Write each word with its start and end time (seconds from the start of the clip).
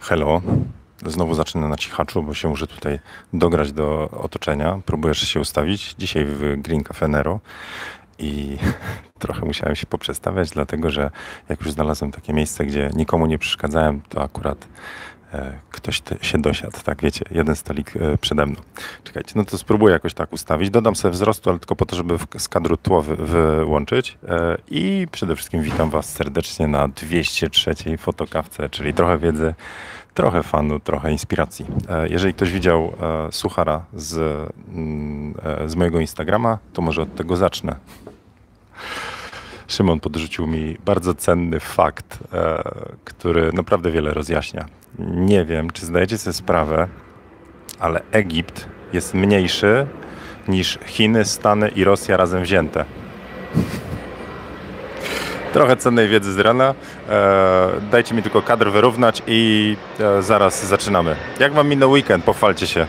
Hello. 0.00 0.42
Znowu 1.06 1.34
zacznę 1.34 1.68
na 1.68 1.76
cichaczu, 1.76 2.22
bo 2.22 2.34
się 2.34 2.48
muszę 2.48 2.66
tutaj 2.66 2.98
dograć 3.32 3.72
do 3.72 4.10
otoczenia. 4.10 4.80
Próbujesz 4.86 5.28
się 5.28 5.40
ustawić. 5.40 5.94
Dzisiaj 5.98 6.24
w 6.24 6.62
Green 6.62 6.84
Cafe 6.84 7.08
Nero 7.08 7.40
i 8.18 8.58
trochę 9.18 9.46
musiałem 9.46 9.76
się 9.76 9.86
poprzestawiać, 9.86 10.50
dlatego 10.50 10.90
że 10.90 11.10
jak 11.48 11.60
już 11.60 11.70
znalazłem 11.70 12.12
takie 12.12 12.32
miejsce, 12.32 12.66
gdzie 12.66 12.90
nikomu 12.94 13.26
nie 13.26 13.38
przeszkadzałem, 13.38 14.00
to 14.08 14.22
akurat 14.22 14.66
ktoś 15.70 16.00
te, 16.00 16.16
się 16.22 16.42
dosiadł, 16.42 16.78
tak 16.84 17.02
wiecie, 17.02 17.24
jeden 17.30 17.56
stolik 17.56 17.96
e, 17.96 18.18
przede 18.18 18.46
mną. 18.46 18.56
Czekajcie, 19.04 19.32
no 19.36 19.44
to 19.44 19.58
spróbuję 19.58 19.92
jakoś 19.92 20.14
tak 20.14 20.32
ustawić. 20.32 20.70
Dodam 20.70 20.96
sobie 20.96 21.12
wzrostu, 21.12 21.50
ale 21.50 21.58
tylko 21.58 21.76
po 21.76 21.86
to, 21.86 21.96
żeby 21.96 22.18
z 22.38 22.48
kadru 22.48 22.76
tło 22.76 23.02
wy, 23.02 23.16
wyłączyć. 23.16 24.18
E, 24.28 24.56
I 24.70 25.06
przede 25.12 25.36
wszystkim 25.36 25.62
witam 25.62 25.90
Was 25.90 26.12
serdecznie 26.12 26.68
na 26.68 26.88
203 26.88 27.74
fotokawce, 27.98 28.68
czyli 28.70 28.94
trochę 28.94 29.18
wiedzy, 29.18 29.54
trochę 30.14 30.42
fanu, 30.42 30.80
trochę 30.80 31.12
inspiracji. 31.12 31.66
E, 31.88 32.08
jeżeli 32.08 32.34
ktoś 32.34 32.52
widział 32.52 32.92
e, 33.28 33.32
suchara 33.32 33.84
z, 33.94 34.16
mm, 34.68 35.34
e, 35.42 35.68
z 35.68 35.74
mojego 35.74 36.00
Instagrama, 36.00 36.58
to 36.72 36.82
może 36.82 37.02
od 37.02 37.14
tego 37.14 37.36
zacznę. 37.36 37.76
Szymon 39.68 40.00
podrzucił 40.00 40.46
mi 40.46 40.76
bardzo 40.84 41.14
cenny 41.14 41.60
fakt, 41.60 42.18
e, 42.32 42.62
który 43.04 43.52
naprawdę 43.52 43.90
wiele 43.90 44.14
rozjaśnia. 44.14 44.64
Nie 44.98 45.44
wiem, 45.44 45.70
czy 45.70 45.86
zdajecie 45.86 46.18
sobie 46.18 46.34
sprawę, 46.34 46.88
ale 47.78 48.02
Egipt 48.12 48.68
jest 48.92 49.14
mniejszy 49.14 49.86
niż 50.48 50.78
Chiny, 50.86 51.24
Stany 51.24 51.68
i 51.68 51.84
Rosja 51.84 52.16
razem 52.16 52.42
wzięte. 52.42 52.84
Trochę 55.52 55.76
cennej 55.76 56.08
wiedzy 56.08 56.32
z 56.32 56.38
rana. 56.38 56.74
E, 57.08 57.68
dajcie 57.90 58.14
mi 58.14 58.22
tylko 58.22 58.42
kadr 58.42 58.70
wyrównać 58.70 59.22
i 59.26 59.76
e, 60.00 60.22
zaraz 60.22 60.66
zaczynamy. 60.66 61.16
Jak 61.40 61.52
wam 61.52 61.68
minął 61.68 61.90
weekend? 61.90 62.24
Pochwalcie 62.24 62.66
się. 62.66 62.86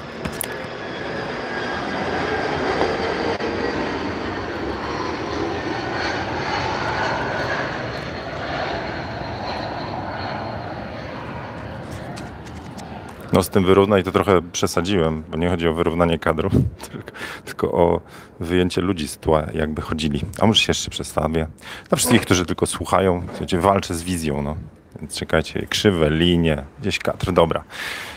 No 13.40 13.44
z 13.44 13.50
tym 13.50 13.66
wyrównaj 13.66 14.04
to 14.04 14.12
trochę 14.12 14.42
przesadziłem, 14.52 15.24
bo 15.32 15.38
nie 15.38 15.50
chodzi 15.50 15.68
o 15.68 15.74
wyrównanie 15.74 16.20
kadru, 16.20 16.50
tylko, 16.92 17.12
tylko 17.46 17.72
o 17.72 18.02
wyjęcie 18.40 18.82
ludzi 18.82 19.08
z 19.08 19.18
tła, 19.18 19.44
jakby 19.54 19.82
chodzili. 19.82 20.22
A 20.40 20.46
może 20.48 20.62
się 20.62 20.70
jeszcze 20.70 20.90
przedstawię. 20.90 21.48
Dla 21.90 21.96
wszystkich, 21.96 22.22
którzy 22.22 22.46
tylko 22.46 22.66
słuchają, 22.66 23.24
słuchajcie, 23.28 23.60
walczę 23.60 23.96
z 23.96 24.04
wizją, 24.04 24.42
no. 24.42 24.56
Więc 25.00 25.16
czekajcie, 25.16 25.68
krzywe 25.70 26.10
linie, 26.10 26.64
gdzieś 26.80 27.00
kadr, 27.00 27.32
dobra. 27.32 27.64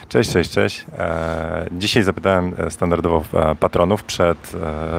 Cześć, 0.09 0.33
cześć, 0.33 0.51
cześć. 0.51 0.87
E, 0.99 1.67
dzisiaj 1.73 2.03
zapytałem 2.03 2.55
e, 2.59 2.71
standardowo 2.71 3.25
e, 3.35 3.55
patronów 3.55 4.05
przed, 4.05 4.53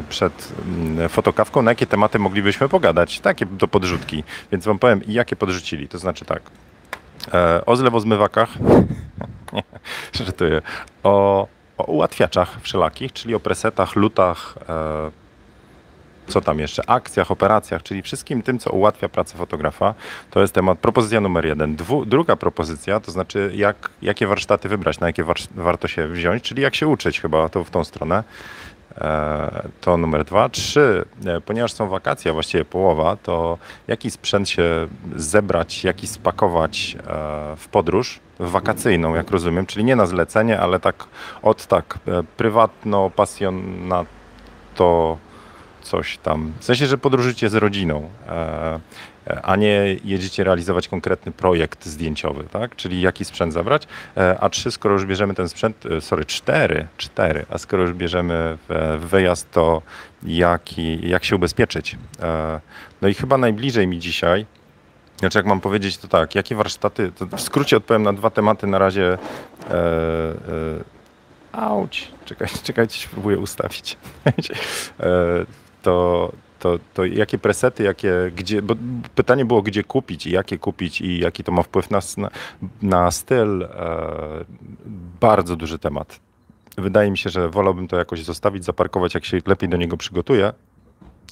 przed 0.09 0.53
mm, 0.67 1.09
fotokawką, 1.09 1.61
na 1.61 1.71
jakie 1.71 1.85
tematy 1.85 2.19
moglibyśmy 2.19 2.69
pogadać, 2.69 3.19
takie 3.19 3.45
do 3.45 3.67
podrzutki. 3.67 4.23
Więc 4.51 4.65
wam 4.65 4.79
powiem, 4.79 5.01
jakie 5.07 5.35
podrzucili. 5.35 5.87
To 5.87 5.97
znaczy 5.97 6.25
tak, 6.25 6.41
o 7.65 7.75
zlewozmywakach, 7.75 8.49
nie, 9.55 9.63
żartuję, 10.13 10.61
o, 11.03 11.47
o 11.77 11.83
ułatwiaczach 11.83 12.61
wszelakich, 12.61 13.13
czyli 13.13 13.35
o 13.35 13.39
presetach, 13.39 13.95
lutach, 13.95 14.55
e, 14.69 15.11
co 16.27 16.41
tam 16.41 16.59
jeszcze, 16.59 16.89
akcjach, 16.89 17.31
operacjach, 17.31 17.83
czyli 17.83 18.01
wszystkim 18.01 18.41
tym, 18.41 18.59
co 18.59 18.71
ułatwia 18.71 19.09
pracę 19.09 19.37
fotografa. 19.37 19.93
To 20.31 20.41
jest 20.41 20.53
temat, 20.53 20.79
propozycja 20.79 21.21
numer 21.21 21.45
jeden. 21.45 21.75
Dwu, 21.75 22.05
druga 22.05 22.35
propozycja, 22.35 22.99
to 22.99 23.11
znaczy 23.11 23.51
jak, 23.55 23.89
jakie 24.01 24.27
warsztaty 24.27 24.69
wybrać, 24.69 24.99
na 24.99 25.07
jakie 25.07 25.23
warsz- 25.23 25.47
warto 25.55 25.87
się 25.87 26.07
wziąć, 26.07 26.43
czyli 26.43 26.61
jak 26.61 26.75
się 26.75 26.87
uczyć 26.87 27.21
chyba, 27.21 27.49
to 27.49 27.63
w 27.63 27.69
tą 27.69 27.83
stronę. 27.83 28.23
E, 28.97 29.63
To 29.81 29.97
numer 29.97 30.25
dwa. 30.25 30.49
Trzy, 30.49 31.05
e, 31.25 31.41
ponieważ 31.41 31.73
są 31.73 31.89
wakacje, 31.89 32.31
a 32.31 32.33
właściwie 32.33 32.65
połowa, 32.65 33.15
to 33.15 33.57
jaki 33.87 34.11
sprzęt 34.11 34.49
się 34.49 34.87
zebrać, 35.15 35.83
jaki 35.83 36.07
spakować 36.07 36.97
e, 36.99 37.03
w 37.57 37.67
podróż 37.71 38.19
wakacyjną, 38.39 39.15
jak 39.15 39.31
rozumiem, 39.31 39.65
czyli 39.65 39.85
nie 39.85 39.95
na 39.95 40.05
zlecenie, 40.05 40.59
ale 40.59 40.79
tak 40.79 41.05
od 41.41 41.65
tak 41.65 41.99
prywatno, 42.37 43.09
pasjonato, 43.09 45.17
coś 45.81 46.17
tam. 46.17 46.53
W 46.59 46.65
sensie, 46.65 46.87
że 46.87 46.97
podróżycie 46.97 47.49
z 47.49 47.55
rodziną, 47.55 48.09
a 49.43 49.55
nie 49.55 49.95
jedziecie 50.03 50.43
realizować 50.43 50.87
konkretny 50.87 51.31
projekt 51.31 51.85
zdjęciowy, 51.85 52.43
tak? 52.43 52.75
Czyli 52.75 53.01
jaki 53.01 53.25
sprzęt 53.25 53.53
zabrać. 53.53 53.87
E, 54.17 54.37
A 54.39 54.49
trzy, 54.49 54.71
skoro 54.71 54.93
już 54.93 55.05
bierzemy 55.05 55.33
ten 55.33 55.49
sprzęt, 55.49 55.85
e, 55.85 56.01
sorry, 56.01 56.25
cztery, 56.25 56.87
cztery, 56.97 57.45
a 57.49 57.57
skoro 57.57 57.83
już 57.83 57.93
bierzemy 57.93 58.57
wyjazd, 58.99 59.51
to 59.51 59.81
jaki, 60.23 61.09
jak 61.09 61.23
się 61.23 61.35
ubezpieczyć? 61.35 61.97
E, 62.21 62.59
No 63.01 63.07
i 63.07 63.13
chyba 63.13 63.37
najbliżej 63.37 63.87
mi 63.87 63.99
dzisiaj, 63.99 64.45
znaczy 65.19 65.37
jak 65.39 65.45
mam 65.45 65.61
powiedzieć, 65.61 65.97
to 65.97 66.07
tak, 66.07 66.35
jakie 66.35 66.55
warsztaty, 66.55 67.11
w 67.37 67.41
skrócie 67.41 67.77
odpowiem 67.77 68.03
na 68.03 68.13
dwa 68.13 68.29
tematy 68.29 68.67
na 68.67 68.77
razie. 68.77 69.13
E, 69.13 69.73
e, 69.73 70.83
auć, 71.51 72.11
czekajcie, 72.25 72.57
czekajcie, 72.63 73.07
spróbuję 73.07 73.39
ustawić. 73.39 73.97
e, 74.99 75.05
to, 75.81 76.31
to, 76.63 76.79
to 76.93 77.05
jakie 77.05 77.37
presety, 77.37 77.83
jakie, 77.83 78.31
gdzie, 78.35 78.61
bo 78.61 78.75
pytanie 79.15 79.45
było 79.45 79.61
gdzie 79.61 79.83
kupić 79.83 80.27
i 80.27 80.31
jakie 80.31 80.57
kupić 80.57 81.01
i 81.01 81.19
jaki 81.19 81.43
to 81.43 81.51
ma 81.51 81.63
wpływ 81.63 81.91
na, 81.91 81.99
na, 82.81 83.11
styl. 83.11 83.63
E, 83.63 84.45
bardzo 85.21 85.55
duży 85.55 85.79
temat. 85.79 86.19
Wydaje 86.77 87.11
mi 87.11 87.17
się, 87.17 87.29
że 87.29 87.49
wolałbym 87.49 87.87
to 87.87 87.97
jakoś 87.97 88.23
zostawić, 88.23 88.65
zaparkować, 88.65 89.13
jak 89.13 89.25
się 89.25 89.41
lepiej 89.45 89.69
do 89.69 89.77
niego 89.77 89.97
przygotuję, 89.97 90.53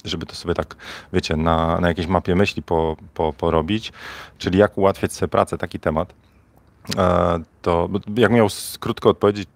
żeby 0.04 0.26
to 0.26 0.34
sobie 0.34 0.54
tak, 0.54 0.76
wiecie, 1.12 1.36
na, 1.36 1.80
na 1.80 1.88
jakiejś 1.88 2.08
mapie 2.08 2.34
myśli 2.34 2.62
po, 2.62 2.96
po, 3.14 3.32
porobić, 3.32 3.92
czyli 4.38 4.58
jak 4.58 4.78
ułatwiać 4.78 5.12
sobie 5.12 5.28
pracę, 5.28 5.58
taki 5.58 5.80
temat. 5.80 6.14
E, 6.96 7.38
to 7.62 7.88
jak 8.16 8.32
miał 8.32 8.48
krótko 8.80 9.10
odpowiedzieć, 9.10 9.48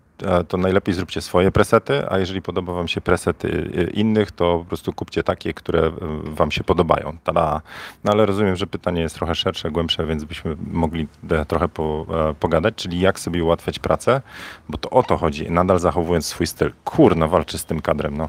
to 0.49 0.56
najlepiej 0.56 0.94
zróbcie 0.94 1.21
swoje 1.21 1.53
presety, 1.53 2.10
a 2.10 2.19
jeżeli 2.19 2.43
podoba 2.43 2.72
wam 2.72 2.88
się 2.88 3.00
presety 3.00 3.71
e, 3.77 3.91
innych, 3.91 4.32
to 4.32 4.59
po 4.59 4.65
prostu 4.65 4.93
kupcie 4.93 5.22
takie, 5.22 5.54
które 5.54 5.87
e, 5.87 5.93
wam 6.25 6.50
się 6.50 6.65
podobają. 6.65 7.16
Tada! 7.25 7.62
No 8.04 8.12
ale 8.12 8.27
rozumiem, 8.27 8.56
że 8.56 8.66
pytanie 8.66 9.03
jest 9.03 9.15
trochę 9.15 9.34
szersze, 9.34 9.71
głębsze, 9.71 10.06
więc 10.06 10.25
byśmy 10.25 10.56
mogli 10.66 11.09
e, 11.31 11.44
trochę 11.44 11.69
po, 11.69 12.06
e, 12.31 12.34
pogadać, 12.34 12.75
czyli 12.75 13.00
jak 13.00 13.21
sobie 13.21 13.44
ułatwiać 13.44 13.78
pracę, 13.78 14.22
bo 14.69 14.78
to 14.78 14.91
o 14.91 15.03
to 15.03 15.16
chodzi, 15.16 15.50
nadal 15.50 15.78
zachowując 15.78 16.27
swój 16.27 16.47
styl. 16.47 16.72
Kurna, 16.84 17.28
walczy 17.28 17.59
z 17.59 17.65
tym 17.65 17.81
kadrem, 17.81 18.16
no. 18.16 18.28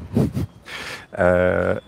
E, 1.12 1.18
e, 1.18 1.80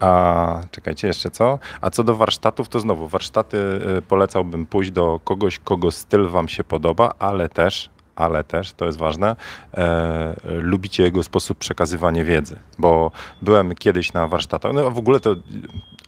a 0.00 0.60
czekajcie, 0.70 1.08
jeszcze 1.08 1.30
co? 1.30 1.58
A 1.80 1.90
co 1.90 2.04
do 2.04 2.16
warsztatów, 2.16 2.68
to 2.68 2.80
znowu 2.80 3.08
warsztaty 3.08 3.56
y, 3.98 4.02
polecałbym 4.02 4.66
pójść 4.66 4.90
do 4.90 5.20
kogoś, 5.24 5.58
kogo 5.58 5.90
styl 5.90 6.28
wam 6.28 6.48
się 6.48 6.64
podoba, 6.64 7.14
ale 7.18 7.48
też, 7.48 7.90
ale 8.18 8.44
też, 8.44 8.72
to 8.72 8.84
jest 8.84 8.98
ważne, 8.98 9.36
e, 9.74 10.34
lubicie 10.44 11.02
jego 11.02 11.22
sposób 11.22 11.58
przekazywania 11.58 12.24
wiedzy. 12.24 12.56
Bo 12.78 13.10
byłem 13.42 13.74
kiedyś 13.74 14.12
na 14.12 14.28
warsztatach, 14.28 14.72
no 14.72 14.86
a 14.86 14.90
w 14.90 14.98
ogóle 14.98 15.20
to 15.20 15.36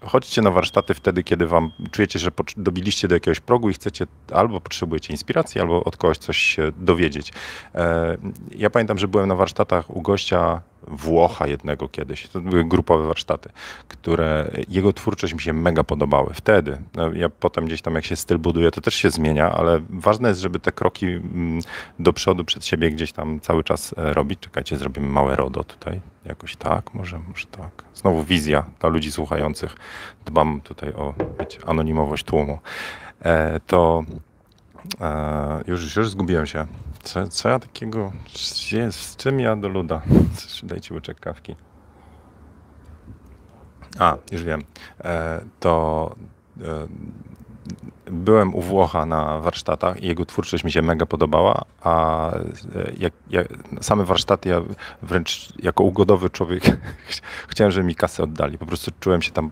chodźcie 0.02 0.42
na 0.42 0.50
warsztaty 0.50 0.94
wtedy, 0.94 1.22
kiedy 1.22 1.46
wam 1.46 1.72
czujecie, 1.90 2.18
że 2.18 2.30
dobiliście 2.56 3.08
do 3.08 3.14
jakiegoś 3.14 3.40
progu 3.40 3.70
i 3.70 3.72
chcecie 3.72 4.06
albo 4.32 4.60
potrzebujecie 4.60 5.12
inspiracji, 5.12 5.60
albo 5.60 5.84
od 5.84 5.96
kogoś 5.96 6.18
coś 6.18 6.36
się 6.36 6.72
dowiedzieć. 6.76 7.32
E, 7.74 8.16
ja 8.56 8.70
pamiętam, 8.70 8.98
że 8.98 9.08
byłem 9.08 9.28
na 9.28 9.34
warsztatach 9.34 9.90
u 9.90 10.02
gościa 10.02 10.62
Włocha 10.88 11.46
jednego 11.46 11.88
kiedyś. 11.88 12.28
To 12.28 12.40
były 12.40 12.64
grupowe 12.64 13.06
warsztaty, 13.06 13.50
które 13.88 14.50
jego 14.68 14.92
twórczość 14.92 15.34
mi 15.34 15.40
się 15.40 15.52
mega 15.52 15.84
podobały. 15.84 16.34
Wtedy. 16.34 16.78
No, 16.94 17.12
ja 17.12 17.28
potem 17.28 17.66
gdzieś 17.66 17.82
tam 17.82 17.94
jak 17.94 18.04
się 18.04 18.16
styl 18.16 18.38
buduje, 18.38 18.70
to 18.70 18.80
też 18.80 18.94
się 18.94 19.10
zmienia, 19.10 19.52
ale 19.52 19.80
ważne 19.90 20.28
jest, 20.28 20.40
żeby 20.40 20.60
te 20.60 20.72
kroki 20.72 21.06
mm, 21.06 21.60
do 21.98 22.12
przodu 22.12 22.44
przed 22.44 22.64
siebie 22.64 22.90
gdzieś 22.90 23.12
tam 23.12 23.40
cały 23.40 23.64
czas 23.64 23.94
e, 23.98 24.12
robić. 24.12 24.40
Czekajcie, 24.40 24.76
zrobimy 24.76 25.08
małe 25.08 25.36
RODO 25.36 25.64
tutaj. 25.64 26.00
Jakoś 26.24 26.56
tak, 26.56 26.94
może, 26.94 27.18
może 27.28 27.46
tak. 27.46 27.84
Znowu 27.94 28.24
wizja 28.24 28.64
dla 28.80 28.88
ludzi 28.88 29.12
słuchających. 29.12 29.76
Dbam 30.24 30.60
tutaj 30.60 30.92
o 30.92 31.14
wiecie, 31.40 31.58
anonimowość 31.66 32.24
tłumu. 32.24 32.58
E, 33.22 33.60
to 33.60 34.04
już, 35.66 35.96
już 35.96 36.10
zgubiłem 36.10 36.46
się. 36.46 36.66
Co, 37.02 37.28
co 37.28 37.48
ja 37.48 37.58
takiego. 37.58 38.12
Jest, 38.72 39.00
z 39.00 39.16
czym 39.16 39.40
ja 39.40 39.56
do 39.56 39.68
luda? 39.68 40.02
Dajcie 40.62 40.94
łyczek 40.94 41.20
kawki. 41.20 41.56
A, 43.98 44.16
już 44.32 44.42
wiem. 44.42 44.62
E, 45.04 45.40
to 45.60 46.14
e, 46.60 46.86
byłem 48.10 48.54
u 48.54 48.60
Włocha 48.60 49.06
na 49.06 49.38
warsztatach 49.38 50.02
i 50.02 50.06
jego 50.06 50.26
twórczość 50.26 50.64
mi 50.64 50.72
się 50.72 50.82
mega 50.82 51.06
podobała, 51.06 51.64
a 51.82 52.30
e, 52.34 52.42
jak, 52.98 53.12
jak, 53.30 53.48
same 53.80 54.04
warsztaty 54.04 54.48
ja 54.48 54.62
wręcz 55.02 55.52
jako 55.58 55.84
ugodowy 55.84 56.30
człowiek 56.30 56.62
chciałem, 57.48 57.70
żeby 57.70 57.86
mi 57.86 57.94
kasę 57.94 58.22
oddali. 58.22 58.58
Po 58.58 58.66
prostu 58.66 58.90
czułem 59.00 59.22
się 59.22 59.32
tam 59.32 59.50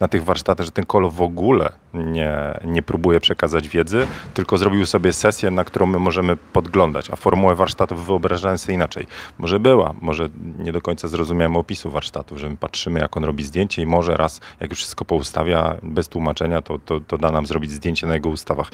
na 0.00 0.08
tych 0.08 0.24
warsztatach, 0.24 0.66
że 0.66 0.72
ten 0.72 0.86
kolo 0.86 1.10
w 1.10 1.22
ogóle 1.22 1.72
nie, 1.94 2.60
nie 2.64 2.82
próbuje 2.82 3.20
przekazać 3.20 3.68
wiedzy, 3.68 4.06
tylko 4.34 4.58
zrobił 4.58 4.86
sobie 4.86 5.12
sesję, 5.12 5.50
na 5.50 5.64
którą 5.64 5.86
my 5.86 5.98
możemy 5.98 6.36
podglądać, 6.36 7.10
a 7.10 7.16
formułę 7.16 7.54
warsztatów 7.54 8.06
wyobrażałem 8.06 8.58
sobie 8.58 8.74
inaczej. 8.74 9.06
Może 9.38 9.60
była, 9.60 9.94
może 10.00 10.28
nie 10.58 10.72
do 10.72 10.80
końca 10.80 11.08
zrozumiałem 11.08 11.56
opisu 11.56 11.90
warsztatu, 11.90 12.38
że 12.38 12.50
my 12.50 12.56
patrzymy, 12.56 13.00
jak 13.00 13.16
on 13.16 13.24
robi 13.24 13.44
zdjęcie 13.44 13.82
i 13.82 13.86
może 13.86 14.16
raz, 14.16 14.40
jak 14.60 14.70
już 14.70 14.78
wszystko 14.78 15.04
poustawia 15.04 15.76
bez 15.82 16.08
tłumaczenia, 16.08 16.62
to, 16.62 16.78
to, 16.78 17.00
to 17.00 17.18
da 17.18 17.30
nam 17.30 17.46
zrobić 17.46 17.70
zdjęcie 17.70 18.06
na 18.06 18.14
jego 18.14 18.28
ustawach. 18.28 18.70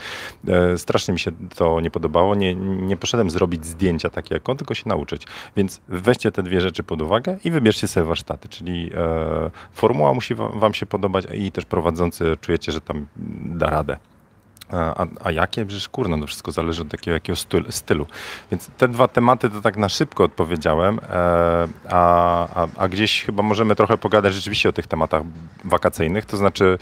E, 0.49 0.79
strasznie 0.79 1.13
mi 1.13 1.21
się 1.21 1.31
to 1.57 1.81
nie 1.81 1.91
podobało. 1.91 2.35
Nie, 2.35 2.55
nie 2.55 2.97
poszedłem 2.97 3.31
zrobić 3.31 3.67
zdjęcia 3.67 4.11
takie 4.11 4.35
jak 4.35 4.49
on, 4.49 4.57
tylko 4.57 4.75
się 4.75 4.89
nauczyć. 4.89 5.27
Więc 5.57 5.81
weźcie 5.89 6.33
te 6.33 6.43
dwie 6.43 6.61
rzeczy 6.61 6.83
pod 6.83 7.03
uwagę 7.03 7.39
i 7.45 7.51
wybierzcie 7.51 7.89
sobie 7.89 8.07
warsztaty, 8.07 8.49
czyli 8.49 8.91
e, 8.95 9.51
formuła 9.73 10.15
musi 10.15 10.35
wam 10.35 10.74
się 10.75 10.87
podobać 10.87 11.25
i 11.35 11.53
też 11.53 11.65
prowadzący 11.65 12.37
czujecie, 12.41 12.73
że 12.73 12.81
tam 12.81 13.07
da 13.45 13.71
radę. 13.71 13.97
A, 14.73 15.07
a 15.25 15.31
jakie? 15.31 15.67
Przecież 15.67 15.89
kurno, 15.89 16.19
to 16.19 16.27
wszystko 16.27 16.53
zależy 16.53 16.83
od 16.83 16.89
takiego 16.89 17.15
jakiego 17.15 17.37
stylu. 17.71 18.07
Więc 18.51 18.71
te 18.79 18.89
dwa 18.89 19.09
tematy 19.09 19.51
to 19.51 19.61
tak 19.61 19.77
na 19.77 19.89
szybko 19.89 20.25
odpowiedziałem, 20.25 20.99
e, 20.99 21.69
a, 21.91 22.63
a, 22.63 22.69
a 22.77 22.89
gdzieś 22.89 23.25
chyba 23.25 23.43
możemy 23.43 23.77
trochę 23.77 23.99
pogadać 23.99 24.35
rzeczywiście 24.35 24.69
o 24.69 24.73
tych 24.73 24.87
tematach 24.87 25.23
wakacyjnych, 25.65 26.27
to 26.27 26.37
znaczy 26.37 26.79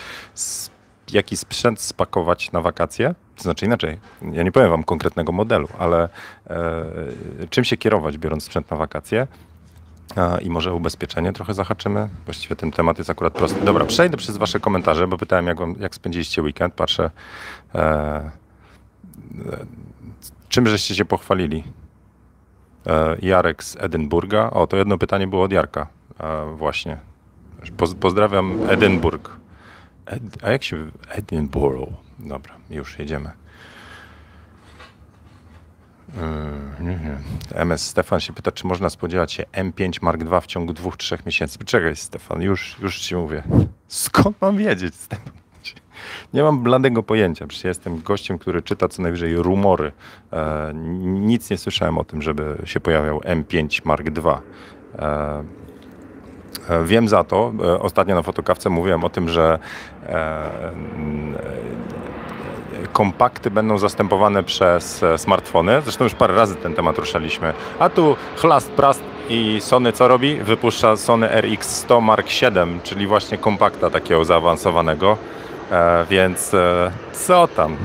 jaki 1.12 1.36
sprzęt 1.36 1.80
spakować 1.80 2.52
na 2.52 2.60
wakacje, 2.60 3.14
to 3.36 3.42
znaczy 3.42 3.66
inaczej, 3.66 3.98
ja 4.32 4.42
nie 4.42 4.52
powiem 4.52 4.70
wam 4.70 4.84
konkretnego 4.84 5.32
modelu, 5.32 5.68
ale 5.78 6.08
e, 6.50 6.84
czym 7.50 7.64
się 7.64 7.76
kierować 7.76 8.18
biorąc 8.18 8.44
sprzęt 8.44 8.70
na 8.70 8.76
wakacje, 8.76 9.26
i 10.42 10.50
może 10.50 10.74
ubezpieczenie 10.74 11.32
trochę 11.32 11.54
zahaczymy. 11.54 12.08
Właściwie 12.24 12.56
ten 12.56 12.70
temat 12.70 12.98
jest 12.98 13.10
akurat 13.10 13.32
prosty. 13.32 13.60
Dobra, 13.60 13.84
przejdę 13.84 14.16
przez 14.16 14.36
wasze 14.36 14.60
komentarze, 14.60 15.06
bo 15.06 15.18
pytałem, 15.18 15.46
jak, 15.46 15.58
jak 15.80 15.94
spędziliście 15.94 16.42
weekend. 16.42 16.74
Patrzę, 16.74 17.10
e, 17.74 17.78
e, 17.78 18.30
czym 20.48 20.68
żeście 20.68 20.94
się 20.94 21.04
pochwalili. 21.04 21.64
E, 22.86 23.16
Jarek 23.22 23.64
z 23.64 23.76
Edynburga. 23.76 24.50
O, 24.50 24.66
to 24.66 24.76
jedno 24.76 24.98
pytanie 24.98 25.26
było 25.26 25.42
od 25.42 25.52
Jarka. 25.52 25.86
E, 26.20 26.54
właśnie. 26.56 26.98
Poz, 27.76 27.94
pozdrawiam 27.94 28.58
Edynburg. 28.68 29.30
Ed, 30.06 30.22
a 30.42 30.50
jak 30.50 30.62
się... 30.64 30.90
Edinburgh. 31.08 31.92
Dobra, 32.18 32.54
już 32.70 32.98
jedziemy. 32.98 33.41
MS 37.54 37.86
Stefan 37.86 38.20
się 38.20 38.32
pyta, 38.32 38.52
czy 38.52 38.66
można 38.66 38.90
spodziewać 38.90 39.32
się 39.32 39.44
M5 39.52 40.02
Mark 40.02 40.22
II 40.32 40.40
w 40.40 40.46
ciągu 40.46 40.72
dwóch, 40.72 40.96
trzech 40.96 41.26
miesięcy. 41.26 41.58
Czekaj, 41.64 41.96
Stefan, 41.96 42.42
już, 42.42 42.76
już 42.80 42.98
ci 42.98 43.16
mówię. 43.16 43.42
Skąd 43.88 44.40
mam 44.40 44.56
wiedzieć, 44.56 44.94
Stefan? 44.94 45.32
Nie 46.34 46.42
mam 46.42 46.62
bladego 46.62 47.02
pojęcia. 47.02 47.46
Przecież 47.46 47.64
jestem 47.64 48.02
gościem, 48.02 48.38
który 48.38 48.62
czyta 48.62 48.88
co 48.88 49.02
najwyżej 49.02 49.36
rumory. 49.36 49.92
E, 50.32 50.72
nic 51.04 51.50
nie 51.50 51.58
słyszałem 51.58 51.98
o 51.98 52.04
tym, 52.04 52.22
żeby 52.22 52.56
się 52.64 52.80
pojawiał 52.80 53.20
M5 53.20 53.80
Mark 53.84 54.06
II. 54.06 54.34
E, 54.98 55.44
e, 56.68 56.84
wiem 56.84 57.08
za 57.08 57.24
to, 57.24 57.52
e, 57.64 57.78
ostatnio 57.78 58.14
na 58.14 58.22
fotokawce 58.22 58.70
mówiłem 58.70 59.04
o 59.04 59.10
tym, 59.10 59.28
że 59.28 59.58
e, 60.06 60.72
kompakty 63.02 63.50
będą 63.50 63.78
zastępowane 63.78 64.42
przez 64.42 65.02
e, 65.02 65.18
smartfony. 65.18 65.82
Zresztą 65.82 66.04
już 66.04 66.14
parę 66.14 66.34
razy 66.34 66.56
ten 66.56 66.74
temat 66.74 66.98
ruszaliśmy. 66.98 67.52
A 67.78 67.88
tu 67.88 68.16
chlast, 68.36 68.70
prast 68.70 69.02
i 69.28 69.60
Sony 69.60 69.92
co 69.92 70.08
robi? 70.08 70.34
Wypuszcza 70.36 70.96
Sony 70.96 71.28
RX100 71.28 72.02
Mark 72.02 72.26
VII, 72.26 72.80
czyli 72.82 73.06
właśnie 73.06 73.38
kompakta 73.38 73.90
takiego 73.90 74.24
zaawansowanego. 74.24 75.16
E, 75.70 76.06
więc 76.10 76.54
e, 76.54 76.90
co 77.12 77.48
tam? 77.48 77.76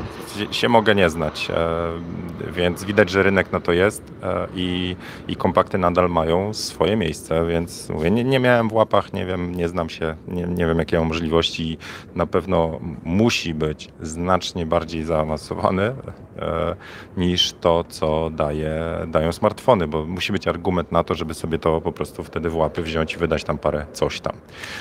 Się 0.51 0.69
mogę 0.69 0.95
nie 0.95 1.09
znać, 1.09 1.51
e, 1.51 2.51
więc 2.51 2.83
widać, 2.83 3.09
że 3.09 3.23
rynek 3.23 3.51
na 3.51 3.59
to 3.59 3.71
jest 3.71 4.03
e, 4.23 4.47
i, 4.55 4.95
i 5.27 5.35
kompakty 5.35 5.77
nadal 5.77 6.09
mają 6.09 6.53
swoje 6.53 6.95
miejsce, 6.95 7.45
więc 7.47 7.89
mówię, 7.89 8.11
nie, 8.11 8.23
nie 8.23 8.39
miałem 8.39 8.69
w 8.69 8.73
łapach, 8.73 9.13
nie 9.13 9.25
wiem, 9.25 9.55
nie 9.55 9.67
znam 9.67 9.89
się, 9.89 10.15
nie, 10.27 10.43
nie 10.43 10.65
wiem 10.65 10.79
jakie 10.79 10.99
mam 10.99 11.07
możliwości. 11.07 11.77
Na 12.15 12.25
pewno 12.25 12.79
musi 13.03 13.53
być 13.53 13.89
znacznie 14.01 14.65
bardziej 14.65 15.03
zaawansowany 15.03 15.83
e, 15.83 16.75
niż 17.17 17.53
to, 17.53 17.83
co 17.83 18.29
daje, 18.29 18.81
dają 19.07 19.31
smartfony, 19.31 19.87
bo 19.87 20.05
musi 20.05 20.31
być 20.31 20.47
argument 20.47 20.91
na 20.91 21.03
to, 21.03 21.15
żeby 21.15 21.33
sobie 21.33 21.59
to 21.59 21.81
po 21.81 21.91
prostu 21.91 22.23
wtedy 22.23 22.49
w 22.49 22.55
łapy 22.55 22.81
wziąć 22.81 23.13
i 23.13 23.17
wydać 23.17 23.43
tam 23.43 23.57
parę 23.57 23.85
coś 23.93 24.21
tam. 24.21 24.35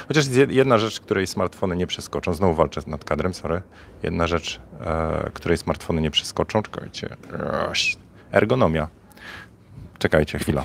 Chociaż 0.09 0.25
jedna 0.49 0.79
rzecz, 0.79 1.01
której 1.01 1.27
smartfony 1.27 1.77
nie 1.77 1.87
przeskoczą, 1.87 2.35
znowu 2.35 2.55
walczę 2.55 2.81
nad 2.87 3.05
kadrem, 3.05 3.35
sorry, 3.35 3.63
jedna 4.03 4.27
rzecz, 4.27 4.61
która 5.35 5.46
której 5.47 5.59
smartfony 5.59 6.01
nie 6.01 6.11
przeskoczą. 6.11 6.63
Czekajcie. 6.63 7.17
Ergonomia. 8.33 8.89
Czekajcie, 9.99 10.39
chwila. 10.39 10.65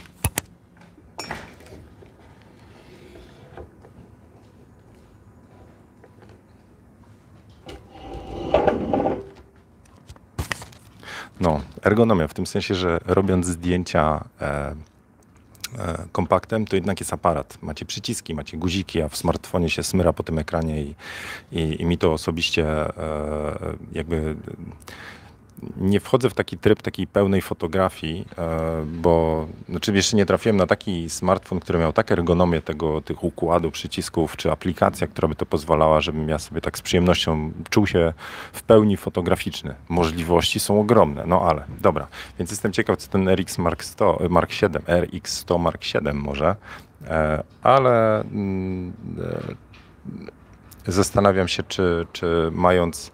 No, 11.39 11.61
ergonomia 11.83 12.27
w 12.27 12.33
tym 12.33 12.45
sensie, 12.45 12.75
że 12.75 12.99
robiąc 13.05 13.45
zdjęcia 13.45 14.23
e, 14.41 14.75
kompaktem, 16.11 16.65
to 16.65 16.75
jednak 16.75 16.99
jest 16.99 17.13
aparat. 17.13 17.57
Macie 17.61 17.85
przyciski, 17.85 18.33
macie 18.33 18.57
guziki, 18.57 19.01
a 19.01 19.09
w 19.09 19.17
smartfonie 19.17 19.69
się 19.69 19.83
smyra 19.83 20.13
po 20.13 20.23
tym 20.23 20.39
ekranie 20.39 20.81
i, 20.81 20.95
i, 21.51 21.81
i 21.81 21.85
mi 21.85 21.97
to 21.97 22.13
osobiście 22.13 22.67
e, 22.67 22.93
jakby 23.91 24.35
nie 25.77 25.99
wchodzę 25.99 26.29
w 26.29 26.33
taki 26.33 26.57
tryb 26.57 26.81
takiej 26.81 27.07
pełnej 27.07 27.41
fotografii, 27.41 28.25
e, 28.37 28.85
bo 28.85 29.47
znaczy 29.69 29.93
jeszcze 29.93 30.17
nie 30.17 30.25
trafiłem 30.25 30.57
na 30.57 30.67
taki 30.67 31.09
smartfon, 31.09 31.59
który 31.59 31.79
miał 31.79 31.93
tak 31.93 32.11
ergonomię 32.11 32.61
tego, 32.61 33.01
tych 33.01 33.23
układu 33.23 33.71
przycisków, 33.71 34.37
czy 34.37 34.51
aplikacja, 34.51 35.07
która 35.07 35.27
by 35.27 35.35
to 35.35 35.45
pozwalała, 35.45 36.01
żebym 36.01 36.29
ja 36.29 36.39
sobie 36.39 36.61
tak 36.61 36.77
z 36.77 36.81
przyjemnością 36.81 37.51
czuł 37.69 37.87
się 37.87 38.13
w 38.53 38.63
pełni 38.63 38.97
fotograficzny. 38.97 39.75
Możliwości 39.89 40.59
są 40.59 40.79
ogromne, 40.79 41.23
no 41.27 41.41
ale 41.41 41.63
dobra. 41.81 42.07
Więc 42.39 42.51
jestem 42.51 42.73
ciekaw, 42.73 42.97
co 42.97 43.11
ten 43.11 43.29
RX 43.29 43.57
Mark, 43.57 43.83
100, 43.83 44.19
Mark 44.29 44.51
7, 44.51 44.81
RX 44.87 45.37
100 45.37 45.57
Mark 45.57 45.83
7 45.83 46.17
może, 46.17 46.55
e, 47.07 47.43
ale 47.63 48.21
mm, 48.21 48.93
e, 50.87 50.91
zastanawiam 50.91 51.47
się, 51.47 51.63
czy, 51.63 52.07
czy 52.11 52.49
mając 52.51 53.11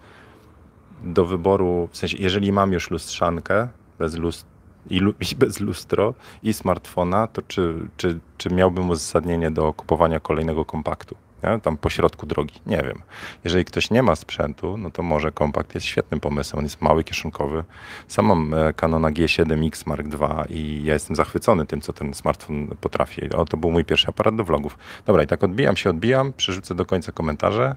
do 1.02 1.26
wyboru, 1.26 1.88
w 1.92 1.96
sensie 1.96 2.16
jeżeli 2.20 2.52
mam 2.52 2.72
już 2.72 2.90
lustrzankę 2.90 3.68
bez 3.98 4.16
lust 4.16 4.46
i, 4.90 5.00
lu 5.00 5.14
i 5.32 5.36
bez 5.36 5.60
lustro 5.60 6.14
i 6.42 6.52
smartfona, 6.52 7.26
to 7.26 7.42
czy, 7.42 7.74
czy, 7.96 8.18
czy 8.38 8.50
miałbym 8.50 8.90
uzasadnienie 8.90 9.50
do 9.50 9.72
kupowania 9.72 10.20
kolejnego 10.20 10.64
kompaktu? 10.64 11.16
Nie? 11.42 11.60
Tam 11.60 11.76
po 11.76 11.90
środku 11.90 12.26
drogi. 12.26 12.54
Nie 12.66 12.76
wiem. 12.76 13.02
Jeżeli 13.44 13.64
ktoś 13.64 13.90
nie 13.90 14.02
ma 14.02 14.16
sprzętu, 14.16 14.76
no 14.76 14.90
to 14.90 15.02
może 15.02 15.32
kompakt 15.32 15.74
jest 15.74 15.86
świetnym 15.86 16.20
pomysłem. 16.20 16.58
On 16.58 16.64
jest 16.64 16.82
mały, 16.82 17.04
kieszonkowy. 17.04 17.64
Sam 18.08 18.26
mam 18.26 18.54
e, 18.54 18.72
Canona 18.72 19.10
G7X 19.10 19.86
Mark 19.86 20.06
II 20.20 20.58
i 20.58 20.84
ja 20.84 20.94
jestem 20.94 21.16
zachwycony 21.16 21.66
tym, 21.66 21.80
co 21.80 21.92
ten 21.92 22.14
smartfon 22.14 22.68
potrafi. 22.80 23.30
O, 23.30 23.44
to 23.44 23.56
był 23.56 23.70
mój 23.70 23.84
pierwszy 23.84 24.08
aparat 24.08 24.36
do 24.36 24.44
vlogów. 24.44 24.78
Dobra, 25.06 25.22
i 25.22 25.26
tak 25.26 25.44
odbijam 25.44 25.76
się, 25.76 25.90
odbijam. 25.90 26.32
Przerzucę 26.32 26.74
do 26.74 26.86
końca 26.86 27.12
komentarze. 27.12 27.76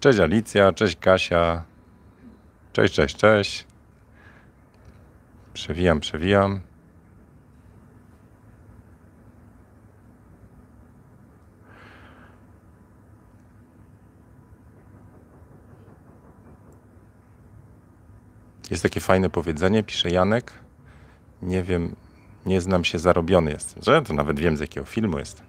Cześć 0.00 0.18
Alicja, 0.18 0.72
cześć 0.72 0.96
Kasia, 0.96 1.62
Cześć, 2.72 2.94
cześć, 2.94 3.16
cześć. 3.16 3.66
Przewijam, 5.54 6.00
przewijam. 6.00 6.60
Jest 18.70 18.82
takie 18.82 19.00
fajne 19.00 19.30
powiedzenie, 19.30 19.82
pisze 19.82 20.10
Janek. 20.10 20.52
Nie 21.42 21.62
wiem, 21.62 21.96
nie 22.46 22.60
znam 22.60 22.84
się, 22.84 22.98
zarobiony 22.98 23.50
jestem. 23.50 23.82
Że 23.82 24.02
to 24.02 24.14
nawet 24.14 24.40
wiem 24.40 24.56
z 24.56 24.60
jakiego 24.60 24.86
filmu 24.86 25.18
jest. 25.18 25.42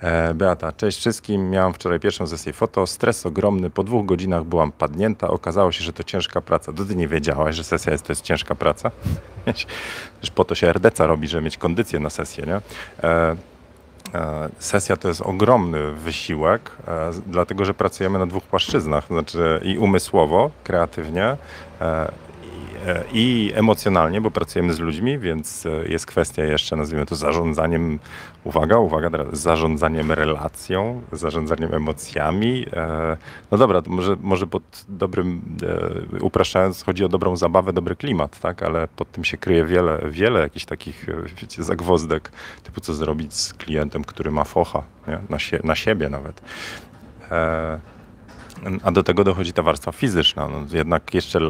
E, 0.00 0.34
Beata, 0.34 0.72
cześć 0.72 0.98
wszystkim. 0.98 1.50
Miałam 1.50 1.72
wczoraj 1.72 2.00
pierwszą 2.00 2.26
sesję 2.26 2.52
foto. 2.52 2.86
Stres 2.86 3.26
ogromny. 3.26 3.70
Po 3.70 3.84
dwóch 3.84 4.06
godzinach 4.06 4.44
byłam 4.44 4.72
padnięta. 4.72 5.28
Okazało 5.28 5.72
się, 5.72 5.84
że 5.84 5.92
to 5.92 6.04
ciężka 6.04 6.40
praca. 6.40 6.72
To 6.72 6.84
ty 6.84 6.96
nie 6.96 7.08
wiedziałaś, 7.08 7.56
że 7.56 7.64
sesja 7.64 7.92
jest, 7.92 8.06
to 8.06 8.12
jest 8.12 8.22
ciężka 8.22 8.54
praca? 8.54 8.90
Już 10.22 10.30
po 10.30 10.44
to 10.44 10.54
się 10.54 10.72
RDC 10.72 11.06
robi, 11.06 11.28
żeby 11.28 11.44
mieć 11.44 11.56
kondycję 11.56 12.00
na 12.00 12.10
sesję, 12.10 12.46
nie? 12.46 12.60
E, 13.08 13.36
e, 14.14 14.48
sesja 14.58 14.96
to 14.96 15.08
jest 15.08 15.20
ogromny 15.20 15.92
wysiłek, 15.92 16.70
dlatego 17.26 17.64
że 17.64 17.74
pracujemy 17.74 18.18
na 18.18 18.26
dwóch 18.26 18.44
płaszczyznach, 18.44 19.06
znaczy 19.06 19.60
i 19.62 19.78
umysłowo, 19.78 20.50
kreatywnie, 20.64 21.36
e, 21.80 22.12
i 23.12 23.52
emocjonalnie, 23.54 24.20
bo 24.20 24.30
pracujemy 24.30 24.74
z 24.74 24.78
ludźmi, 24.78 25.18
więc 25.18 25.66
e, 25.66 25.88
jest 25.88 26.06
kwestia 26.06 26.44
jeszcze, 26.44 26.76
nazwijmy 26.76 27.06
to 27.06 27.16
zarządzaniem, 27.16 27.98
uwaga, 28.44 28.78
uwaga, 28.78 29.10
zarządzaniem 29.32 30.12
relacją, 30.12 31.02
zarządzaniem 31.12 31.74
emocjami. 31.74 32.66
E, 32.72 33.16
no 33.50 33.58
dobra, 33.58 33.82
może, 33.86 34.16
może 34.20 34.46
pod 34.46 34.84
dobrym, 34.88 35.42
upraszczając, 36.20 36.82
chodzi 36.82 37.04
o 37.04 37.08
dobrą 37.08 37.36
zabawę, 37.36 37.72
dobry 37.72 37.96
klimat, 37.96 38.40
tak, 38.40 38.62
ale 38.62 38.88
pod 38.88 39.10
tym 39.10 39.24
się 39.24 39.36
kryje 39.36 39.64
wiele, 39.64 39.98
wiele 40.10 40.40
jakichś 40.40 40.64
takich, 40.64 41.06
wiecie, 41.42 41.62
zagwozdek, 41.62 42.32
typu 42.64 42.80
co 42.80 42.94
zrobić 42.94 43.34
z 43.34 43.54
klientem, 43.54 44.04
który 44.04 44.30
ma 44.30 44.44
focha, 44.44 44.82
nie? 45.08 45.18
Na, 45.28 45.38
sie, 45.38 45.60
na 45.64 45.74
siebie 45.74 46.08
nawet. 46.08 46.40
A 48.82 48.92
do 48.92 49.02
tego 49.02 49.24
dochodzi 49.24 49.52
ta 49.52 49.62
warstwa 49.62 49.92
fizyczna. 49.92 50.48
No, 50.48 50.64
jednak 50.72 51.14
jeszcze 51.14 51.40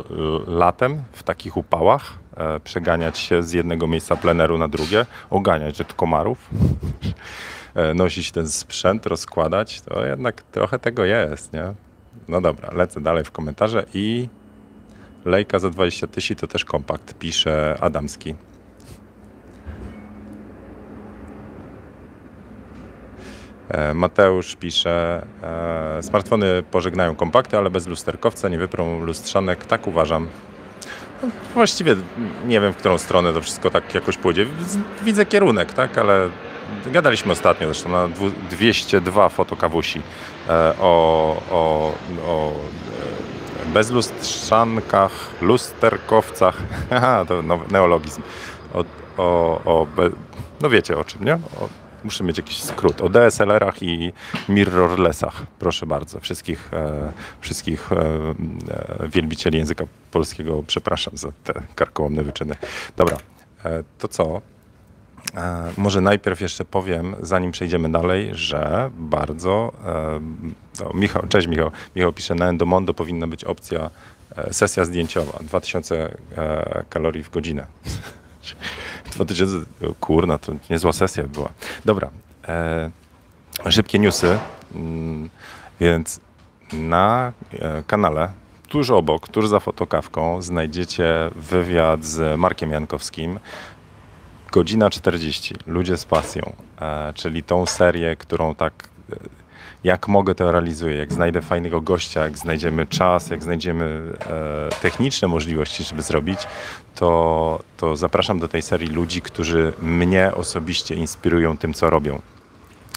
latem 0.46 1.02
w 1.12 1.22
takich 1.22 1.56
upałach 1.56 2.12
e, 2.36 2.60
przeganiać 2.60 3.18
się 3.18 3.42
z 3.42 3.52
jednego 3.52 3.86
miejsca 3.86 4.16
pleneru 4.16 4.58
na 4.58 4.68
drugie, 4.68 5.06
oganiać 5.30 5.80
od 5.80 5.92
komarów, 5.94 6.50
e, 7.75 7.94
nosić 7.94 8.32
ten 8.32 8.48
sprzęt, 8.48 9.06
rozkładać, 9.06 9.80
to 9.80 10.06
jednak 10.06 10.42
trochę 10.42 10.78
tego 10.78 11.04
jest, 11.04 11.52
nie? 11.52 11.75
No 12.28 12.40
dobra, 12.40 12.70
lecę 12.72 13.00
dalej 13.00 13.25
w 13.25 13.30
komentarze 13.30 13.86
i 13.94 14.28
lejka 15.25 15.58
za 15.58 15.70
20 15.70 16.06
tysięcy 16.06 16.40
to 16.40 16.46
też 16.46 16.64
kompakt, 16.64 17.14
pisze 17.18 17.78
Adamski. 17.80 18.34
Mateusz 23.94 24.56
pisze, 24.56 25.26
e, 25.42 26.02
smartfony 26.02 26.62
pożegnają 26.70 27.16
kompakty, 27.16 27.58
ale 27.58 27.70
bez 27.70 27.87
lusterkowca 27.87 28.49
nie 28.49 28.58
wyprą 28.58 29.04
lustrzanek, 29.04 29.66
tak 29.66 29.87
uważam. 29.87 30.28
No, 31.23 31.28
właściwie 31.54 31.96
nie 32.46 32.61
wiem, 32.61 32.73
w 32.73 32.76
którą 32.76 32.99
stronę 32.99 33.32
to 33.32 33.40
wszystko 33.40 33.70
tak 33.70 33.94
jakoś 33.94 34.16
pójdzie. 34.16 34.46
Widzę 35.02 35.26
kierunek, 35.26 35.73
tak, 35.73 35.99
ale 35.99 36.28
gadaliśmy 36.87 37.32
ostatnio 37.32 37.66
zresztą 37.66 37.90
na 37.90 38.08
202 38.50 39.28
fotokawusi 39.28 40.02
e, 40.49 40.75
o, 40.80 41.42
o, 41.50 41.92
o 42.26 42.52
bezlustrzankach, 43.66 45.12
lusterkowcach, 45.42 46.56
to 47.28 47.42
neologizm, 47.70 48.23
o, 48.75 48.85
o, 49.16 49.61
o, 49.64 49.87
no 50.61 50.70
wiecie 50.70 50.99
o 50.99 51.04
czym, 51.04 51.25
nie? 51.25 51.35
O, 51.35 51.86
muszę 52.06 52.25
mieć 52.25 52.36
jakiś 52.36 52.62
skrót, 52.62 53.00
o 53.00 53.08
DSLR-ach 53.08 53.82
i 53.82 54.12
mirrorlessach. 54.48 55.42
Proszę 55.58 55.86
bardzo, 55.86 56.20
wszystkich, 56.20 56.70
e, 56.72 57.12
wszystkich 57.40 57.92
e, 57.92 57.96
e, 57.96 59.08
wielbicieli 59.08 59.58
języka 59.58 59.84
polskiego 60.10 60.62
przepraszam 60.66 61.16
za 61.16 61.28
te 61.44 61.62
karkołomne 61.75 62.22
wyczyny. 62.22 62.54
Dobra, 62.96 63.16
e, 63.64 63.84
to 63.98 64.08
co? 64.08 64.40
E, 65.36 65.72
może 65.76 66.00
najpierw 66.00 66.40
jeszcze 66.40 66.64
powiem, 66.64 67.16
zanim 67.22 67.50
przejdziemy 67.50 67.92
dalej, 67.92 68.30
że 68.32 68.90
bardzo. 68.96 69.72
E, 69.84 70.94
Michał, 70.94 71.22
cześć 71.28 71.48
Michał. 71.48 71.70
Michał 71.96 72.12
pisze, 72.12 72.34
na 72.34 72.48
Endomondo 72.48 72.94
powinna 72.94 73.26
być 73.26 73.44
opcja 73.44 73.90
sesja 74.52 74.84
zdjęciowa, 74.84 75.38
2000 75.40 76.16
kalorii 76.88 77.22
w 77.22 77.30
godzinę. 77.30 77.66
2000, 79.25 79.66
kurna, 80.00 80.38
to 80.38 80.52
niezła 80.70 80.92
sesja 80.92 81.25
była. 81.25 81.49
Dobra, 81.85 82.11
e, 82.49 82.90
szybkie 83.68 83.99
newsy, 83.99 84.38
mm, 84.75 85.30
więc 85.80 86.20
na 86.73 87.32
e, 87.52 87.82
kanale 87.87 88.28
tuż 88.68 88.90
obok, 88.90 89.28
tuż 89.28 89.49
za 89.49 89.61
fotokawką 89.61 90.42
znajdziecie 90.42 91.30
wywiad 91.37 92.04
z 92.04 92.38
Markiem 92.40 92.70
Jankowskim. 92.70 93.38
Godzina 94.52 94.90
40, 94.90 95.54
Ludzie 95.66 95.96
z 95.96 96.04
pasją, 96.04 96.52
e, 96.80 97.12
czyli 97.12 97.42
tą 97.42 97.66
serię, 97.66 98.16
którą 98.16 98.54
tak 98.54 98.88
e, 99.12 99.16
jak 99.87 100.09
mogę, 100.09 100.35
to 100.35 100.52
realizuję. 100.52 100.97
Jak 100.97 101.12
znajdę 101.12 101.43
fajnego 101.43 101.81
gościa, 101.81 102.25
jak 102.25 102.38
znajdziemy 102.38 102.87
czas, 102.87 103.31
jak 103.31 103.43
znajdziemy 103.43 104.02
e, 104.26 104.69
techniczne 104.83 105.28
możliwości, 105.28 105.85
żeby 105.85 106.02
zrobić, 106.02 106.40
to, 106.95 107.61
to 107.76 107.97
zapraszam 107.97 108.38
do 108.38 108.49
tej 108.49 108.62
serii 108.62 108.88
ludzi, 108.88 109.23
którzy 109.23 109.73
mnie 109.83 110.35
osobiście 110.35 110.95
inspirują 110.95 111.57
tym, 111.57 111.75
co 111.75 111.90
robią. 111.90 112.23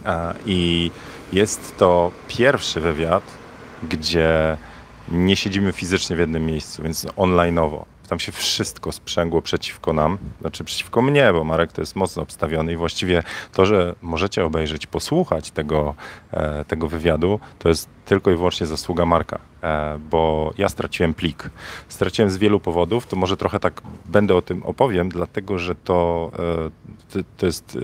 E, 0.06 0.34
I 0.46 0.92
jest 1.34 1.78
to 1.78 2.12
pierwszy 2.28 2.82
wywiad, 2.82 3.24
gdzie 3.84 4.58
nie 5.12 5.36
siedzimy 5.36 5.72
fizycznie 5.72 6.16
w 6.16 6.20
jednym 6.20 6.46
miejscu, 6.46 6.84
więc 6.84 7.08
onlineowo 7.16 7.86
tam 8.10 8.20
się 8.20 8.32
wszystko 8.32 8.92
sprzęgło 8.92 9.42
przeciwko 9.42 9.94
nam, 9.94 10.18
znaczy 10.42 10.64
przeciwko 10.64 11.02
mnie, 11.02 11.34
bo 11.34 11.44
Marek 11.44 11.72
to 11.72 11.82
jest 11.82 11.96
mocno 11.96 12.24
obstawiony 12.24 12.74
i 12.74 12.76
właściwie 12.76 13.24
to, 13.54 13.66
że 13.66 13.96
możecie 14.02 14.46
obejrzeć, 14.46 14.88
posłuchać 14.88 15.52
tego, 15.52 15.96
e, 16.32 16.66
tego 16.66 16.88
wywiadu, 16.88 17.40
to 17.60 17.70
jest 17.70 17.90
tylko 18.06 18.32
i 18.32 18.36
wyłącznie 18.36 18.68
zasługa 18.68 19.06
Marka, 19.06 19.40
e, 19.64 20.00
bo 20.10 20.54
ja 20.58 20.70
straciłem 20.70 21.14
plik. 21.14 21.50
Straciłem 21.88 22.32
z 22.32 22.38
wielu 22.38 22.60
powodów, 22.60 23.08
to 23.08 23.16
może 23.16 23.38
trochę 23.38 23.60
tak 23.60 23.82
będę 24.06 24.36
o 24.36 24.42
tym 24.42 24.64
opowiem, 24.64 25.10
dlatego 25.10 25.60
że 25.60 25.76
to, 25.76 26.32
e, 27.16 27.24
to 27.38 27.46
jest 27.46 27.78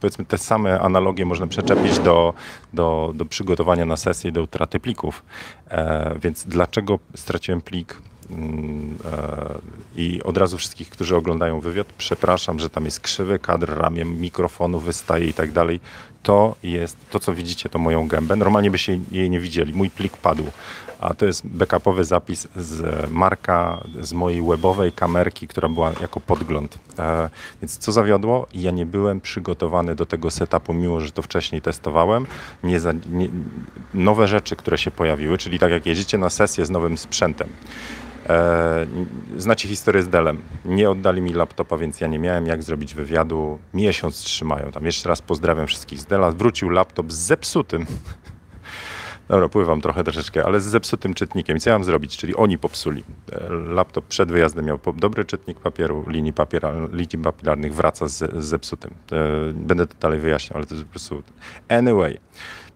powiedzmy 0.00 0.24
te 0.24 0.38
same 0.38 0.80
analogie 0.80 1.24
można 1.24 1.46
przyczepić 1.46 1.98
do, 1.98 2.34
do, 2.72 3.12
do 3.14 3.24
przygotowania 3.24 3.84
na 3.84 3.96
sesję 3.96 4.32
do 4.32 4.42
utraty 4.42 4.80
plików. 4.80 5.22
Więc 6.22 6.46
dlaczego 6.46 6.98
straciłem 7.14 7.60
plik? 7.60 7.96
Mm, 8.32 8.98
e, 9.12 9.58
I 9.96 10.22
od 10.22 10.36
razu 10.36 10.58
wszystkich, 10.58 10.90
którzy 10.90 11.16
oglądają 11.16 11.60
wywiad, 11.60 11.86
przepraszam, 11.98 12.58
że 12.58 12.70
tam 12.70 12.84
jest 12.84 13.00
krzywy 13.00 13.38
kadr, 13.38 13.78
ramię 13.78 14.04
mikrofonu 14.04 14.80
wystaje 14.80 15.26
i 15.26 15.34
tak 15.34 15.52
dalej. 15.52 15.80
To 16.22 16.56
jest, 16.62 16.96
to 17.10 17.20
co 17.20 17.34
widzicie, 17.34 17.68
to 17.68 17.78
moją 17.78 18.08
gębę. 18.08 18.36
Normalnie 18.36 18.70
byście 18.70 19.00
jej 19.10 19.30
nie 19.30 19.40
widzieli. 19.40 19.74
Mój 19.74 19.90
plik 19.90 20.16
padł, 20.16 20.44
a 21.02 21.14
to 21.14 21.26
jest 21.26 21.46
backupowy 21.46 22.04
zapis 22.04 22.48
z 22.56 23.10
marka, 23.10 23.82
z 24.00 24.12
mojej 24.12 24.42
webowej 24.42 24.92
kamerki, 24.92 25.48
która 25.48 25.68
była 25.68 25.92
jako 26.00 26.20
podgląd. 26.20 26.78
E, 26.98 27.30
więc 27.62 27.78
co 27.78 27.92
zawiodło? 27.92 28.46
Ja 28.54 28.70
nie 28.70 28.86
byłem 28.86 29.20
przygotowany 29.20 29.94
do 29.94 30.06
tego 30.06 30.30
setupu, 30.30 30.74
mimo 30.74 31.00
że 31.00 31.12
to 31.12 31.22
wcześniej 31.22 31.62
testowałem. 31.62 32.26
Nie 32.62 32.80
za, 32.80 32.92
nie, 32.92 33.28
nowe 33.94 34.28
rzeczy, 34.28 34.56
które 34.56 34.78
się 34.78 34.90
pojawiły, 34.90 35.38
czyli 35.38 35.58
tak 35.58 35.70
jak 35.70 35.86
jedziecie 35.86 36.18
na 36.18 36.30
sesję 36.30 36.66
z 36.66 36.70
nowym 36.70 36.98
sprzętem, 36.98 37.48
znacie 39.36 39.68
historię 39.68 40.02
z 40.02 40.08
Delem. 40.08 40.42
Nie 40.64 40.90
oddali 40.90 41.22
mi 41.22 41.32
laptopa, 41.32 41.76
więc 41.76 42.00
ja 42.00 42.06
nie 42.06 42.18
miałem 42.18 42.46
jak 42.46 42.62
zrobić 42.62 42.94
wywiadu. 42.94 43.58
Miesiąc 43.74 44.18
trzymają 44.18 44.72
tam. 44.72 44.84
Jeszcze 44.84 45.08
raz 45.08 45.22
pozdrawiam 45.22 45.66
wszystkich 45.66 46.00
z 46.00 46.04
Dela. 46.04 46.30
Wrócił 46.30 46.70
laptop 46.70 47.12
z 47.12 47.16
zepsutym. 47.16 47.86
Dobra, 49.28 49.48
pływam 49.48 49.80
trochę 49.80 50.04
troszeczkę, 50.04 50.44
ale 50.44 50.60
z 50.60 50.64
zepsutym 50.64 51.14
czytnikiem. 51.14 51.60
Co 51.60 51.70
ja 51.70 51.74
mam 51.74 51.84
zrobić? 51.84 52.16
Czyli 52.16 52.36
oni 52.36 52.58
popsuli. 52.58 53.04
E, 53.32 53.48
laptop 53.50 54.04
przed 54.06 54.32
wyjazdem 54.32 54.64
miał 54.64 54.78
dobry 54.96 55.24
czytnik 55.24 55.60
papieru, 55.60 56.04
linii, 56.08 56.32
papiera, 56.32 56.72
linii 56.92 57.18
papilarnych, 57.24 57.74
wraca 57.74 58.08
z, 58.08 58.18
z 58.18 58.44
zepsutym. 58.44 58.90
E, 59.12 59.52
będę 59.52 59.86
to 59.86 59.94
dalej 60.00 60.20
wyjaśniał, 60.20 60.56
ale 60.56 60.66
to 60.66 60.74
jest 60.74 60.86
po 60.86 60.90
prostu... 60.90 61.22
Anyway. 61.68 62.18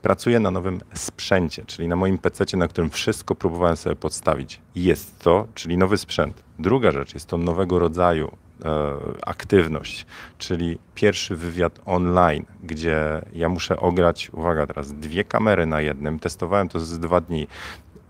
Pracuję 0.06 0.40
na 0.40 0.50
nowym 0.50 0.80
sprzęcie, 0.94 1.64
czyli 1.64 1.88
na 1.88 1.96
moim 1.96 2.18
PC, 2.18 2.56
na 2.56 2.68
którym 2.68 2.90
wszystko 2.90 3.34
próbowałem 3.34 3.76
sobie 3.76 3.96
podstawić. 3.96 4.60
Jest 4.75 5.18
to, 5.18 5.46
czyli 5.54 5.76
nowy 5.76 5.98
sprzęt. 5.98 6.42
Druga 6.58 6.90
rzecz 6.90 7.14
jest 7.14 7.26
to 7.26 7.38
nowego 7.38 7.78
rodzaju 7.78 8.30
e, 8.64 8.96
aktywność, 9.22 10.06
czyli 10.38 10.78
pierwszy 10.94 11.36
wywiad 11.36 11.80
online, 11.84 12.44
gdzie 12.62 13.22
ja 13.32 13.48
muszę 13.48 13.80
ograć, 13.80 14.30
uwaga 14.32 14.66
teraz, 14.66 14.92
dwie 14.92 15.25
kamery 15.25 15.66
na 15.66 15.80
jednym. 15.80 16.18
Testowałem 16.18 16.68
to 16.68 16.80
z 16.80 16.98
dwa 16.98 17.20
dni. 17.20 17.46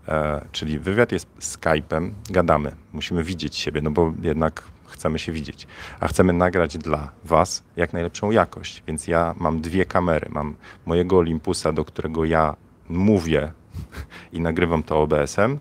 E, 0.07 0.45
czyli 0.51 0.79
wywiad 0.79 1.11
jest 1.11 1.27
Skype'em, 1.39 2.11
gadamy, 2.29 2.71
musimy 2.93 3.23
widzieć 3.23 3.55
siebie, 3.55 3.81
no 3.81 3.91
bo 3.91 4.13
jednak 4.21 4.63
chcemy 5.07 5.19
się 5.19 5.31
widzieć, 5.31 5.67
a 5.99 6.07
chcemy 6.07 6.33
nagrać 6.33 6.77
dla 6.77 7.11
Was 7.23 7.63
jak 7.75 7.93
najlepszą 7.93 8.31
jakość. 8.31 8.83
Więc 8.87 9.07
ja 9.07 9.35
mam 9.37 9.61
dwie 9.61 9.85
kamery. 9.85 10.29
Mam 10.29 10.55
mojego 10.85 11.17
Olympusa, 11.17 11.71
do 11.71 11.85
którego 11.85 12.25
ja 12.25 12.55
mówię 12.89 13.51
i 14.33 14.39
nagrywam 14.39 14.83
to 14.83 15.01
OBS-em, 15.01 15.59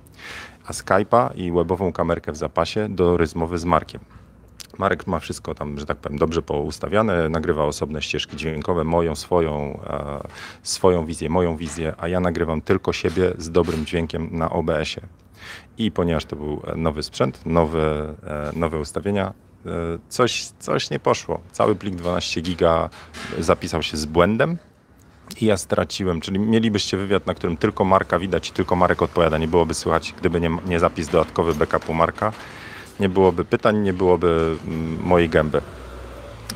a 0.67 0.73
Skype'a 0.73 1.37
i 1.37 1.53
webową 1.53 1.93
kamerkę 1.93 2.33
w 2.33 2.37
zapasie 2.37 2.89
do 2.89 3.17
rozmowy 3.17 3.59
z 3.59 3.65
Markiem. 3.65 4.01
Marek 4.79 5.07
ma 5.07 5.21
wszystko 5.21 5.55
tam, 5.55 5.79
że 5.79 5.87
tak 5.87 5.99
powiem, 5.99 6.19
dobrze 6.19 6.43
poustawiane, 6.43 7.29
nagrywa 7.29 7.65
osobne 7.65 8.03
ścieżki 8.03 8.37
dźwiękowe, 8.37 8.85
moją, 8.85 9.15
swoją, 9.15 9.81
e, 9.87 10.29
swoją 10.63 11.07
wizję, 11.07 11.29
moją 11.31 11.57
wizję, 11.57 11.95
a 11.99 12.09
ja 12.09 12.21
nagrywam 12.21 12.61
tylko 12.61 12.93
siebie 12.93 13.33
z 13.39 13.51
dobrym 13.51 13.87
dźwiękiem 13.87 14.29
na 14.33 14.51
OBS-ie. 14.51 15.26
I 15.79 15.91
ponieważ 15.91 16.25
to 16.25 16.37
był 16.37 16.63
nowy 16.77 17.03
sprzęt, 17.03 17.47
nowe, 17.47 18.15
e, 18.27 18.53
nowe 18.59 18.79
ustawienia, 18.79 19.33
e, 19.67 19.71
coś, 20.09 20.45
coś 20.59 20.91
nie 20.91 20.99
poszło. 20.99 21.41
Cały 21.53 21.75
plik 21.75 21.95
12 21.95 22.41
giga 22.41 22.91
zapisał 23.39 23.83
się 23.83 23.97
z 23.97 24.07
błędem 24.07 24.59
i 25.41 25.47
ja 25.47 25.57
straciłem, 25.57 26.21
czyli 26.21 26.39
mielibyście 26.39 26.97
wywiad, 26.97 27.27
na 27.27 27.35
którym 27.35 27.57
tylko 27.57 27.85
Marka 27.85 28.19
widać 28.19 28.49
i 28.49 28.53
tylko 28.53 28.77
Marek 28.77 29.03
odpowiada. 29.03 29.39
Nie 29.39 29.49
byłoby 29.49 29.75
słychać, 29.75 30.15
gdyby 30.19 30.41
nie, 30.41 30.51
nie 30.67 30.81
zapis 30.81 31.09
dodatkowy 31.09 31.55
backupu 31.55 31.95
Marka. 31.95 32.33
Nie 33.01 33.09
byłoby 33.09 33.45
pytań, 33.45 33.79
nie 33.79 33.93
byłoby 33.93 34.57
mm, 34.67 35.03
mojej 35.03 35.29
gęby. 35.29 35.61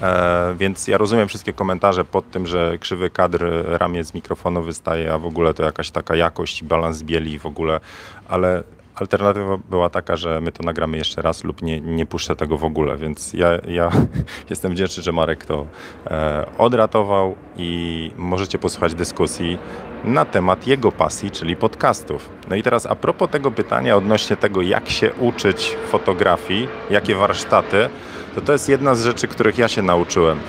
E, 0.02 0.54
więc 0.58 0.88
ja 0.88 0.98
rozumiem 0.98 1.28
wszystkie 1.28 1.52
komentarze 1.52 2.04
pod 2.04 2.30
tym, 2.30 2.46
że 2.46 2.78
krzywy 2.78 3.10
kadr 3.10 3.44
ramię 3.64 4.04
z 4.04 4.14
mikrofonu 4.14 4.62
wystaje, 4.62 5.12
a 5.12 5.18
w 5.18 5.26
ogóle 5.26 5.54
to 5.54 5.62
jakaś 5.62 5.90
taka 5.90 6.16
jakość 6.16 6.64
balans 6.64 7.02
bieli 7.02 7.38
w 7.38 7.46
ogóle, 7.46 7.80
ale 8.28 8.62
alternatywa 8.94 9.58
była 9.70 9.90
taka, 9.90 10.16
że 10.16 10.40
my 10.40 10.52
to 10.52 10.62
nagramy 10.62 10.96
jeszcze 10.98 11.22
raz 11.22 11.44
lub 11.44 11.62
nie, 11.62 11.80
nie 11.80 12.06
puszczę 12.06 12.36
tego 12.36 12.58
w 12.58 12.64
ogóle, 12.64 12.96
więc 12.96 13.32
ja, 13.32 13.48
ja 13.68 13.90
jestem 14.50 14.72
wdzięczny, 14.72 15.02
że 15.02 15.12
Marek 15.12 15.44
to 15.44 15.66
e, 16.06 16.46
odratował 16.58 17.36
i 17.56 18.10
możecie 18.16 18.58
posłuchać 18.58 18.94
dyskusji 18.94 19.58
na 20.04 20.24
temat 20.24 20.66
jego 20.66 20.92
pasji, 20.92 21.30
czyli 21.30 21.56
podcastów. 21.56 22.28
No 22.48 22.56
i 22.56 22.62
teraz 22.62 22.86
a 22.86 22.94
propos 22.94 23.30
tego 23.30 23.50
pytania 23.50 23.96
odnośnie 23.96 24.36
tego, 24.36 24.62
jak 24.62 24.88
się 24.88 25.14
uczyć 25.14 25.76
fotografii, 25.88 26.68
jakie 26.90 27.14
warsztaty, 27.14 27.88
to 28.34 28.40
to 28.40 28.52
jest 28.52 28.68
jedna 28.68 28.94
z 28.94 29.04
rzeczy, 29.04 29.28
których 29.28 29.58
ja 29.58 29.68
się 29.68 29.82
nauczyłem. 29.82 30.40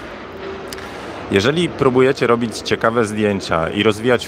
Jeżeli 1.32 1.70
próbujecie 1.70 2.28
robić 2.28 2.58
ciekawe 2.58 3.06
zdjęcia 3.06 3.70
i 3.70 3.84
rozwijać 3.84 4.28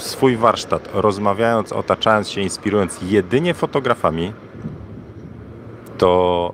swój 0.00 0.36
warsztat, 0.36 0.88
rozmawiając, 0.92 1.72
otaczając 1.72 2.28
się, 2.28 2.40
inspirując 2.40 2.98
jedynie 3.02 3.54
fotografami, 3.54 4.32
to 5.98 6.52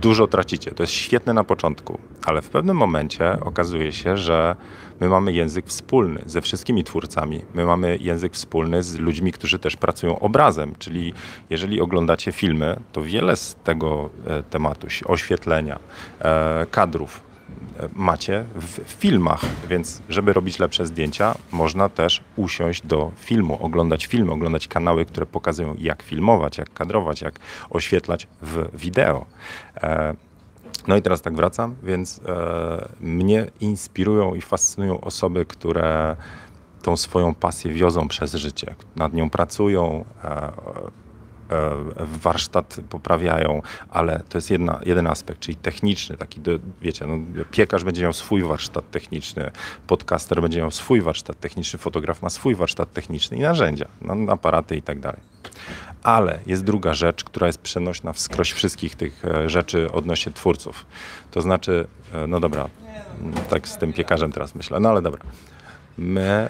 dużo 0.00 0.26
tracicie. 0.26 0.70
To 0.70 0.82
jest 0.82 0.92
świetne 0.92 1.32
na 1.34 1.44
początku, 1.44 1.98
ale 2.24 2.42
w 2.42 2.50
pewnym 2.50 2.76
momencie 2.76 3.38
okazuje 3.40 3.92
się, 3.92 4.16
że 4.16 4.56
my 5.00 5.08
mamy 5.08 5.32
język 5.32 5.66
wspólny 5.66 6.22
ze 6.26 6.40
wszystkimi 6.40 6.84
twórcami. 6.84 7.42
My 7.54 7.64
mamy 7.64 7.98
język 8.00 8.32
wspólny 8.32 8.82
z 8.82 8.98
ludźmi, 8.98 9.32
którzy 9.32 9.58
też 9.58 9.76
pracują 9.76 10.18
obrazem, 10.18 10.74
czyli 10.78 11.12
jeżeli 11.50 11.80
oglądacie 11.80 12.32
filmy, 12.32 12.80
to 12.92 13.02
wiele 13.02 13.36
z 13.36 13.54
tego 13.54 14.10
e, 14.26 14.42
tematu, 14.42 14.86
oświetlenia, 15.04 15.78
e, 16.20 16.66
kadrów, 16.70 17.25
macie 17.92 18.44
w 18.54 18.92
filmach, 18.92 19.40
więc 19.68 20.02
żeby 20.08 20.32
robić 20.32 20.58
lepsze 20.58 20.86
zdjęcia, 20.86 21.34
można 21.52 21.88
też 21.88 22.20
usiąść 22.36 22.86
do 22.86 23.10
filmu, 23.16 23.58
oglądać 23.64 24.06
filmy, 24.06 24.32
oglądać 24.32 24.68
kanały, 24.68 25.04
które 25.04 25.26
pokazują 25.26 25.74
jak 25.78 26.02
filmować, 26.02 26.58
jak 26.58 26.72
kadrować, 26.72 27.22
jak 27.22 27.38
oświetlać 27.70 28.28
w 28.42 28.68
wideo. 28.74 29.26
E, 29.76 30.14
no 30.86 30.96
i 30.96 31.02
teraz 31.02 31.22
tak 31.22 31.34
wracam, 31.34 31.74
więc 31.82 32.20
e, 32.26 32.88
mnie 33.00 33.46
inspirują 33.60 34.34
i 34.34 34.40
fascynują 34.40 35.00
osoby, 35.00 35.46
które 35.46 36.16
tą 36.82 36.96
swoją 36.96 37.34
pasję 37.34 37.72
wiozą 37.72 38.08
przez 38.08 38.34
życie, 38.34 38.74
nad 38.96 39.14
nią 39.14 39.30
pracują, 39.30 40.04
e, 40.24 40.52
warsztat 41.98 42.76
poprawiają, 42.90 43.62
ale 43.90 44.22
to 44.28 44.38
jest 44.38 44.50
jedna, 44.50 44.80
jeden 44.84 45.06
aspekt, 45.06 45.40
czyli 45.40 45.56
techniczny, 45.56 46.16
taki, 46.16 46.40
wiecie, 46.82 47.06
no, 47.06 47.18
piekarz 47.50 47.84
będzie 47.84 48.02
miał 48.02 48.12
swój 48.12 48.42
warsztat 48.42 48.90
techniczny, 48.90 49.50
podcaster 49.86 50.42
będzie 50.42 50.60
miał 50.60 50.70
swój 50.70 51.00
warsztat 51.00 51.40
techniczny, 51.40 51.78
fotograf 51.78 52.22
ma 52.22 52.30
swój 52.30 52.54
warsztat 52.54 52.92
techniczny 52.92 53.36
i 53.36 53.40
narzędzia, 53.40 53.86
no, 54.02 54.32
aparaty 54.32 54.76
i 54.76 54.82
tak 54.82 55.00
dalej. 55.00 55.20
Ale 56.02 56.38
jest 56.46 56.64
druga 56.64 56.94
rzecz, 56.94 57.24
która 57.24 57.46
jest 57.46 57.58
przenośna 57.58 58.12
wskroś 58.12 58.52
wszystkich 58.52 58.96
tych 58.96 59.24
e, 59.24 59.50
rzeczy 59.50 59.92
odnośnie 59.92 60.32
twórców. 60.32 60.86
To 61.30 61.42
znaczy, 61.42 61.86
e, 62.12 62.26
no 62.26 62.40
dobra, 62.40 62.68
tak 63.50 63.68
z 63.68 63.78
tym 63.78 63.92
piekarzem 63.92 64.32
teraz 64.32 64.54
myślę, 64.54 64.80
no 64.80 64.88
ale 64.88 65.02
dobra. 65.02 65.22
My 65.98 66.48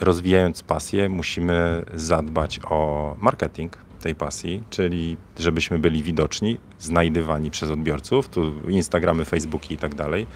rozwijając 0.00 0.62
pasję 0.62 1.08
musimy 1.08 1.84
zadbać 1.94 2.60
o 2.64 3.14
marketing, 3.20 3.76
tej 4.02 4.14
pasji, 4.14 4.62
czyli 4.70 5.16
żebyśmy 5.38 5.78
byli 5.78 6.02
widoczni, 6.02 6.56
znajdywani 6.78 7.50
przez 7.50 7.70
odbiorców, 7.70 8.28
tu 8.28 8.52
Instagramy, 8.68 9.24
Facebooki 9.24 9.74
i 9.74 9.78
tak 9.78 9.94
dalej. 9.94 10.26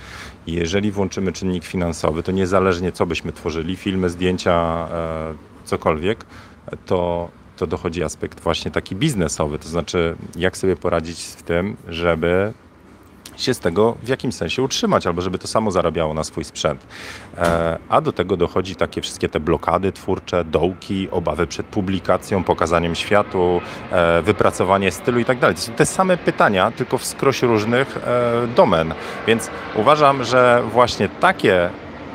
Jeżeli 0.47 0.93
włączymy 0.93 1.33
czynnik 1.33 1.65
finansowy, 1.65 2.23
to 2.23 2.33
niezależnie 2.33 2.93
co 2.93 3.07
byśmy 3.07 3.33
tworzyli, 3.33 3.77
filmy, 3.77 4.11
zdjęcia, 4.11 4.89
e, 4.93 5.35
cokolwiek, 5.65 6.25
to, 6.87 7.31
to 7.57 7.67
dochodzi 7.67 8.03
aspekt 8.03 8.41
właśnie 8.41 8.71
taki 8.71 8.97
biznesowy, 8.97 9.59
to 9.59 9.69
znaczy 9.69 10.17
jak 10.37 10.57
sobie 10.57 10.77
poradzić 10.77 11.19
z 11.19 11.43
tym, 11.43 11.77
żeby 11.89 12.53
się 13.37 13.55
z 13.55 13.59
tego 13.59 13.97
w 14.03 14.09
jakimś 14.09 14.35
sensie 14.35 14.63
utrzymać, 14.63 15.07
albo 15.07 15.23
żeby 15.23 15.39
to 15.39 15.49
samo 15.49 15.71
zarabiało 15.71 16.15
na 16.15 16.25
swój 16.25 16.45
sprzęt. 16.45 16.87
E, 17.39 17.79
a 17.89 18.01
do 18.01 18.13
tego 18.13 18.37
dochodzi 18.37 18.77
takie 18.77 19.01
wszystkie 19.01 19.29
te 19.29 19.41
blokady 19.41 19.93
twórcze, 19.93 20.45
dołki, 20.45 21.09
obawy 21.11 21.47
przed 21.47 21.67
publikacją, 21.67 22.45
pokazaniem 22.45 22.95
światu, 22.95 23.61
e, 23.93 24.23
wypracowanie 24.23 24.91
stylu 24.91 25.19
i 25.19 25.25
tak 25.25 25.39
dalej. 25.39 25.57
To 25.57 25.63
są 25.63 25.73
te 25.73 25.87
same 25.87 26.17
pytania, 26.17 26.71
tylko 26.71 26.99
w 26.99 27.05
skroś 27.05 27.43
różnych 27.43 27.97
e, 27.97 28.47
domen. 28.57 28.95
Więc 29.27 29.51
uważam, 29.75 30.25
że 30.25 30.63
właśnie 30.73 31.09
takie 31.09 31.71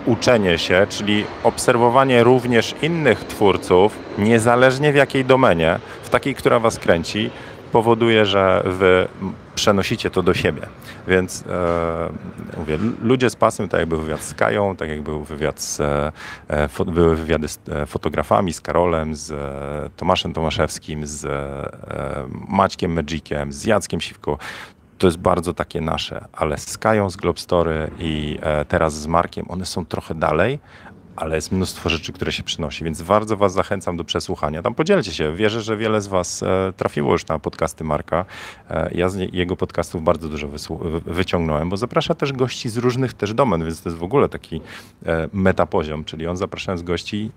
uczenie 0.05 0.57
się, 0.57 0.87
czyli 0.89 1.25
obserwowanie 1.43 2.23
również 2.23 2.75
innych 2.81 3.19
twórców, 3.23 3.99
niezależnie 4.17 4.93
w 4.93 4.95
jakiej 4.95 5.25
domenie, 5.25 5.79
w 6.03 6.09
takiej, 6.09 6.35
która 6.35 6.59
was 6.59 6.79
kręci, 6.79 7.29
powoduje, 7.71 8.25
że 8.25 8.63
wy 8.65 9.07
przenosicie 9.61 10.09
to 10.09 10.23
do 10.23 10.33
siebie. 10.33 10.61
Więc 11.07 11.43
e, 11.47 12.57
mówię, 12.57 12.77
ludzie 13.01 13.29
z 13.29 13.35
pasem, 13.35 13.69
tak 13.69 13.79
jak 13.79 13.89
był 13.89 14.01
wywiad 14.01 14.21
z 14.23 14.33
Kają, 14.33 14.75
tak 14.75 14.89
jak 14.89 15.01
był 15.01 15.23
wywiad 15.23 15.61
z, 15.61 15.79
e, 16.49 16.67
fo, 16.67 16.85
były 16.85 17.15
wywiady 17.15 17.47
z 17.47 17.59
e, 17.69 17.85
fotografami, 17.85 18.53
z 18.53 18.61
Karolem, 18.61 19.15
z 19.15 19.31
e, 19.31 19.89
Tomaszem 19.97 20.33
Tomaszewskim, 20.33 21.07
z 21.07 21.25
e, 21.25 21.69
Maćkiem 22.47 22.93
Magiciem, 22.93 23.53
z 23.53 23.65
Jackiem 23.65 24.01
Siwko. 24.01 24.37
To 24.97 25.07
jest 25.07 25.17
bardzo 25.17 25.53
takie 25.53 25.81
nasze, 25.81 26.25
ale 26.33 26.57
z 26.57 26.77
Kają 26.77 27.09
z 27.09 27.15
Globstory 27.17 27.91
i 27.99 28.39
e, 28.41 28.65
teraz 28.65 28.93
z 28.93 29.07
Markiem, 29.07 29.45
one 29.49 29.65
są 29.65 29.85
trochę 29.85 30.15
dalej, 30.15 30.59
ale 31.15 31.35
jest 31.35 31.51
mnóstwo 31.51 31.89
rzeczy, 31.89 32.13
które 32.13 32.31
się 32.31 32.43
przynosi, 32.43 32.83
więc 32.83 33.01
bardzo 33.01 33.37
Was 33.37 33.53
zachęcam 33.53 33.97
do 33.97 34.03
przesłuchania. 34.03 34.61
Tam 34.61 34.75
podzielcie 34.75 35.13
się. 35.13 35.35
Wierzę, 35.35 35.61
że 35.61 35.77
wiele 35.77 36.01
z 36.01 36.07
Was 36.07 36.43
e, 36.43 36.73
trafiło 36.77 37.11
już 37.11 37.27
na 37.27 37.39
podcasty 37.39 37.83
Marka. 37.83 38.25
E, 38.69 38.91
ja 38.93 39.09
z 39.09 39.33
jego 39.33 39.55
podcastów 39.55 40.03
bardzo 40.03 40.29
dużo 40.29 40.47
wyciągnąłem, 41.05 41.69
bo 41.69 41.77
zaprasza 41.77 42.15
też 42.15 42.33
gości 42.33 42.69
z 42.69 42.77
różnych 42.77 43.13
też 43.13 43.33
domen, 43.33 43.65
więc 43.65 43.81
to 43.81 43.89
jest 43.89 43.99
w 43.99 44.03
ogóle 44.03 44.29
taki 44.29 44.61
e, 45.05 45.29
metapoziom, 45.33 46.03
czyli 46.03 46.27
on 46.27 46.37
zapraszając 46.37 46.81
gości 46.81 47.31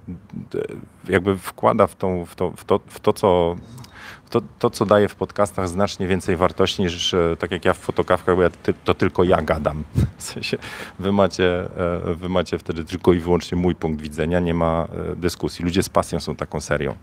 jakby 1.08 1.38
wkłada 1.38 1.86
w, 1.86 1.96
tą, 1.96 2.24
w, 2.24 2.34
to, 2.34 2.50
w, 2.50 2.64
to, 2.64 2.80
w 2.86 3.00
to, 3.00 3.12
co 3.12 3.56
to, 4.34 4.42
to, 4.58 4.70
co 4.70 4.86
daje 4.86 5.08
w 5.08 5.14
podcastach 5.14 5.68
znacznie 5.68 6.06
więcej 6.06 6.36
wartości 6.36 6.82
niż 6.82 7.14
e, 7.14 7.36
tak 7.38 7.50
jak 7.50 7.64
ja 7.64 7.74
w 7.74 7.78
fotokawkach, 7.78 8.36
bo 8.36 8.42
ja, 8.42 8.50
to 8.84 8.94
tylko 8.94 9.24
ja 9.24 9.42
gadam. 9.42 9.84
W 10.18 10.22
sensie 10.22 10.58
wy 10.98 11.12
macie, 11.12 11.68
e, 12.08 12.14
wy 12.14 12.28
macie 12.28 12.58
wtedy 12.58 12.84
tylko 12.84 13.12
i 13.12 13.18
wyłącznie 13.18 13.58
mój 13.58 13.74
punkt 13.74 14.02
widzenia, 14.02 14.40
nie 14.40 14.54
ma 14.54 14.86
e, 15.12 15.16
dyskusji. 15.16 15.64
Ludzie 15.64 15.82
z 15.82 15.88
pasją 15.88 16.20
są 16.20 16.36
taką 16.36 16.60
serią. 16.60 16.94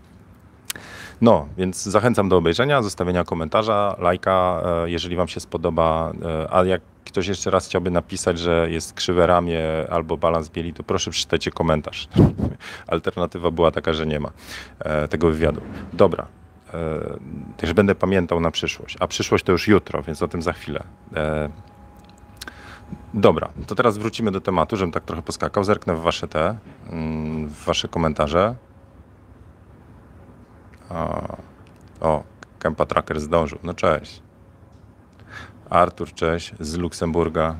No, 1.20 1.48
więc 1.58 1.82
zachęcam 1.82 2.28
do 2.28 2.36
obejrzenia, 2.36 2.82
zostawienia 2.82 3.24
komentarza, 3.24 3.96
lajka, 3.98 4.62
jeżeli 4.86 5.16
Wam 5.16 5.28
się 5.28 5.40
spodoba. 5.40 6.12
A 6.50 6.64
jak 6.64 6.80
ktoś 7.04 7.26
jeszcze 7.26 7.50
raz 7.50 7.66
chciałby 7.66 7.90
napisać, 7.90 8.38
że 8.38 8.70
jest 8.70 8.92
krzywe 8.92 9.26
ramię 9.26 9.62
albo 9.90 10.16
balans 10.16 10.48
bieli, 10.48 10.74
to 10.74 10.82
proszę 10.82 11.10
przeczytajcie 11.10 11.50
komentarz. 11.50 12.08
Alternatywa 12.86 13.50
była 13.50 13.70
taka, 13.70 13.92
że 13.92 14.06
nie 14.06 14.20
ma 14.20 14.30
tego 15.10 15.28
wywiadu. 15.28 15.60
Dobra, 15.92 16.26
też 17.56 17.72
będę 17.72 17.94
pamiętał 17.94 18.40
na 18.40 18.50
przyszłość. 18.50 18.96
A 19.00 19.06
przyszłość 19.06 19.44
to 19.44 19.52
już 19.52 19.68
jutro, 19.68 20.02
więc 20.02 20.22
o 20.22 20.28
tym 20.28 20.42
za 20.42 20.52
chwilę. 20.52 20.84
E, 21.16 21.48
dobra, 23.14 23.48
to 23.66 23.74
teraz 23.74 23.98
wrócimy 23.98 24.30
do 24.30 24.40
tematu, 24.40 24.76
żebym 24.76 24.92
tak 24.92 25.04
trochę 25.04 25.22
poskakał. 25.22 25.64
Zerknę 25.64 25.94
w 25.94 26.00
wasze 26.00 26.28
te, 26.28 26.58
mm, 26.90 27.48
w 27.48 27.64
wasze 27.64 27.88
komentarze. 27.88 28.54
O, 32.00 32.22
Kempa 32.58 32.86
Tracker 32.86 33.20
zdążył. 33.20 33.58
No 33.62 33.74
cześć. 33.74 34.22
Artur, 35.70 36.12
cześć, 36.14 36.54
z 36.60 36.76
Luksemburga. 36.76 37.56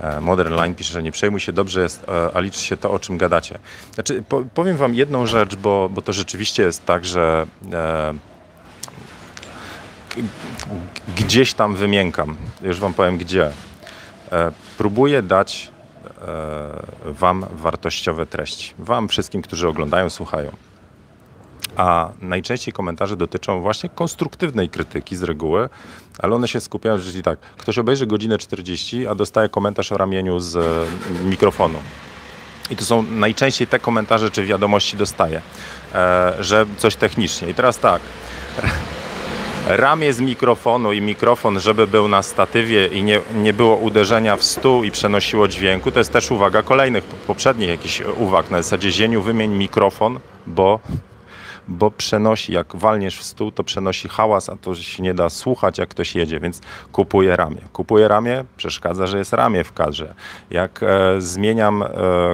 E, 0.00 0.20
Modern 0.20 0.54
Line 0.54 0.74
pisze, 0.74 0.92
że 0.92 1.02
nie 1.02 1.12
przejmuj 1.12 1.40
się, 1.40 1.52
dobrze 1.52 1.82
jest, 1.82 2.04
e, 2.08 2.30
a 2.36 2.40
liczy 2.40 2.60
się 2.60 2.76
to, 2.76 2.90
o 2.90 2.98
czym 2.98 3.18
gadacie. 3.18 3.58
Znaczy, 3.94 4.24
powiem 4.54 4.76
wam 4.76 4.94
jedną 4.94 5.26
rzecz, 5.26 5.56
bo, 5.56 5.88
bo 5.88 6.02
to 6.02 6.12
rzeczywiście 6.12 6.62
jest 6.62 6.86
tak, 6.86 7.04
że 7.04 7.46
e, 7.72 8.14
gdzieś 11.16 11.54
tam 11.54 11.76
wymiękam. 11.76 12.36
Już 12.62 12.80
wam 12.80 12.94
powiem 12.94 13.18
gdzie. 13.18 13.50
E, 14.32 14.52
próbuję 14.78 15.22
dać 15.22 15.70
e, 16.06 17.12
wam 17.12 17.46
wartościowe 17.52 18.26
treści. 18.26 18.74
Wam 18.78 19.08
wszystkim, 19.08 19.42
którzy 19.42 19.68
oglądają, 19.68 20.10
słuchają 20.10 20.65
a 21.76 22.10
najczęściej 22.20 22.74
komentarze 22.74 23.16
dotyczą 23.16 23.60
właśnie 23.60 23.88
konstruktywnej 23.88 24.68
krytyki 24.68 25.16
z 25.16 25.22
reguły, 25.22 25.68
ale 26.18 26.34
one 26.34 26.48
się 26.48 26.60
skupiają, 26.60 26.98
że 26.98 27.22
tak, 27.22 27.38
ktoś 27.40 27.78
obejrzy 27.78 28.06
godzinę 28.06 28.38
40, 28.38 29.06
a 29.06 29.14
dostaje 29.14 29.48
komentarz 29.48 29.92
o 29.92 29.96
ramieniu 29.96 30.40
z 30.40 30.56
mm, 30.56 31.28
mikrofonu. 31.28 31.78
I 32.70 32.76
to 32.76 32.84
są 32.84 33.02
najczęściej 33.02 33.66
te 33.66 33.78
komentarze 33.78 34.30
czy 34.30 34.44
wiadomości 34.44 34.96
dostaję, 34.96 35.42
e, 35.94 36.34
że 36.40 36.66
coś 36.76 36.96
technicznie. 36.96 37.50
I 37.50 37.54
teraz 37.54 37.78
tak, 37.78 38.02
ramię 39.66 40.12
z 40.12 40.20
mikrofonu 40.20 40.92
i 40.92 41.00
mikrofon, 41.00 41.60
żeby 41.60 41.86
był 41.86 42.08
na 42.08 42.22
statywie 42.22 42.86
i 42.86 43.02
nie, 43.02 43.20
nie 43.34 43.52
było 43.52 43.76
uderzenia 43.76 44.36
w 44.36 44.44
stół 44.44 44.84
i 44.84 44.90
przenosiło 44.90 45.48
dźwięku, 45.48 45.90
to 45.90 45.98
jest 45.98 46.12
też 46.12 46.30
uwaga 46.30 46.62
kolejnych, 46.62 47.04
poprzednich 47.04 47.68
jakichś 47.68 48.00
uwag. 48.00 48.50
Na 48.50 48.62
zasadzie 48.62 48.90
zieniu 48.90 49.22
wymień 49.22 49.54
mikrofon, 49.54 50.20
bo 50.46 50.80
bo 51.68 51.90
przenosi, 51.90 52.52
jak 52.52 52.76
walniesz 52.76 53.18
w 53.18 53.22
stół, 53.22 53.52
to 53.52 53.64
przenosi 53.64 54.08
hałas, 54.08 54.48
a 54.48 54.56
to 54.56 54.74
się 54.74 55.02
nie 55.02 55.14
da 55.14 55.30
słuchać, 55.30 55.78
jak 55.78 55.88
ktoś 55.88 56.14
jedzie, 56.14 56.40
więc 56.40 56.60
kupuję 56.92 57.36
ramię. 57.36 57.60
Kupuję 57.72 58.08
ramię, 58.08 58.44
przeszkadza, 58.56 59.06
że 59.06 59.18
jest 59.18 59.32
ramię 59.32 59.64
w 59.64 59.72
kadrze. 59.72 60.14
Jak 60.50 60.82
e, 60.82 61.20
zmieniam 61.20 61.82
e, 61.82 61.88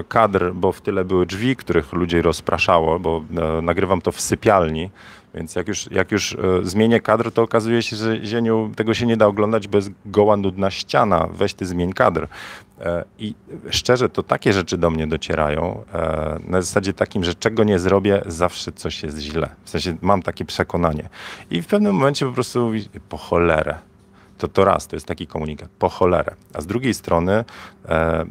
kadr, 0.08 0.52
bo 0.54 0.72
w 0.72 0.80
tyle 0.80 1.04
były 1.04 1.26
drzwi, 1.26 1.56
których 1.56 1.92
ludzie 1.92 2.22
rozpraszało, 2.22 2.98
bo 2.98 3.24
e, 3.58 3.62
nagrywam 3.62 4.00
to 4.00 4.12
w 4.12 4.20
sypialni, 4.20 4.90
więc 5.34 5.54
jak 5.54 5.68
już, 5.68 5.90
jak 5.90 6.12
już 6.12 6.32
e, 6.32 6.36
zmienię 6.62 7.00
kadr, 7.00 7.32
to 7.32 7.42
okazuje 7.42 7.82
się, 7.82 7.96
że 7.96 8.26
zieniu 8.26 8.72
tego 8.76 8.94
się 8.94 9.06
nie 9.06 9.16
da 9.16 9.26
oglądać, 9.26 9.68
jest 9.74 9.90
goła, 10.06 10.36
nudna 10.36 10.70
ściana. 10.70 11.28
Weź 11.32 11.54
ty 11.54 11.66
zmień 11.66 11.92
kadr. 11.92 12.26
E, 12.80 13.04
I 13.18 13.34
szczerze, 13.70 14.08
to 14.08 14.22
takie 14.22 14.52
rzeczy 14.52 14.78
do 14.78 14.90
mnie 14.90 15.06
docierają 15.06 15.84
e, 15.94 16.38
na 16.48 16.62
zasadzie 16.62 16.92
takim, 16.92 17.24
że 17.24 17.34
czego 17.34 17.64
nie 17.64 17.78
zrobię, 17.78 18.22
zawsze 18.26 18.72
coś 18.72 19.02
jest 19.02 19.18
źle. 19.18 19.48
W 19.64 19.70
sensie 19.70 19.96
mam 20.02 20.22
takie 20.22 20.44
przekonanie. 20.44 21.08
I 21.50 21.62
w 21.62 21.66
pewnym 21.66 21.94
momencie 21.94 22.26
po 22.26 22.32
prostu 22.32 22.72
po 23.08 23.16
cholerę. 23.16 23.91
To, 24.42 24.48
to 24.48 24.64
raz, 24.64 24.86
to 24.86 24.96
jest 24.96 25.06
taki 25.06 25.26
komunikat, 25.26 25.68
po 25.78 25.88
cholerę. 25.88 26.34
A 26.54 26.60
z 26.60 26.66
drugiej 26.66 26.94
strony 26.94 27.44
e, 27.88 28.24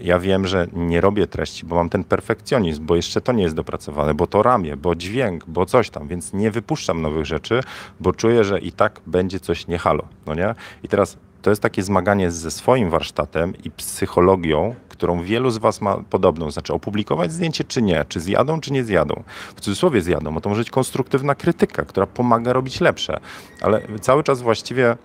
ja 0.00 0.18
wiem, 0.18 0.46
że 0.46 0.66
nie 0.72 1.00
robię 1.00 1.26
treści, 1.26 1.66
bo 1.66 1.76
mam 1.76 1.88
ten 1.88 2.04
perfekcjonizm, 2.04 2.86
bo 2.86 2.96
jeszcze 2.96 3.20
to 3.20 3.32
nie 3.32 3.42
jest 3.42 3.54
dopracowane, 3.54 4.14
bo 4.14 4.26
to 4.26 4.42
ramię, 4.42 4.76
bo 4.76 4.94
dźwięk, 4.94 5.44
bo 5.46 5.66
coś 5.66 5.90
tam, 5.90 6.08
więc 6.08 6.32
nie 6.32 6.50
wypuszczam 6.50 7.02
nowych 7.02 7.26
rzeczy, 7.26 7.60
bo 8.00 8.12
czuję, 8.12 8.44
że 8.44 8.60
i 8.60 8.72
tak 8.72 9.00
będzie 9.06 9.40
coś 9.40 9.66
nie 9.66 9.78
halo, 9.78 10.04
no 10.26 10.34
nie? 10.34 10.54
I 10.82 10.88
teraz 10.88 11.16
to 11.42 11.50
jest 11.50 11.62
takie 11.62 11.82
zmaganie 11.82 12.30
ze 12.30 12.50
swoim 12.50 12.90
warsztatem 12.90 13.52
i 13.64 13.70
psychologią, 13.70 14.74
którą 14.88 15.22
wielu 15.22 15.50
z 15.50 15.58
Was 15.58 15.80
ma 15.80 15.96
podobną. 16.10 16.50
Znaczy 16.50 16.72
opublikować 16.74 17.32
zdjęcie 17.32 17.64
czy 17.64 17.82
nie, 17.82 18.04
czy 18.08 18.20
zjadą, 18.20 18.60
czy 18.60 18.72
nie 18.72 18.84
zjadą. 18.84 19.22
W 19.56 19.60
cudzysłowie 19.60 20.02
zjadą, 20.02 20.34
bo 20.34 20.40
to 20.40 20.48
może 20.48 20.60
być 20.60 20.70
konstruktywna 20.70 21.34
krytyka, 21.34 21.84
która 21.84 22.06
pomaga 22.06 22.52
robić 22.52 22.80
lepsze. 22.80 23.20
Ale 23.60 23.82
cały 24.00 24.22
czas 24.22 24.42
właściwie 24.42 24.96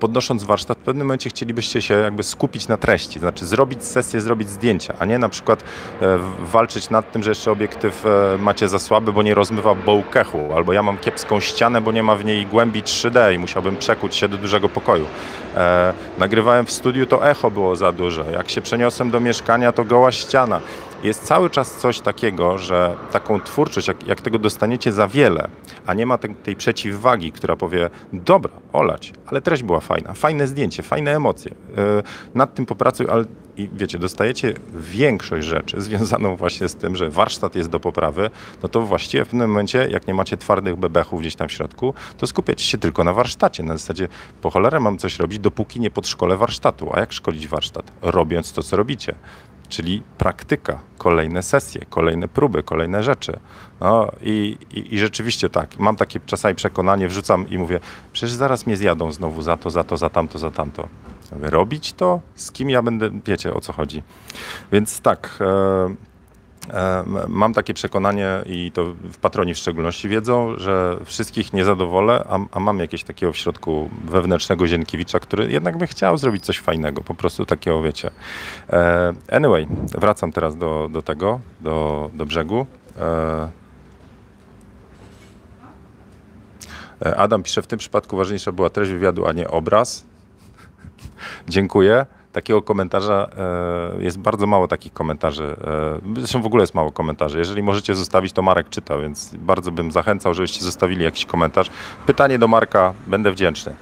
podnosząc 0.00 0.44
warsztat, 0.44 0.78
w 0.78 0.80
pewnym 0.80 1.06
momencie 1.06 1.30
chcielibyście 1.30 1.82
się 1.82 1.94
jakby 1.94 2.22
skupić 2.22 2.68
na 2.68 2.76
treści, 2.76 3.18
znaczy 3.18 3.46
zrobić 3.46 3.84
sesję, 3.84 4.20
zrobić 4.20 4.50
zdjęcia, 4.50 4.94
a 4.98 5.04
nie 5.04 5.18
na 5.18 5.28
przykład 5.28 5.64
e, 6.02 6.18
walczyć 6.38 6.90
nad 6.90 7.12
tym, 7.12 7.22
że 7.22 7.30
jeszcze 7.30 7.52
obiektyw 7.52 8.06
e, 8.06 8.38
macie 8.38 8.68
za 8.68 8.78
słaby, 8.78 9.12
bo 9.12 9.22
nie 9.22 9.34
rozmywa 9.34 9.74
bokeh-u, 9.74 10.52
albo 10.52 10.72
ja 10.72 10.82
mam 10.82 10.98
kiepską 10.98 11.40
ścianę, 11.40 11.80
bo 11.80 11.92
nie 11.92 12.02
ma 12.02 12.16
w 12.16 12.24
niej 12.24 12.46
głębi 12.46 12.82
3D 12.82 13.34
i 13.34 13.38
musiałbym 13.38 13.76
przekuć 13.76 14.14
się 14.14 14.28
do 14.28 14.36
dużego 14.36 14.68
pokoju. 14.68 15.06
E, 15.56 15.94
nagrywałem 16.18 16.66
w 16.66 16.72
studiu, 16.72 17.06
to 17.06 17.30
echo 17.30 17.50
było 17.50 17.76
za 17.76 17.92
duże. 17.92 18.24
Jak 18.32 18.50
się 18.50 18.60
przeniosłem 18.60 19.10
do 19.10 19.20
mieszkania, 19.20 19.72
to 19.72 19.84
goła 19.84 20.12
ściana 20.12 20.60
jest 21.02 21.24
cały 21.24 21.50
czas 21.50 21.76
coś 21.76 22.00
takiego, 22.00 22.58
że 22.58 22.96
taką 23.12 23.40
twórczość, 23.40 23.88
jak, 23.88 24.06
jak 24.06 24.20
tego 24.20 24.38
dostaniecie 24.38 24.92
za 24.92 25.08
wiele, 25.08 25.48
a 25.86 25.94
nie 25.94 26.06
ma 26.06 26.18
te, 26.18 26.28
tej 26.28 26.56
przeciwwagi, 26.56 27.32
która 27.32 27.56
powie, 27.56 27.90
dobra, 28.12 28.52
olać, 28.72 29.12
ale 29.26 29.40
treść 29.40 29.62
była 29.62 29.80
fajna, 29.80 30.14
fajne 30.14 30.46
zdjęcie, 30.46 30.82
fajne 30.82 31.16
emocje, 31.16 31.54
yy, 31.76 32.02
nad 32.34 32.54
tym 32.54 32.66
popracuj, 32.66 33.06
ale 33.10 33.24
i 33.56 33.68
wiecie, 33.72 33.98
dostajecie 33.98 34.54
większość 34.74 35.46
rzeczy 35.46 35.80
związaną 35.80 36.36
właśnie 36.36 36.68
z 36.68 36.76
tym, 36.76 36.96
że 36.96 37.10
warsztat 37.10 37.54
jest 37.54 37.68
do 37.68 37.80
poprawy, 37.80 38.30
no 38.62 38.68
to 38.68 38.82
właściwie 38.82 39.24
w 39.24 39.28
pewnym 39.28 39.50
momencie, 39.50 39.88
jak 39.90 40.06
nie 40.06 40.14
macie 40.14 40.36
twardych 40.36 40.76
bebechów 40.76 41.20
gdzieś 41.20 41.36
tam 41.36 41.48
w 41.48 41.52
środku, 41.52 41.94
to 42.18 42.26
skupiacie 42.26 42.64
się 42.64 42.78
tylko 42.78 43.04
na 43.04 43.12
warsztacie. 43.12 43.62
Na 43.62 43.76
zasadzie 43.76 44.08
po 44.42 44.50
cholerę 44.50 44.80
mam 44.80 44.98
coś 44.98 45.18
robić, 45.18 45.38
dopóki 45.38 45.80
nie 45.80 45.90
podszkolę 45.90 46.36
warsztatu. 46.36 46.90
A 46.92 47.00
jak 47.00 47.12
szkolić 47.12 47.48
warsztat? 47.48 47.92
Robiąc 48.02 48.52
to, 48.52 48.62
co 48.62 48.76
robicie 48.76 49.14
czyli 49.70 50.02
praktyka, 50.18 50.78
kolejne 50.98 51.42
sesje, 51.42 51.84
kolejne 51.90 52.28
próby, 52.28 52.62
kolejne 52.62 53.02
rzeczy. 53.02 53.40
No 53.80 54.12
i, 54.22 54.58
i, 54.70 54.94
i, 54.94 54.98
rzeczywiście 54.98 55.50
tak, 55.50 55.78
mam 55.78 55.96
takie 55.96 56.20
czasami 56.26 56.54
przekonanie, 56.54 57.08
wrzucam 57.08 57.48
i 57.48 57.58
mówię, 57.58 57.80
przecież 58.12 58.32
zaraz 58.32 58.66
mnie 58.66 58.76
zjadą 58.76 59.12
znowu 59.12 59.42
za 59.42 59.56
to, 59.56 59.70
za 59.70 59.84
to, 59.84 59.96
za 59.96 60.10
tamto, 60.10 60.38
za 60.38 60.50
tamto. 60.50 60.88
Robić 61.32 61.92
to? 61.92 62.20
Z 62.34 62.52
kim 62.52 62.70
ja 62.70 62.82
będę, 62.82 63.10
wiecie 63.26 63.54
o 63.54 63.60
co 63.60 63.72
chodzi. 63.72 64.02
Więc 64.72 65.00
tak, 65.00 65.38
e, 65.40 66.09
mam 67.28 67.54
takie 67.54 67.74
przekonanie 67.74 68.42
i 68.46 68.72
to 68.74 68.84
w 68.84 69.18
patroni 69.18 69.54
w 69.54 69.58
szczególności 69.58 70.08
wiedzą, 70.08 70.54
że 70.58 70.96
wszystkich 71.04 71.52
nie 71.52 71.64
zadowolę, 71.64 72.24
a, 72.28 72.38
a 72.52 72.60
mam 72.60 72.78
jakieś 72.78 73.04
takiego 73.04 73.32
w 73.32 73.36
środku 73.36 73.90
wewnętrznego 74.04 74.66
Zienkiewicza, 74.66 75.20
który 75.20 75.52
jednak 75.52 75.78
by 75.78 75.86
chciał 75.86 76.18
zrobić 76.18 76.44
coś 76.44 76.58
fajnego, 76.58 77.02
po 77.02 77.14
prostu 77.14 77.46
takiego 77.46 77.82
wiecie. 77.82 78.10
E, 78.70 79.12
anyway, 79.30 79.66
wracam 79.98 80.32
teraz 80.32 80.56
do, 80.56 80.88
do 80.92 81.02
tego, 81.02 81.40
do, 81.60 82.10
do 82.14 82.26
brzegu. 82.26 82.66
E, 82.98 83.48
Adam 87.16 87.42
pisze, 87.42 87.62
w 87.62 87.66
tym 87.66 87.78
przypadku 87.78 88.16
ważniejsza 88.16 88.52
była 88.52 88.70
treść 88.70 88.90
wywiadu, 88.92 89.26
a 89.26 89.32
nie 89.32 89.48
obraz. 89.48 90.04
Dziękuję 91.48 92.06
takiego 92.32 92.62
komentarza 92.62 93.28
e, 93.98 94.02
jest 94.02 94.18
bardzo 94.18 94.46
mało 94.46 94.68
takich 94.68 94.92
komentarzy. 94.92 95.56
E, 96.14 96.16
zresztą 96.16 96.42
w 96.42 96.46
ogóle 96.46 96.62
jest 96.62 96.74
mało 96.74 96.92
komentarzy. 96.92 97.38
Jeżeli 97.38 97.62
możecie 97.62 97.94
zostawić, 97.94 98.32
to 98.32 98.42
Marek 98.42 98.68
czyta, 98.68 98.98
więc 98.98 99.34
bardzo 99.34 99.72
bym 99.72 99.92
zachęcał, 99.92 100.34
żebyście 100.34 100.64
zostawili 100.64 101.04
jakiś 101.04 101.26
komentarz. 101.26 101.70
Pytanie 102.06 102.38
do 102.38 102.48
Marka, 102.48 102.94
będę 103.06 103.32
wdzięczny. 103.32 103.74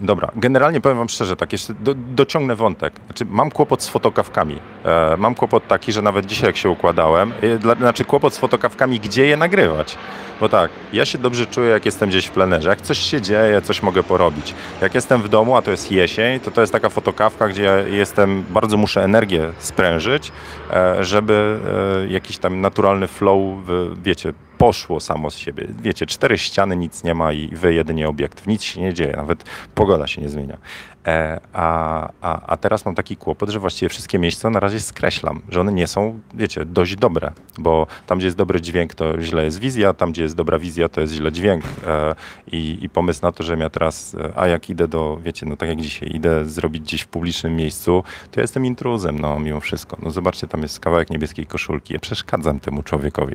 Dobra, 0.00 0.30
generalnie 0.36 0.80
powiem 0.80 0.98
Wam 0.98 1.08
szczerze, 1.08 1.36
tak 1.36 1.52
jeszcze 1.52 1.74
do, 1.74 1.94
dociągnę 1.94 2.56
wątek. 2.56 2.94
Znaczy, 3.06 3.24
mam 3.24 3.50
kłopot 3.50 3.82
z 3.82 3.88
fotokawkami. 3.88 4.58
E, 4.84 5.16
mam 5.16 5.34
kłopot 5.34 5.66
taki, 5.66 5.92
że 5.92 6.02
nawet 6.02 6.26
dzisiaj 6.26 6.46
jak 6.46 6.56
się 6.56 6.70
układałem, 6.70 7.32
e, 7.42 7.58
dla, 7.58 7.74
znaczy 7.74 8.04
kłopot 8.04 8.34
z 8.34 8.38
fotokawkami, 8.38 9.00
gdzie 9.00 9.26
je 9.26 9.36
nagrywać. 9.36 9.96
Bo 10.40 10.48
tak, 10.48 10.70
ja 10.92 11.04
się 11.04 11.18
dobrze 11.18 11.46
czuję, 11.46 11.70
jak 11.70 11.86
jestem 11.86 12.08
gdzieś 12.08 12.26
w 12.26 12.30
plenerze. 12.30 12.68
Jak 12.68 12.80
coś 12.80 12.98
się 12.98 13.20
dzieje, 13.20 13.62
coś 13.62 13.82
mogę 13.82 14.02
porobić. 14.02 14.54
Jak 14.80 14.94
jestem 14.94 15.22
w 15.22 15.28
domu, 15.28 15.56
a 15.56 15.62
to 15.62 15.70
jest 15.70 15.92
jesień, 15.92 16.40
to 16.40 16.50
to 16.50 16.60
jest 16.60 16.72
taka 16.72 16.88
fotokawka, 16.88 17.48
gdzie 17.48 17.62
ja 17.62 17.78
jestem, 17.78 18.44
bardzo 18.50 18.76
muszę 18.76 19.04
energię 19.04 19.52
sprężyć, 19.58 20.32
e, 20.70 21.04
żeby 21.04 21.60
e, 22.04 22.12
jakiś 22.12 22.38
tam 22.38 22.60
naturalny 22.60 23.08
flow, 23.08 23.58
wiecie, 24.02 24.32
poszło 24.58 25.00
samo 25.00 25.30
z 25.30 25.36
siebie. 25.36 25.66
Wiecie, 25.82 26.06
cztery 26.06 26.38
ściany, 26.38 26.76
nic 26.76 27.04
nie 27.04 27.14
ma 27.14 27.32
i 27.32 27.48
wy 27.48 27.74
jedynie 27.74 28.08
obiektyw. 28.08 28.46
Nic 28.46 28.62
się 28.62 28.80
nie 28.80 28.94
dzieje, 28.94 29.12
nawet 29.16 29.44
pogoda 29.74 30.06
się 30.06 30.22
nie 30.22 30.28
zmienia. 30.28 30.58
E, 31.06 31.40
a, 31.52 32.08
a, 32.20 32.46
a 32.46 32.56
teraz 32.56 32.84
mam 32.84 32.94
taki 32.94 33.16
kłopot, 33.16 33.50
że 33.50 33.58
właściwie 33.58 33.88
wszystkie 33.88 34.18
miejsca 34.18 34.50
na 34.50 34.60
razie 34.60 34.80
skreślam, 34.80 35.42
że 35.48 35.60
one 35.60 35.72
nie 35.72 35.86
są, 35.86 36.20
wiecie, 36.34 36.64
dość 36.64 36.96
dobre, 36.96 37.32
bo 37.58 37.86
tam, 38.06 38.18
gdzie 38.18 38.26
jest 38.26 38.36
dobry 38.36 38.60
dźwięk, 38.60 38.94
to 38.94 39.22
źle 39.22 39.44
jest 39.44 39.58
wizja, 39.58 39.94
tam, 39.94 40.12
gdzie 40.12 40.22
jest 40.22 40.36
dobra 40.36 40.58
wizja, 40.58 40.88
to 40.88 41.00
jest 41.00 41.12
źle 41.12 41.32
dźwięk. 41.32 41.64
E, 41.86 42.14
I, 42.52 42.78
I 42.82 42.88
pomysł 42.88 43.20
na 43.22 43.32
to, 43.32 43.42
że 43.42 43.56
ja 43.56 43.70
teraz, 43.70 44.16
a 44.36 44.46
jak 44.46 44.70
idę 44.70 44.88
do, 44.88 45.18
wiecie, 45.22 45.46
no 45.46 45.56
tak 45.56 45.68
jak 45.68 45.80
dzisiaj, 45.80 46.10
idę 46.14 46.44
zrobić 46.44 46.82
gdzieś 46.82 47.00
w 47.00 47.08
publicznym 47.08 47.56
miejscu, 47.56 48.04
to 48.30 48.40
ja 48.40 48.42
jestem 48.42 48.66
intruzem, 48.66 49.18
no 49.18 49.38
mimo 49.38 49.60
wszystko. 49.60 49.96
No 50.02 50.10
zobaczcie, 50.10 50.46
tam 50.46 50.62
jest 50.62 50.80
kawałek 50.80 51.10
niebieskiej 51.10 51.46
koszulki, 51.46 51.94
ja 51.94 52.00
przeszkadzam 52.00 52.60
temu 52.60 52.82
człowiekowi. 52.82 53.34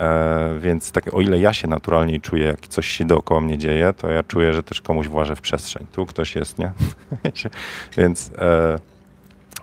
E, 0.00 0.58
więc 0.60 0.92
tak, 0.92 1.14
o 1.14 1.20
ile 1.20 1.38
ja 1.38 1.52
się 1.52 1.68
naturalnie 1.68 2.20
czuję, 2.20 2.46
jak 2.46 2.60
coś 2.60 2.88
się 2.88 3.04
dookoła 3.04 3.40
mnie 3.40 3.58
dzieje, 3.58 3.92
to 3.92 4.08
ja 4.08 4.22
czuję, 4.22 4.54
że 4.54 4.62
też 4.62 4.80
komuś 4.80 5.08
włażę 5.08 5.36
w 5.36 5.40
przestrzeń. 5.40 5.86
Tu 5.92 6.06
ktoś 6.06 6.34
jest, 6.34 6.58
nie? 6.58 6.72
więc, 7.98 8.30
e, 8.38 8.78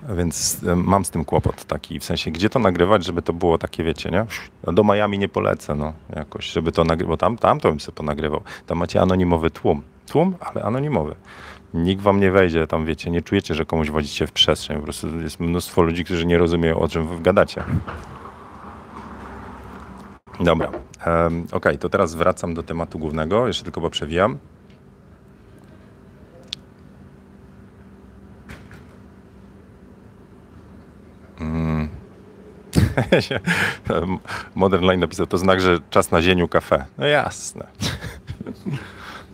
więc 0.09 0.63
e, 0.67 0.75
mam 0.75 1.05
z 1.05 1.09
tym 1.09 1.25
kłopot 1.25 1.65
taki, 1.65 1.99
w 1.99 2.03
sensie, 2.03 2.31
gdzie 2.31 2.49
to 2.49 2.59
nagrywać, 2.59 3.05
żeby 3.05 3.21
to 3.21 3.33
było 3.33 3.57
takie, 3.57 3.83
wiecie, 3.83 4.09
nie? 4.09 4.25
Do 4.73 4.83
Miami 4.83 5.19
nie 5.19 5.29
polecę, 5.29 5.75
no, 5.75 5.93
jakoś, 6.15 6.45
żeby 6.45 6.71
to 6.71 6.83
nagrywać, 6.83 7.09
bo 7.09 7.17
tam, 7.17 7.37
tam 7.37 7.59
to 7.59 7.69
bym 7.69 7.79
sobie 7.79 7.95
ponagrywał. 7.95 8.41
Tam 8.67 8.77
macie 8.77 9.01
anonimowy 9.01 9.51
tłum. 9.51 9.81
Tłum, 10.07 10.35
ale 10.39 10.63
anonimowy. 10.63 11.15
Nikt 11.73 12.01
wam 12.01 12.19
nie 12.19 12.31
wejdzie, 12.31 12.67
tam 12.67 12.85
wiecie, 12.85 13.11
nie 13.11 13.21
czujecie, 13.21 13.55
że 13.55 13.65
komuś 13.65 13.89
wodzicie 13.89 14.27
w 14.27 14.31
przestrzeń. 14.31 14.77
Po 14.77 14.83
prostu 14.83 15.21
jest 15.21 15.39
mnóstwo 15.39 15.81
ludzi, 15.81 16.05
którzy 16.05 16.25
nie 16.25 16.37
rozumieją, 16.37 16.79
o 16.79 16.87
czym 16.87 17.07
wy 17.07 17.23
gadacie. 17.23 17.63
Dobra, 20.43 20.71
um, 21.07 21.47
ok, 21.51 21.65
to 21.79 21.89
teraz 21.89 22.15
wracam 22.15 22.53
do 22.53 22.63
tematu 22.63 22.99
głównego, 22.99 23.47
jeszcze 23.47 23.63
tylko 23.63 23.81
poprzewijam. 23.81 24.37
Mm. 31.39 31.89
Modern 34.55 34.85
Line 34.85 34.99
napisał, 34.99 35.27
to 35.27 35.37
znak, 35.37 35.61
że 35.61 35.79
czas 35.89 36.11
na 36.11 36.21
zieniu 36.21 36.47
kafe. 36.47 36.85
No 36.97 37.05
jasne. 37.05 37.67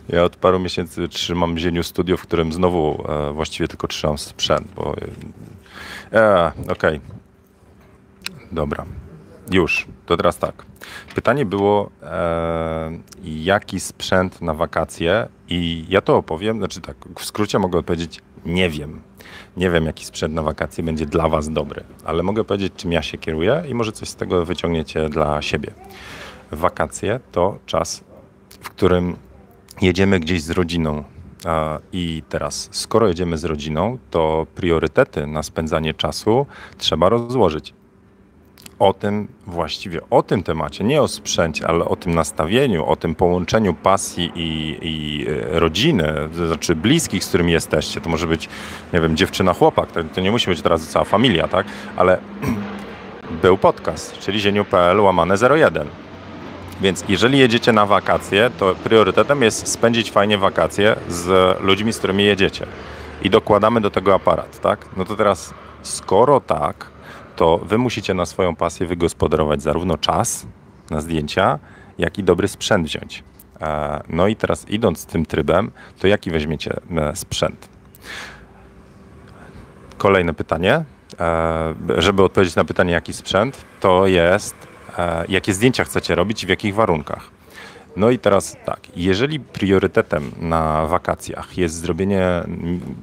Ja 0.08 0.24
od 0.24 0.36
paru 0.36 0.60
miesięcy 0.60 1.08
trzymam 1.08 1.58
zieniu 1.58 1.82
studio, 1.82 2.16
w 2.16 2.22
którym 2.22 2.52
znowu 2.52 3.04
e, 3.08 3.32
właściwie 3.32 3.68
tylko 3.68 3.88
trzymam 3.88 4.18
sprzęt, 4.18 4.68
bo... 4.76 4.94
E, 6.12 6.52
Okej. 6.68 6.72
Okay. 6.72 7.00
Dobra. 8.52 8.84
Już, 9.54 9.86
to 10.06 10.16
teraz 10.16 10.38
tak. 10.38 10.66
Pytanie 11.14 11.44
było, 11.44 11.90
e, 12.02 12.98
jaki 13.24 13.80
sprzęt 13.80 14.40
na 14.40 14.54
wakacje 14.54 15.28
i 15.48 15.84
ja 15.88 16.00
to 16.00 16.16
opowiem, 16.16 16.58
znaczy 16.58 16.80
tak, 16.80 16.96
w 17.18 17.24
skrócie 17.24 17.58
mogę 17.58 17.78
odpowiedzieć, 17.78 18.20
nie 18.46 18.70
wiem. 18.70 19.00
Nie 19.56 19.70
wiem, 19.70 19.86
jaki 19.86 20.04
sprzęt 20.04 20.34
na 20.34 20.42
wakacje 20.42 20.84
będzie 20.84 21.06
dla 21.06 21.28
Was 21.28 21.48
dobry, 21.48 21.84
ale 22.04 22.22
mogę 22.22 22.44
powiedzieć, 22.44 22.72
czym 22.76 22.92
ja 22.92 23.02
się 23.02 23.18
kieruję 23.18 23.64
i 23.68 23.74
może 23.74 23.92
coś 23.92 24.08
z 24.08 24.14
tego 24.16 24.44
wyciągniecie 24.44 25.08
dla 25.08 25.42
siebie. 25.42 25.70
Wakacje 26.52 27.20
to 27.32 27.58
czas, 27.66 28.04
w 28.60 28.70
którym 28.70 29.16
jedziemy 29.82 30.20
gdzieś 30.20 30.42
z 30.42 30.50
rodziną. 30.50 31.04
I 31.92 32.22
teraz, 32.28 32.68
skoro 32.72 33.08
jedziemy 33.08 33.38
z 33.38 33.44
rodziną, 33.44 33.98
to 34.10 34.46
priorytety 34.54 35.26
na 35.26 35.42
spędzanie 35.42 35.94
czasu 35.94 36.46
trzeba 36.78 37.08
rozłożyć 37.08 37.74
o 38.78 38.92
tym 38.92 39.28
właściwie, 39.46 40.00
o 40.10 40.22
tym 40.22 40.42
temacie, 40.42 40.84
nie 40.84 41.02
o 41.02 41.08
sprzęcie, 41.08 41.68
ale 41.68 41.84
o 41.84 41.96
tym 41.96 42.14
nastawieniu, 42.14 42.86
o 42.86 42.96
tym 42.96 43.14
połączeniu 43.14 43.74
pasji 43.74 44.32
i, 44.34 44.78
i 44.82 45.26
e, 45.28 45.60
rodziny, 45.60 46.14
to 46.36 46.46
znaczy 46.46 46.74
bliskich, 46.74 47.24
z 47.24 47.28
którymi 47.28 47.52
jesteście. 47.52 48.00
To 48.00 48.10
może 48.10 48.26
być, 48.26 48.48
nie 48.92 49.00
wiem, 49.00 49.16
dziewczyna, 49.16 49.54
chłopak, 49.54 49.92
to, 49.92 50.04
to 50.04 50.20
nie 50.20 50.30
musi 50.30 50.46
być 50.46 50.62
teraz 50.62 50.88
cała 50.88 51.04
familia, 51.04 51.48
tak? 51.48 51.66
Ale 51.96 52.18
był 53.42 53.58
podcast, 53.58 54.18
czyli 54.18 54.40
zieniu.pl 54.40 55.00
łamane 55.00 55.34
01. 55.50 55.88
Więc 56.80 57.04
jeżeli 57.08 57.38
jedziecie 57.38 57.72
na 57.72 57.86
wakacje, 57.86 58.50
to 58.58 58.74
priorytetem 58.74 59.42
jest 59.42 59.68
spędzić 59.68 60.10
fajnie 60.10 60.38
wakacje 60.38 60.96
z 61.08 61.60
ludźmi, 61.60 61.92
z 61.92 61.98
którymi 61.98 62.24
jedziecie. 62.24 62.66
I 63.22 63.30
dokładamy 63.30 63.80
do 63.80 63.90
tego 63.90 64.14
aparat, 64.14 64.60
tak? 64.60 64.86
No 64.96 65.04
to 65.04 65.16
teraz, 65.16 65.54
skoro 65.82 66.40
tak, 66.40 66.86
to 67.38 67.58
wy 67.58 67.78
musicie 67.78 68.14
na 68.14 68.26
swoją 68.26 68.56
pasję 68.56 68.86
wygospodarować 68.86 69.62
zarówno 69.62 69.98
czas 69.98 70.46
na 70.90 71.00
zdjęcia, 71.00 71.58
jak 71.98 72.18
i 72.18 72.24
dobry 72.24 72.48
sprzęt 72.48 72.86
wziąć. 72.86 73.24
E, 73.60 74.00
no 74.08 74.26
i 74.26 74.36
teraz 74.36 74.68
idąc 74.68 75.06
tym 75.06 75.26
trybem, 75.26 75.70
to 75.98 76.06
jaki 76.06 76.30
weźmiecie 76.30 76.76
e, 76.96 77.16
sprzęt? 77.16 77.68
Kolejne 79.98 80.34
pytanie, 80.34 80.84
e, 81.20 81.74
żeby 81.98 82.22
odpowiedzieć 82.22 82.56
na 82.56 82.64
pytanie, 82.64 82.92
jaki 82.92 83.12
sprzęt, 83.12 83.64
to 83.80 84.06
jest, 84.06 84.56
jakie 85.28 85.54
zdjęcia 85.54 85.84
chcecie 85.84 86.14
robić 86.14 86.42
i 86.42 86.46
w 86.46 86.48
jakich 86.48 86.74
warunkach. 86.74 87.30
No 87.98 88.10
i 88.10 88.18
teraz 88.18 88.56
tak, 88.64 88.80
jeżeli 88.96 89.40
priorytetem 89.40 90.32
na 90.40 90.86
wakacjach 90.86 91.58
jest 91.58 91.74
zrobienie 91.74 92.42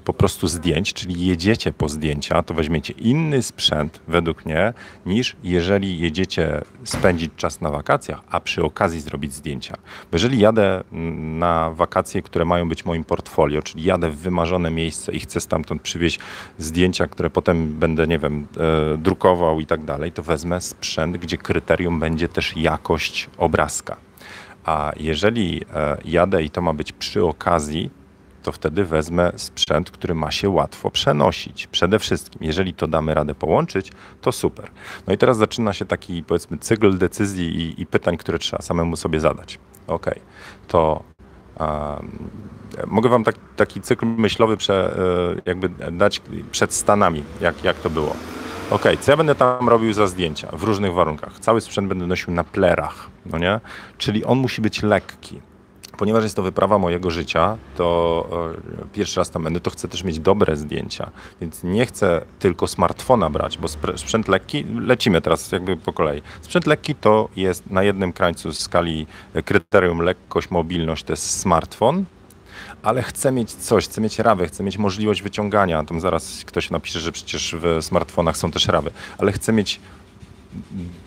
po 0.05 0.13
prostu 0.13 0.47
zdjęć, 0.47 0.93
czyli 0.93 1.27
jedziecie 1.27 1.73
po 1.73 1.89
zdjęcia, 1.89 2.43
to 2.43 2.53
weźmiecie 2.53 2.93
inny 2.93 3.43
sprzęt 3.43 3.99
według 4.07 4.45
mnie, 4.45 4.73
niż 5.05 5.35
jeżeli 5.43 5.99
jedziecie 5.99 6.61
spędzić 6.83 7.31
czas 7.35 7.61
na 7.61 7.69
wakacjach, 7.69 8.21
a 8.29 8.39
przy 8.39 8.63
okazji 8.63 9.01
zrobić 9.01 9.33
zdjęcia. 9.33 9.77
Bo 10.11 10.15
jeżeli 10.15 10.39
jadę 10.39 10.83
na 11.39 11.71
wakacje, 11.71 12.21
które 12.21 12.45
mają 12.45 12.69
być 12.69 12.85
moim 12.85 13.03
portfolio, 13.03 13.61
czyli 13.61 13.83
jadę 13.83 14.09
w 14.09 14.17
wymarzone 14.17 14.71
miejsce 14.71 15.11
i 15.11 15.19
chcę 15.19 15.41
stamtąd 15.41 15.81
przywieźć 15.81 16.19
zdjęcia, 16.57 17.07
które 17.07 17.29
potem 17.29 17.67
będę, 17.67 18.07
nie 18.07 18.19
wiem, 18.19 18.47
e, 18.93 18.97
drukował 18.97 19.59
i 19.59 19.65
tak 19.65 19.83
dalej, 19.83 20.11
to 20.11 20.23
wezmę 20.23 20.61
sprzęt, 20.61 21.17
gdzie 21.17 21.37
kryterium 21.37 21.99
będzie 21.99 22.27
też 22.27 22.57
jakość 22.57 23.29
obrazka. 23.37 23.97
A 24.65 24.91
jeżeli 24.97 25.61
e, 25.73 25.97
jadę 26.05 26.43
i 26.43 26.49
to 26.49 26.61
ma 26.61 26.73
być 26.73 26.91
przy 26.91 27.25
okazji, 27.25 27.89
to 28.43 28.51
wtedy 28.51 28.85
wezmę 28.85 29.31
sprzęt, 29.35 29.91
który 29.91 30.15
ma 30.15 30.31
się 30.31 30.49
łatwo 30.49 30.91
przenosić. 30.91 31.67
Przede 31.67 31.99
wszystkim, 31.99 32.43
jeżeli 32.43 32.73
to 32.73 32.87
damy 32.87 33.13
radę 33.13 33.35
połączyć, 33.35 33.91
to 34.21 34.31
super. 34.31 34.69
No 35.07 35.13
i 35.13 35.17
teraz 35.17 35.37
zaczyna 35.37 35.73
się 35.73 35.85
taki, 35.85 36.23
powiedzmy, 36.23 36.57
cykl 36.57 36.97
decyzji 36.97 37.45
i, 37.45 37.81
i 37.81 37.85
pytań, 37.85 38.17
które 38.17 38.39
trzeba 38.39 38.61
samemu 38.61 38.95
sobie 38.95 39.19
zadać. 39.19 39.59
Ok, 39.87 40.05
to 40.67 41.03
um, 41.59 42.29
mogę 42.87 43.09
Wam 43.09 43.23
tak, 43.23 43.35
taki 43.55 43.81
cykl 43.81 44.05
myślowy 44.05 44.57
prze, 44.57 44.97
e, 45.37 45.41
jakby 45.45 45.69
dać 45.91 46.21
przed 46.51 46.73
Stanami, 46.73 47.23
jak, 47.41 47.63
jak 47.63 47.79
to 47.79 47.89
było. 47.89 48.15
Ok, 48.71 48.83
co 49.01 49.11
ja 49.11 49.17
będę 49.17 49.35
tam 49.35 49.69
robił 49.69 49.93
za 49.93 50.07
zdjęcia 50.07 50.47
w 50.53 50.63
różnych 50.63 50.93
warunkach? 50.93 51.39
Cały 51.39 51.61
sprzęt 51.61 51.87
będę 51.87 52.07
nosił 52.07 52.33
na 52.33 52.43
plerach, 52.43 53.09
no 53.25 53.37
nie? 53.37 53.59
Czyli 53.97 54.25
on 54.25 54.37
musi 54.37 54.61
być 54.61 54.83
lekki. 54.83 55.41
Ponieważ 55.97 56.23
jest 56.23 56.35
to 56.35 56.43
wyprawa 56.43 56.77
mojego 56.77 57.11
życia, 57.11 57.57
to 57.75 58.27
e, 58.81 58.85
pierwszy 58.93 59.19
raz 59.19 59.29
tam 59.29 59.43
będę, 59.43 59.59
to 59.59 59.71
chcę 59.71 59.87
też 59.87 60.03
mieć 60.03 60.19
dobre 60.19 60.55
zdjęcia. 60.55 61.11
Więc 61.41 61.63
nie 61.63 61.85
chcę 61.85 62.25
tylko 62.39 62.67
smartfona 62.67 63.29
brać, 63.29 63.57
bo 63.57 63.67
sprzęt 63.95 64.27
lekki, 64.27 64.65
lecimy 64.79 65.21
teraz 65.21 65.51
jakby 65.51 65.77
po 65.77 65.93
kolei. 65.93 66.21
Sprzęt 66.41 66.67
lekki 66.67 66.95
to 66.95 67.29
jest 67.35 67.69
na 67.69 67.83
jednym 67.83 68.13
krańcu 68.13 68.53
skali 68.53 69.07
kryterium 69.45 69.99
lekkość, 69.99 70.51
mobilność, 70.51 71.03
to 71.03 71.13
jest 71.13 71.39
smartfon, 71.39 72.05
ale 72.85 73.03
chcę 73.03 73.31
mieć 73.31 73.51
coś, 73.51 73.85
chcę 73.87 74.01
mieć 74.01 74.19
rawy, 74.19 74.47
chcę 74.47 74.63
mieć 74.63 74.77
możliwość 74.77 75.21
wyciągania. 75.21 75.83
Tam 75.83 76.01
zaraz 76.01 76.43
ktoś 76.45 76.69
napisze, 76.69 76.99
że 76.99 77.11
przecież 77.11 77.55
w 77.59 77.85
smartfonach 77.85 78.37
są 78.37 78.51
też 78.51 78.67
rawy, 78.67 78.91
ale 79.17 79.31
chcę 79.31 79.53
mieć 79.53 79.79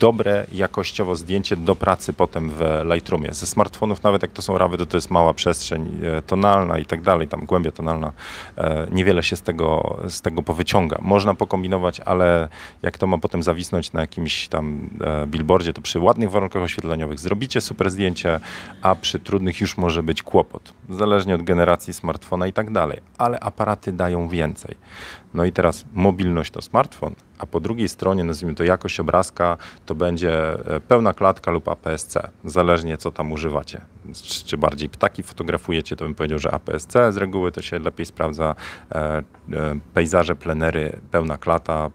dobre 0.00 0.46
jakościowo 0.52 1.16
zdjęcie 1.16 1.56
do 1.56 1.76
pracy 1.76 2.12
potem 2.12 2.50
w 2.50 2.60
Lightroomie. 2.84 3.34
Ze 3.34 3.46
smartfonów 3.46 4.02
nawet 4.02 4.22
jak 4.22 4.30
to 4.30 4.42
są 4.42 4.58
rawy, 4.58 4.78
to 4.78 4.86
to 4.86 4.96
jest 4.96 5.10
mała 5.10 5.34
przestrzeń 5.34 6.00
e, 6.02 6.22
tonalna 6.22 6.78
i 6.78 6.84
tak 6.84 7.02
dalej, 7.02 7.28
tam 7.28 7.46
głębia 7.46 7.72
tonalna. 7.72 8.12
E, 8.56 8.86
niewiele 8.90 9.22
się 9.22 9.36
z 9.36 9.42
tego, 9.42 9.98
z 10.08 10.20
tego 10.20 10.42
powyciąga. 10.42 10.98
Można 11.02 11.34
pokombinować, 11.34 12.00
ale 12.00 12.48
jak 12.82 12.98
to 12.98 13.06
ma 13.06 13.18
potem 13.18 13.42
zawisnąć 13.42 13.92
na 13.92 14.00
jakimś 14.00 14.48
tam 14.48 14.90
e, 15.00 15.26
billboardzie, 15.26 15.72
to 15.72 15.82
przy 15.82 16.00
ładnych 16.00 16.30
warunkach 16.30 16.62
oświetleniowych 16.62 17.18
zrobicie 17.18 17.60
super 17.60 17.90
zdjęcie, 17.90 18.40
a 18.82 18.94
przy 18.94 19.18
trudnych 19.18 19.60
już 19.60 19.76
może 19.76 20.02
być 20.02 20.22
kłopot. 20.22 20.72
Zależnie 20.90 21.34
od 21.34 21.42
generacji 21.42 21.94
smartfona 21.94 22.46
i 22.46 22.52
tak 22.52 22.72
dalej. 22.72 23.00
Ale 23.18 23.40
aparaty 23.40 23.92
dają 23.92 24.28
więcej. 24.28 24.74
No 25.34 25.44
i 25.44 25.52
teraz 25.52 25.84
mobilność 25.92 26.50
to 26.50 26.62
smartfon, 26.62 27.14
a 27.38 27.46
po 27.46 27.60
drugiej 27.60 27.88
stronie, 27.88 28.24
nazwijmy 28.24 28.54
to 28.54 28.64
jakość 28.64 29.00
obrazka, 29.00 29.56
to 29.86 29.94
będzie 29.94 30.52
e, 30.52 30.80
pełna 30.80 31.14
klatka 31.14 31.50
lub 31.50 31.68
APS-C, 31.68 32.28
zależnie 32.44 32.98
co 32.98 33.10
tam 33.10 33.32
używacie. 33.32 33.80
Czy 34.46 34.56
bardziej 34.56 34.88
ptaki 34.88 35.22
fotografujecie, 35.22 35.96
to 35.96 36.04
bym 36.04 36.14
powiedział, 36.14 36.38
że 36.38 36.50
APS-C 36.50 37.12
z 37.12 37.16
reguły 37.16 37.52
to 37.52 37.62
się 37.62 37.78
lepiej 37.78 38.06
sprawdza. 38.06 38.54
E, 38.92 38.98
e, 38.98 39.22
pejzaże, 39.94 40.36
plenery, 40.36 41.00
pełna 41.10 41.38
klata. 41.38 41.90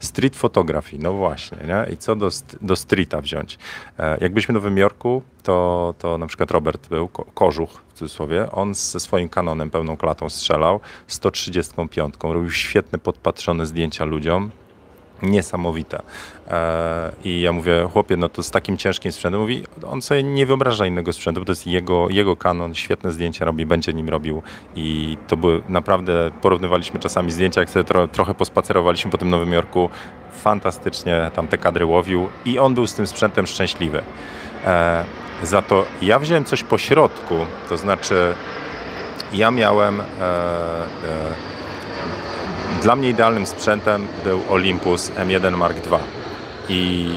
Street 0.00 0.36
photography, 0.36 0.96
no 0.98 1.12
właśnie. 1.12 1.58
Nie? 1.66 1.94
I 1.94 1.96
co 1.96 2.16
do, 2.16 2.28
do 2.60 2.76
streeta 2.76 3.20
wziąć? 3.20 3.58
Jakbyśmy 4.20 4.52
w 4.52 4.56
Nowym 4.56 4.78
Jorku, 4.78 5.22
to, 5.42 5.94
to 5.98 6.18
na 6.18 6.26
przykład 6.26 6.50
Robert 6.50 6.88
był, 6.88 7.08
Kożuch 7.08 7.70
w 7.88 7.92
cudzysłowie, 7.92 8.52
on 8.52 8.74
ze 8.74 9.00
swoim 9.00 9.28
kanonem 9.28 9.70
pełną 9.70 9.96
klatą 9.96 10.30
strzelał, 10.30 10.80
135, 11.06 12.14
robił 12.22 12.50
świetne 12.50 12.98
podpatrzone 12.98 13.66
zdjęcia 13.66 14.04
ludziom, 14.04 14.50
niesamowite. 15.22 16.02
E, 16.48 17.12
I 17.24 17.40
ja 17.40 17.52
mówię, 17.52 17.88
chłopie, 17.92 18.16
no 18.16 18.28
to 18.28 18.42
z 18.42 18.50
takim 18.50 18.76
ciężkim 18.76 19.12
sprzętem, 19.12 19.40
mówi, 19.40 19.64
on 19.86 20.02
sobie 20.02 20.22
nie 20.22 20.46
wyobraża 20.46 20.86
innego 20.86 21.12
sprzętu, 21.12 21.40
bo 21.40 21.44
to 21.44 21.52
jest 21.52 21.66
jego, 21.66 22.08
jego 22.10 22.36
kanon, 22.36 22.74
świetne 22.74 23.12
zdjęcia 23.12 23.44
robi, 23.44 23.66
będzie 23.66 23.92
nim 23.92 24.08
robił 24.08 24.42
i 24.76 25.18
to 25.28 25.36
były 25.36 25.62
naprawdę, 25.68 26.30
porównywaliśmy 26.42 27.00
czasami 27.00 27.32
zdjęcia, 27.32 27.60
jak 27.60 27.70
sobie 27.70 27.84
tro, 27.84 28.08
trochę 28.08 28.34
pospacerowaliśmy 28.34 29.10
po 29.10 29.18
tym 29.18 29.30
Nowym 29.30 29.52
Jorku, 29.52 29.90
fantastycznie 30.32 31.30
tam 31.34 31.48
te 31.48 31.58
kadry 31.58 31.86
łowił 31.86 32.28
i 32.44 32.58
on 32.58 32.74
był 32.74 32.86
z 32.86 32.94
tym 32.94 33.06
sprzętem 33.06 33.46
szczęśliwy. 33.46 34.02
E, 34.64 35.04
za 35.42 35.62
to 35.62 35.84
ja 36.02 36.18
wziąłem 36.18 36.44
coś 36.44 36.62
po 36.62 36.78
środku, 36.78 37.34
to 37.68 37.76
znaczy 37.76 38.34
ja 39.32 39.50
miałem. 39.50 40.02
Dla 42.82 42.96
mnie 42.96 43.08
idealnym 43.10 43.46
sprzętem 43.46 44.06
był 44.24 44.42
Olympus 44.48 45.10
M1 45.10 45.56
Mark 45.56 45.76
II. 45.92 46.00
I 46.68 47.10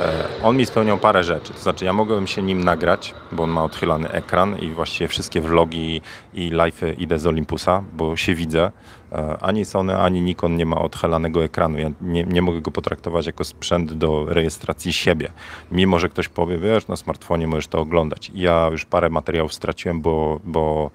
e, 0.00 0.24
on 0.42 0.56
mi 0.56 0.66
spełniał 0.66 0.98
parę 0.98 1.24
rzeczy. 1.24 1.52
To 1.52 1.60
znaczy, 1.60 1.84
ja 1.84 1.92
mogłem 1.92 2.26
się 2.26 2.42
nim 2.42 2.64
nagrać, 2.64 3.14
bo 3.32 3.42
on 3.42 3.50
ma 3.50 3.64
odchylany 3.64 4.10
ekran 4.10 4.58
i 4.58 4.70
właściwie 4.70 5.08
wszystkie 5.08 5.40
vlogi 5.40 6.02
i 6.36 6.50
live'y 6.50 6.94
idę 6.98 7.18
z 7.18 7.26
Olympusa, 7.26 7.84
bo 7.92 8.16
się 8.16 8.34
widzę. 8.34 8.72
E, 9.12 9.38
ani 9.40 9.64
Sony, 9.64 9.96
ani 9.96 10.22
Nikon 10.22 10.56
nie 10.56 10.66
ma 10.66 10.78
odchalanego 10.78 11.44
ekranu. 11.44 11.78
Ja 11.78 11.90
nie, 12.00 12.24
nie 12.24 12.42
mogę 12.42 12.60
go 12.60 12.70
potraktować 12.70 13.26
jako 13.26 13.44
sprzęt 13.44 13.92
do 13.92 14.24
rejestracji 14.28 14.92
siebie. 14.92 15.28
Mimo, 15.72 15.98
że 15.98 16.08
ktoś 16.08 16.28
powie, 16.28 16.58
wiesz, 16.58 16.88
na 16.88 16.96
smartfonie 16.96 17.46
możesz 17.46 17.68
to 17.68 17.80
oglądać. 17.80 18.30
Ja 18.34 18.68
już 18.72 18.84
parę 18.84 19.10
materiałów 19.10 19.54
straciłem, 19.54 20.00
bo, 20.00 20.40
bo 20.44 20.90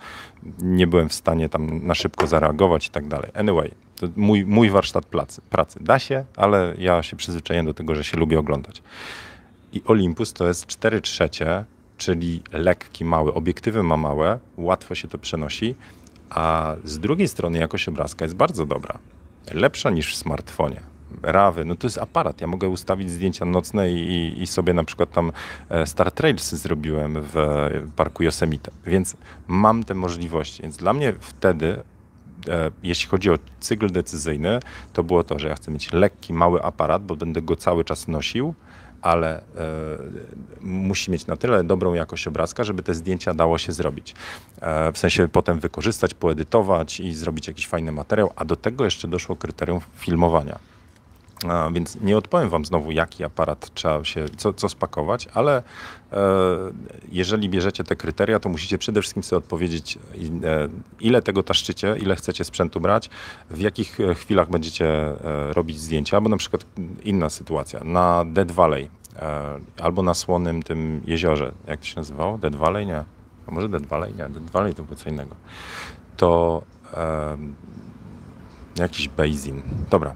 nie 0.60 0.88
byłem 0.88 1.10
w 1.10 1.14
stanie 1.14 1.50
tam 1.50 1.88
na 1.88 1.96
szybko 1.96 2.28
zareagować 2.28 2.88
i 2.88 2.90
tak 2.90 3.08
dalej. 3.08 3.32
Anyway, 3.34 3.72
mój, 4.16 4.46
mój 4.46 4.70
warsztat 4.70 5.06
pracy, 5.06 5.42
pracy. 5.50 5.80
Da 5.82 6.00
się, 6.00 6.26
ale 6.36 6.74
ja 6.78 7.04
się 7.04 7.16
przyzwyczaiłem 7.16 7.66
do 7.66 7.74
tego, 7.74 7.96
że 7.96 8.04
się 8.04 8.18
lubię 8.18 8.40
oglądać. 8.40 8.82
I 9.74 9.82
Olympus 9.86 10.34
to 10.34 10.48
jest 10.48 10.66
4 10.66 11.02
trzecie, 11.02 11.66
czyli 12.02 12.42
lekki, 12.52 13.06
mały. 13.06 13.34
Obiektywy 13.34 13.84
ma 13.84 13.98
małe, 13.98 14.40
łatwo 14.58 14.96
się 14.96 15.08
to 15.08 15.18
przenosi 15.18 15.76
a 16.32 16.76
z 16.84 17.00
drugiej 17.00 17.28
strony 17.28 17.60
jakość 17.60 17.88
obrazka 17.88 18.26
jest 18.26 18.36
bardzo 18.36 18.66
dobra. 18.66 18.98
Lepsza 19.54 19.90
niż 19.90 20.14
w 20.14 20.18
smartfonie. 20.18 20.82
rawy, 21.24 21.66
no 21.66 21.76
to 21.76 21.88
jest 21.88 21.98
aparat. 21.98 22.42
Ja 22.42 22.48
mogę 22.48 22.70
ustawić 22.70 23.12
zdjęcia 23.12 23.46
nocne 23.46 23.92
i, 23.92 24.42
i 24.42 24.48
sobie 24.48 24.74
na 24.74 24.84
przykład 24.84 25.12
tam 25.12 25.32
e, 25.70 25.86
Star 25.88 26.12
Trails 26.12 26.52
zrobiłem 26.52 27.18
w 27.22 27.36
parku 27.96 28.24
Yosemite, 28.24 28.72
więc 28.86 29.18
mam 29.48 29.84
te 29.84 29.94
możliwości. 29.94 30.62
Więc 30.64 30.78
dla 30.78 30.94
mnie 30.94 31.14
wtedy 31.20 31.84
e, 32.48 32.72
jeśli 32.84 33.10
chodzi 33.10 33.32
o 33.32 33.38
cykl 33.60 33.90
decyzyjny, 33.90 34.60
to 34.94 35.04
było 35.04 35.24
to, 35.24 35.40
że 35.40 35.48
ja 35.48 35.56
chcę 35.56 35.72
mieć 35.72 35.94
lekki, 35.94 36.34
mały 36.34 36.64
aparat, 36.64 37.06
bo 37.06 37.16
będę 37.16 37.42
go 37.42 37.56
cały 37.56 37.84
czas 37.84 38.08
nosił, 38.08 38.56
ale 39.02 39.38
e, 39.38 39.42
musi 40.62 41.12
mieć 41.12 41.28
na 41.28 41.38
tyle 41.38 41.64
dobrą 41.64 41.94
jakość 41.94 42.28
obrazka, 42.28 42.64
żeby 42.64 42.84
te 42.84 42.94
zdjęcia 42.94 43.34
dało 43.34 43.58
się 43.58 43.72
zrobić. 43.72 44.16
E, 44.62 44.92
w 44.92 44.98
sensie 44.98 45.28
potem 45.28 45.60
wykorzystać, 45.60 46.14
poedytować 46.14 47.00
i 47.00 47.14
zrobić 47.14 47.48
jakiś 47.48 47.68
fajny 47.68 47.92
materiał, 47.92 48.32
a 48.36 48.46
do 48.46 48.56
tego 48.56 48.86
jeszcze 48.86 49.08
doszło 49.08 49.36
kryterium 49.36 49.80
filmowania. 49.96 50.60
A, 51.48 51.70
więc 51.72 51.98
nie 52.02 52.18
odpowiem 52.18 52.50
Wam 52.50 52.66
znowu, 52.66 52.92
jaki 52.92 53.24
aparat 53.24 53.74
trzeba 53.74 54.04
się, 54.04 54.26
co, 54.38 54.54
co 54.54 54.70
spakować, 54.70 55.28
ale 55.34 55.64
e, 56.12 56.18
jeżeli 57.12 57.50
bierzecie 57.50 57.84
te 57.84 57.96
kryteria, 57.96 58.40
to 58.40 58.50
musicie 58.50 58.78
przede 58.78 59.02
wszystkim 59.02 59.24
sobie 59.24 59.38
odpowiedzieć, 59.38 59.98
e, 60.44 60.68
ile 61.00 61.22
tego 61.22 61.44
taszczycie, 61.44 61.96
ile 62.02 62.16
chcecie 62.16 62.44
sprzętu 62.44 62.80
brać, 62.80 63.10
w 63.50 63.60
jakich 63.60 64.00
e, 64.00 64.16
chwilach 64.16 64.50
będziecie 64.50 64.88
e, 64.88 65.18
robić 65.54 65.80
zdjęcia, 65.80 66.22
bo 66.22 66.30
na 66.30 66.38
przykład 66.38 66.66
inna 67.04 67.30
sytuacja, 67.30 67.80
na 67.84 68.26
Dead 68.26 68.52
Valley 68.52 68.90
albo 69.82 70.04
na 70.04 70.14
Słonym 70.14 70.64
tym 70.64 71.02
jeziorze, 71.06 71.52
jak 71.68 71.80
to 71.80 71.86
się 71.86 71.96
nazywało? 71.96 72.38
Dead 72.38 72.56
Valley? 72.56 72.86
Nie. 72.86 73.04
A 73.48 73.52
może 73.52 73.70
Dead 73.70 73.86
Valley? 73.86 74.12
Nie, 74.14 74.30
Dead 74.30 74.50
Valley 74.52 74.76
to 74.76 74.84
było 74.84 74.96
co 74.96 75.10
innego. 75.10 75.36
To 76.18 76.62
e, 76.94 77.38
jakiś 78.76 79.10
basin. 79.10 79.62
Dobra, 79.90 80.16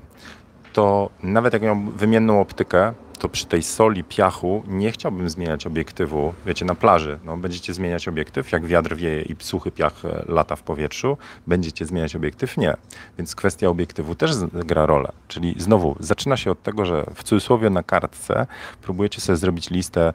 to 0.76 1.10
nawet 1.24 1.54
jak 1.54 1.62
miał 1.62 1.76
wymienną 1.76 2.42
optykę, 2.42 2.94
to 3.18 3.30
przy 3.30 3.46
tej 3.46 3.64
soli, 3.64 4.04
piachu 4.04 4.64
nie 4.68 4.92
chciałbym 4.92 5.30
zmieniać 5.30 5.68
obiektywu. 5.68 6.34
Wiecie, 6.46 6.66
na 6.66 6.76
plaży 6.76 7.20
no, 7.24 7.38
będziecie 7.38 7.74
zmieniać 7.74 8.08
obiektyw, 8.08 8.52
jak 8.52 8.66
wiatr 8.66 8.96
wieje 8.96 9.22
i 9.22 9.36
suchy 9.40 9.72
piach 9.72 10.06
e, 10.06 10.26
lata 10.28 10.56
w 10.56 10.64
powietrzu, 10.64 11.18
będziecie 11.48 11.86
zmieniać 11.86 12.16
obiektyw? 12.16 12.58
Nie. 12.58 12.74
Więc 13.18 13.36
kwestia 13.36 13.70
obiektywu 13.70 14.16
też 14.16 14.32
gra 14.54 14.86
rolę. 14.86 15.12
Czyli 15.28 15.56
znowu, 15.58 15.96
zaczyna 16.00 16.38
się 16.38 16.52
od 16.52 16.64
tego, 16.64 16.86
że 16.86 17.06
w 17.16 17.24
cudzysłowie 17.24 17.70
na 17.70 17.84
kartce 17.84 18.48
próbujecie 18.82 19.22
sobie 19.22 19.38
zrobić 19.38 19.70
listę, 19.70 20.14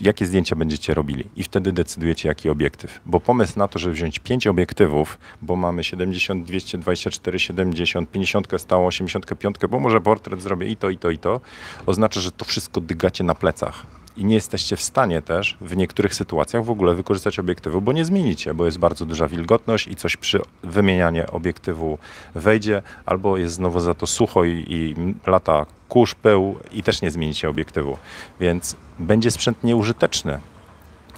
jakie 0.00 0.26
zdjęcia 0.26 0.56
będziecie 0.56 0.94
robili 0.94 1.24
i 1.36 1.42
wtedy 1.44 1.72
decydujecie, 1.72 2.28
jaki 2.28 2.50
obiektyw. 2.50 3.00
Bo 3.06 3.20
pomysł 3.20 3.58
na 3.58 3.68
to, 3.68 3.78
żeby 3.78 3.94
wziąć 3.94 4.18
pięć 4.18 4.46
obiektywów, 4.46 5.18
bo 5.42 5.56
mamy 5.56 5.84
70, 5.84 6.46
224, 6.46 7.38
70, 7.38 8.10
50 8.10 8.48
stałą, 8.58 8.86
85, 8.86 9.56
bo 9.70 9.80
może 9.80 10.00
portret 10.00 10.42
zrobię 10.42 10.66
i 10.68 10.76
to, 10.76 10.90
i 10.90 10.98
to, 10.98 11.10
i 11.10 11.18
to, 11.18 11.40
oznacza, 11.86 12.20
że 12.20 12.32
to 12.32 12.41
wszystko 12.44 12.80
dygacie 12.80 13.24
na 13.24 13.34
plecach. 13.34 13.86
I 14.16 14.24
nie 14.24 14.34
jesteście 14.34 14.76
w 14.76 14.82
stanie 14.82 15.22
też 15.22 15.56
w 15.60 15.76
niektórych 15.76 16.14
sytuacjach 16.14 16.64
w 16.64 16.70
ogóle 16.70 16.94
wykorzystać 16.94 17.38
obiektywu, 17.38 17.80
bo 17.80 17.92
nie 17.92 18.04
zmienicie, 18.04 18.54
bo 18.54 18.64
jest 18.64 18.78
bardzo 18.78 19.06
duża 19.06 19.28
wilgotność 19.28 19.88
i 19.88 19.96
coś 19.96 20.16
przy 20.16 20.40
wymienianie 20.62 21.26
obiektywu 21.26 21.98
wejdzie, 22.34 22.82
albo 23.06 23.36
jest 23.36 23.54
znowu 23.54 23.80
za 23.80 23.94
to 23.94 24.06
sucho 24.06 24.44
i, 24.44 24.64
i 24.68 24.94
lata 25.30 25.66
kurz, 25.88 26.14
pył 26.14 26.58
i 26.72 26.82
też 26.82 27.02
nie 27.02 27.10
zmienicie 27.10 27.48
obiektywu. 27.48 27.96
Więc 28.40 28.76
będzie 28.98 29.30
sprzęt 29.30 29.64
nieużyteczny. 29.64 30.40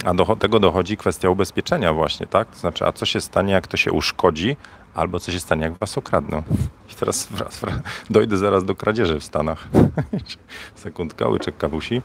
A 0.05 0.15
do 0.15 0.37
tego 0.37 0.61
dochodzi 0.61 0.97
kwestia 0.97 1.31
ubezpieczenia 1.31 1.93
właśnie, 1.93 2.27
tak? 2.27 2.49
To 2.49 2.59
znaczy, 2.59 2.87
a 2.87 2.93
co 2.93 3.07
się 3.07 3.21
stanie, 3.21 3.53
jak 3.53 3.67
to 3.67 3.77
się 3.77 3.93
uszkodzi, 3.93 4.57
albo 4.95 5.21
co 5.21 5.33
się 5.33 5.41
stanie, 5.41 5.63
jak 5.63 5.79
was 5.79 5.99
okradną. 5.99 6.43
I 6.93 6.95
teraz 6.95 7.27
wraz, 7.27 7.61
wraz, 7.61 7.81
dojdę 8.11 8.37
zaraz 8.37 8.65
do 8.65 8.75
kradzieży 8.75 9.21
w 9.21 9.25
Stanach. 9.25 9.69
Sekundka, 10.75 11.29
łyczek 11.29 11.57
kawusi. 11.57 12.03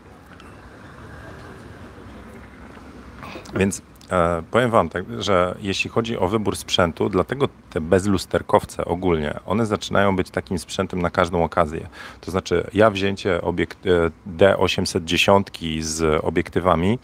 Więc 3.55 3.81
e, 4.11 4.43
powiem 4.51 4.71
wam 4.71 4.89
tak, 4.89 5.05
że 5.21 5.55
jeśli 5.61 5.89
chodzi 5.89 6.17
o 6.17 6.27
wybór 6.27 6.57
sprzętu, 6.57 7.09
dlatego 7.09 7.49
te 7.69 7.81
bezlusterkowce 7.81 8.85
ogólnie, 8.85 9.39
one 9.45 9.65
zaczynają 9.65 10.15
być 10.15 10.29
takim 10.29 10.59
sprzętem 10.59 11.01
na 11.01 11.09
każdą 11.09 11.43
okazję. 11.43 11.87
To 12.21 12.31
znaczy 12.31 12.69
ja 12.73 12.89
wzięcie 12.89 13.41
obiekt, 13.41 13.85
e, 13.85 14.11
D810 14.37 15.81
z 15.81 16.23
obiektywami 16.25 16.99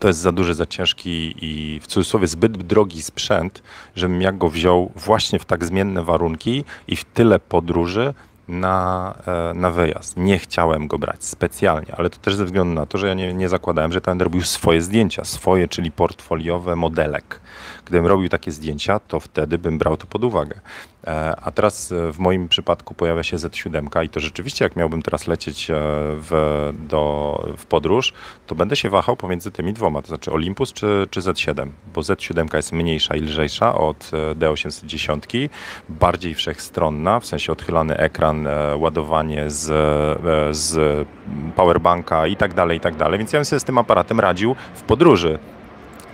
to 0.00 0.08
jest 0.08 0.20
za 0.20 0.32
duży, 0.32 0.54
za 0.54 0.66
ciężki 0.66 1.34
i 1.42 1.80
w 1.80 1.86
cudzysłowie 1.86 2.26
zbyt 2.26 2.56
drogi 2.56 3.02
sprzęt, 3.02 3.62
żebym 3.96 4.22
ja 4.22 4.32
go 4.32 4.48
wziął 4.48 4.92
właśnie 4.96 5.38
w 5.38 5.44
tak 5.44 5.64
zmienne 5.64 6.02
warunki 6.02 6.64
i 6.88 6.96
w 6.96 7.04
tyle 7.04 7.38
podróży 7.38 8.14
na, 8.48 9.14
e, 9.26 9.54
na 9.54 9.70
wyjazd. 9.70 10.16
Nie 10.16 10.38
chciałem 10.38 10.86
go 10.86 10.98
brać 10.98 11.24
specjalnie, 11.24 11.94
ale 11.96 12.10
to 12.10 12.18
też 12.18 12.34
ze 12.34 12.44
względu 12.44 12.74
na 12.74 12.86
to, 12.86 12.98
że 12.98 13.08
ja 13.08 13.14
nie, 13.14 13.34
nie 13.34 13.48
zakładałem, 13.48 13.92
że 13.92 14.00
ten 14.00 14.20
robił 14.20 14.42
swoje 14.42 14.82
zdjęcia, 14.82 15.24
swoje, 15.24 15.68
czyli 15.68 15.90
portfoliowe 15.90 16.76
modelek. 16.76 17.40
Gdybym 17.84 18.06
robił 18.06 18.28
takie 18.28 18.52
zdjęcia, 18.52 19.00
to 19.00 19.20
wtedy 19.20 19.58
bym 19.58 19.78
brał 19.78 19.96
to 19.96 20.06
pod 20.06 20.24
uwagę. 20.24 20.60
E, 21.06 21.36
a 21.42 21.50
teraz 21.50 21.92
e, 21.92 22.12
w 22.12 22.18
moim 22.18 22.48
przypadku 22.48 22.94
pojawia 22.94 23.22
się 23.22 23.36
Z7 23.36 24.04
i 24.04 24.08
to 24.08 24.20
rzeczywiście, 24.20 24.64
jak 24.64 24.76
miałbym 24.76 25.02
teraz 25.02 25.26
lecieć 25.26 25.66
w, 25.70 26.70
do, 26.78 27.44
w 27.58 27.66
podróż, 27.66 28.12
to 28.46 28.54
będę 28.54 28.76
się 28.76 28.90
wahał 28.90 29.16
pomiędzy 29.16 29.50
tymi 29.50 29.72
dwoma, 29.72 30.02
to 30.02 30.08
znaczy 30.08 30.32
Olympus 30.32 30.72
czy, 30.72 31.06
czy 31.10 31.20
Z7, 31.20 31.68
bo 31.94 32.00
Z7 32.00 32.56
jest 32.56 32.72
mniejsza 32.72 33.16
i 33.16 33.20
lżejsza 33.20 33.74
od 33.74 34.10
D810, 34.34 35.48
bardziej 35.88 36.34
wszechstronna, 36.34 37.20
w 37.20 37.26
sensie 37.26 37.52
odchylany 37.52 37.96
ekran, 37.96 38.48
E, 38.48 38.76
ładowanie 38.76 39.50
z, 39.50 39.70
e, 39.70 40.54
z 40.54 41.08
powerbanka 41.56 42.26
i 42.26 42.36
tak 42.36 42.54
dalej, 42.54 42.78
i 42.78 42.80
tak 42.80 42.96
dalej. 42.96 43.18
Więc 43.18 43.32
ja 43.32 43.38
bym 43.38 43.44
sobie 43.44 43.60
z 43.60 43.64
tym 43.64 43.78
aparatem 43.78 44.20
radził 44.20 44.56
w 44.74 44.82
podróży. 44.82 45.38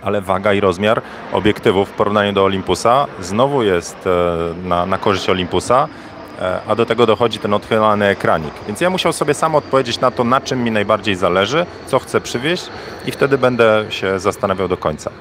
Ale 0.05 0.21
waga 0.21 0.53
i 0.53 0.59
rozmiar 0.59 1.01
obiektywów 1.31 1.89
w 1.89 1.91
porównaniu 1.91 2.33
do 2.33 2.43
Olympusa 2.43 3.07
znowu 3.19 3.63
jest 3.63 4.07
e, 4.07 4.67
na, 4.67 4.85
na 4.85 4.97
korzyść 4.97 5.29
Olympusa, 5.29 5.87
a 6.67 6.75
do 6.75 6.85
tego 6.85 7.05
dochodzi 7.05 7.39
ten 7.39 7.53
odchylany 7.53 8.05
ekranik. 8.05 8.53
Więc 8.67 8.81
ja 8.81 8.89
musiał 8.89 9.13
sobie 9.13 9.33
sam 9.33 9.55
odpowiedzieć 9.55 9.99
na 9.99 10.11
to, 10.11 10.23
na 10.23 10.41
czym 10.41 10.63
mi 10.63 10.71
najbardziej 10.71 11.15
zależy, 11.15 11.65
co 11.87 11.99
chcę 11.99 12.21
przywieźć 12.21 12.69
i 13.05 13.11
wtedy 13.11 13.37
będę 13.37 13.85
się 13.89 14.19
zastanawiał 14.19 14.67
do 14.67 14.77
końca. 14.77 15.11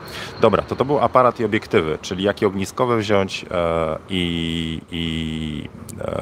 Dobra, 0.40 0.62
to 0.62 0.76
to 0.76 0.84
był 0.84 0.98
aparat 0.98 1.40
i 1.40 1.44
obiektywy, 1.44 1.98
czyli 2.02 2.24
jakie 2.24 2.46
ogniskowe 2.46 2.96
wziąć 2.96 3.44
e, 3.50 3.98
i, 4.10 4.80
i, 4.90 5.68
e, 6.00 6.18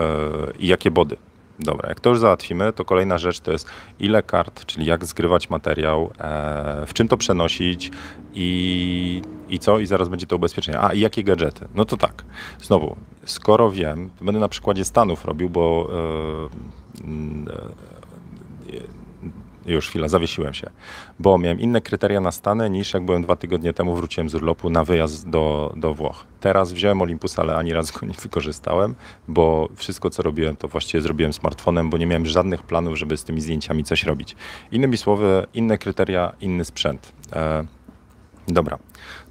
i 0.59 0.67
jakie 0.67 0.91
body. 0.91 1.17
Dobra, 1.59 1.89
jak 1.89 2.01
to 2.01 2.11
już 2.11 2.19
załatwimy, 2.19 2.73
to 2.73 2.85
kolejna 2.85 3.19
rzecz 3.19 3.41
to 3.41 3.53
jest 3.53 3.69
ile 4.01 4.23
kart, 4.23 4.67
czyli 4.67 4.87
jak 4.87 5.05
zgrywać 5.05 5.51
materiał, 5.51 6.11
e, 6.19 6.87
w 6.87 6.93
czym 6.95 7.09
to 7.09 7.17
przenosić 7.17 7.91
i, 8.35 9.23
i 9.49 9.59
co, 9.59 9.79
i 9.79 9.87
zaraz 9.87 10.09
będzie 10.09 10.27
to 10.27 10.37
ubezpieczenie. 10.37 10.81
A, 10.81 10.93
i 10.93 11.01
jakie 11.01 11.25
gadżety? 11.25 11.69
No 11.75 11.85
to 11.85 11.97
tak, 11.97 12.25
znowu, 12.63 12.97
skoro 13.25 13.71
wiem, 13.71 14.11
będę 14.21 14.41
na 14.41 14.49
przykładzie 14.49 14.85
Stanów 14.85 15.25
robił, 15.25 15.51
bo 15.51 15.91
e, 17.05 17.53
e, 17.53 17.93
już 19.67 19.89
chwila, 19.89 20.09
zawiesiłem 20.09 20.55
się, 20.55 20.71
bo 21.19 21.39
miałem 21.39 21.61
inne 21.61 21.81
kryteria 21.81 22.21
na 22.21 22.33
Stany 22.33 22.71
niż 22.71 22.95
jak 22.95 23.05
byłem 23.05 23.23
dwa 23.23 23.37
tygodnie 23.37 23.73
temu, 23.73 23.97
wróciłem 23.97 24.31
z 24.31 24.35
urlopu 24.35 24.71
na 24.71 24.85
wyjazd 24.85 25.29
do, 25.29 25.73
do 25.77 25.95
Włoch. 25.95 26.25
Teraz 26.41 26.73
wziąłem 26.73 27.03
Olympus, 27.03 27.39
ale 27.39 27.57
ani 27.57 27.73
razu 27.73 27.93
go 28.01 28.07
nie 28.07 28.15
wykorzystałem, 28.15 28.95
bo 29.29 29.69
wszystko 29.77 30.11
co 30.11 30.23
robiłem 30.23 30.57
to 30.57 30.69
właściwie 30.69 31.03
zrobiłem 31.03 31.33
smartfonem, 31.33 31.91
bo 31.91 31.99
nie 31.99 32.07
miałem 32.07 32.27
żadnych 32.27 32.63
planów, 32.63 32.99
żeby 32.99 33.17
z 33.17 33.25
tymi 33.25 33.41
zdjęciami 33.41 33.85
coś 33.85 34.05
robić. 34.05 34.37
Innymi 34.73 34.97
słowy, 34.97 35.47
inne 35.55 35.79
kryteria, 35.79 36.33
inny 36.41 36.65
sprzęt. 36.65 37.13
E, 37.33 37.65
dobra, 38.49 38.79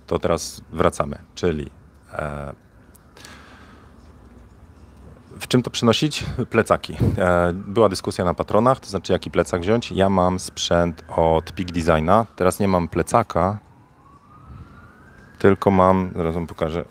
to 0.07 0.19
teraz 0.19 0.61
wracamy, 0.71 1.17
czyli 1.35 1.69
e, 2.13 2.53
w 5.39 5.47
czym 5.47 5.63
to 5.63 5.69
przenosić? 5.69 6.25
Plecaki. 6.49 6.97
E, 7.17 7.53
była 7.53 7.89
dyskusja 7.89 8.25
na 8.25 8.33
patronach, 8.33 8.79
to 8.79 8.89
znaczy 8.89 9.13
jaki 9.13 9.31
plecak 9.31 9.61
wziąć. 9.61 9.91
Ja 9.91 10.09
mam 10.09 10.39
sprzęt 10.39 11.03
od 11.17 11.51
Peak 11.51 11.71
Designa. 11.71 12.25
Teraz 12.35 12.59
nie 12.59 12.67
mam 12.67 12.87
plecaka, 12.87 13.59
tylko 15.39 15.71
mam, 15.71 16.11
zaraz 16.15 16.35
wam 16.35 16.47
pokażę. 16.47 16.85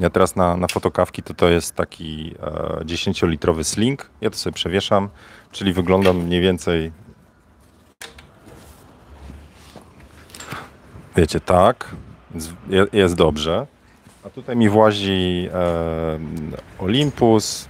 Ja 0.00 0.10
teraz 0.10 0.36
na, 0.36 0.56
na 0.56 0.66
fotokawki 0.68 1.22
to 1.22 1.34
to 1.34 1.48
jest 1.48 1.74
taki 1.74 2.34
e, 2.42 2.84
10-litrowy 2.84 3.64
sling. 3.64 4.10
Ja 4.20 4.30
to 4.30 4.36
sobie 4.36 4.54
przewieszam, 4.54 5.08
czyli 5.52 5.72
wyglądam 5.72 6.16
mniej 6.16 6.40
więcej 6.40 6.92
wiecie, 11.16 11.40
tak, 11.40 11.94
jest 12.92 13.14
dobrze. 13.14 13.66
A 14.24 14.30
tutaj 14.30 14.56
mi 14.56 14.68
włazi 14.68 15.48
e, 15.54 16.18
Olympus, 16.78 17.68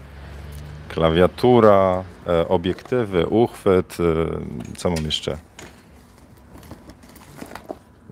klawiatura, 0.89 2.05
e, 2.27 2.49
obiektywy, 2.49 3.27
uchwyt. 3.27 3.97
E, 4.01 4.77
co 4.77 4.91
mam 4.91 5.05
jeszcze? 5.05 5.39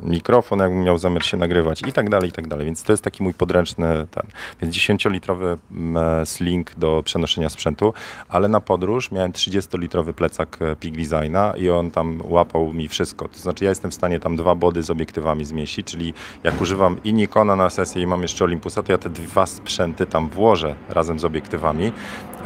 Mikrofon, 0.03 0.59
jakbym 0.59 0.83
miał 0.83 0.99
zamiar 0.99 1.25
się 1.25 1.37
nagrywać 1.37 1.83
i 1.83 1.93
tak 1.93 2.11
dalej, 2.11 2.29
i 2.29 2.33
tak 2.33 2.47
dalej. 2.47 2.67
Więc 2.67 2.83
to 2.83 2.93
jest 2.93 3.05
taki 3.05 3.23
mój 3.23 3.35
podręczny 3.35 4.07
ten. 4.11 4.27
Więc 4.63 4.77
10-litrowy 4.77 5.57
mm, 5.71 6.27
sling 6.27 6.75
do 6.75 7.03
przenoszenia 7.05 7.49
sprzętu, 7.49 7.95
ale 8.29 8.49
na 8.49 8.61
podróż 8.61 9.11
miałem 9.11 9.33
30-litrowy 9.33 10.13
plecak 10.13 10.59
e, 10.61 10.77
Peak 10.77 10.95
Designa 10.97 11.55
i 11.57 11.71
on 11.71 11.91
tam 11.91 12.23
łapał 12.25 12.73
mi 12.73 12.89
wszystko. 12.89 13.29
To 13.29 13.39
znaczy 13.39 13.65
ja 13.65 13.71
jestem 13.71 13.91
w 13.91 13.95
stanie 13.95 14.21
tam 14.21 14.37
dwa 14.37 14.55
body 14.55 14.83
z 14.83 14.91
obiektywami 14.91 15.45
zmieścić, 15.45 15.87
czyli 15.87 16.15
jak 16.45 16.61
używam 16.61 16.97
i 17.05 17.13
Nikona 17.13 17.57
na 17.57 17.71
sesję 17.71 18.03
i 18.03 18.07
mam 18.07 18.23
jeszcze 18.23 18.45
Olympusa, 18.45 18.83
to 18.83 18.93
ja 18.93 18.99
te 18.99 19.11
dwa 19.11 19.47
sprzęty 19.47 20.07
tam 20.07 20.29
włożę 20.29 20.75
razem 20.89 21.19
z 21.19 21.25
obiektywami. 21.25 21.93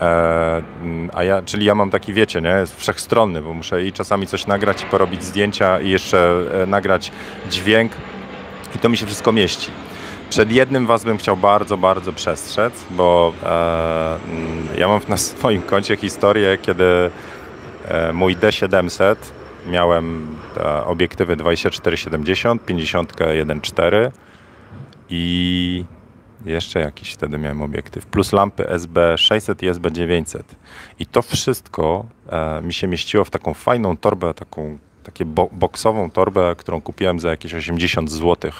E, 0.02 0.62
a 1.12 1.24
ja, 1.24 1.42
czyli 1.42 1.64
ja 1.64 1.74
mam 1.74 1.90
taki, 1.90 2.12
wiecie, 2.12 2.40
nie, 2.40 2.54
wszechstronny, 2.76 3.42
bo 3.42 3.54
muszę 3.54 3.84
i 3.84 3.92
czasami 3.92 4.26
coś 4.26 4.46
nagrać 4.46 4.82
i 4.82 4.86
porobić 4.86 5.24
zdjęcia 5.24 5.80
i 5.80 5.90
jeszcze 5.90 6.44
e, 6.62 6.66
nagrać 6.66 7.12
dźwięk 7.50 7.92
i 8.76 8.78
to 8.78 8.88
mi 8.88 8.96
się 8.96 9.06
wszystko 9.06 9.32
mieści. 9.32 9.70
Przed 10.30 10.52
jednym 10.52 10.86
Was 10.86 11.04
bym 11.04 11.18
chciał 11.18 11.36
bardzo, 11.36 11.76
bardzo 11.76 12.12
przestrzec, 12.12 12.84
bo 12.90 13.32
e, 13.42 14.14
mm, 14.28 14.68
ja 14.78 14.88
mam 14.88 15.00
na 15.08 15.16
swoim 15.16 15.62
koncie 15.62 15.96
historię, 15.96 16.58
kiedy 16.62 17.10
e, 17.88 18.12
mój 18.12 18.36
D700 18.36 19.16
miałem 19.66 20.36
obiektywy 20.86 21.36
24-70, 21.36 22.58
50 22.58 23.12
1.4 23.12 24.10
i 25.10 25.84
jeszcze 26.46 26.80
jakiś 26.80 27.12
wtedy 27.12 27.38
miałem 27.38 27.62
obiektyw, 27.62 28.06
plus 28.06 28.32
lampy 28.32 28.64
SB600 28.64 29.64
i 29.64 29.70
SB900. 29.70 30.42
I 30.98 31.06
to 31.06 31.22
wszystko 31.22 32.06
e, 32.28 32.62
mi 32.62 32.74
się 32.74 32.86
mieściło 32.86 33.24
w 33.24 33.30
taką 33.30 33.54
fajną 33.54 33.96
torbę, 33.96 34.34
taką 34.34 34.78
takie 35.02 35.24
bo 35.24 35.48
boksową 35.52 36.10
torbę, 36.10 36.54
którą 36.58 36.80
kupiłem 36.80 37.20
za 37.20 37.30
jakieś 37.30 37.54
80 37.54 38.10
zł. 38.10 38.52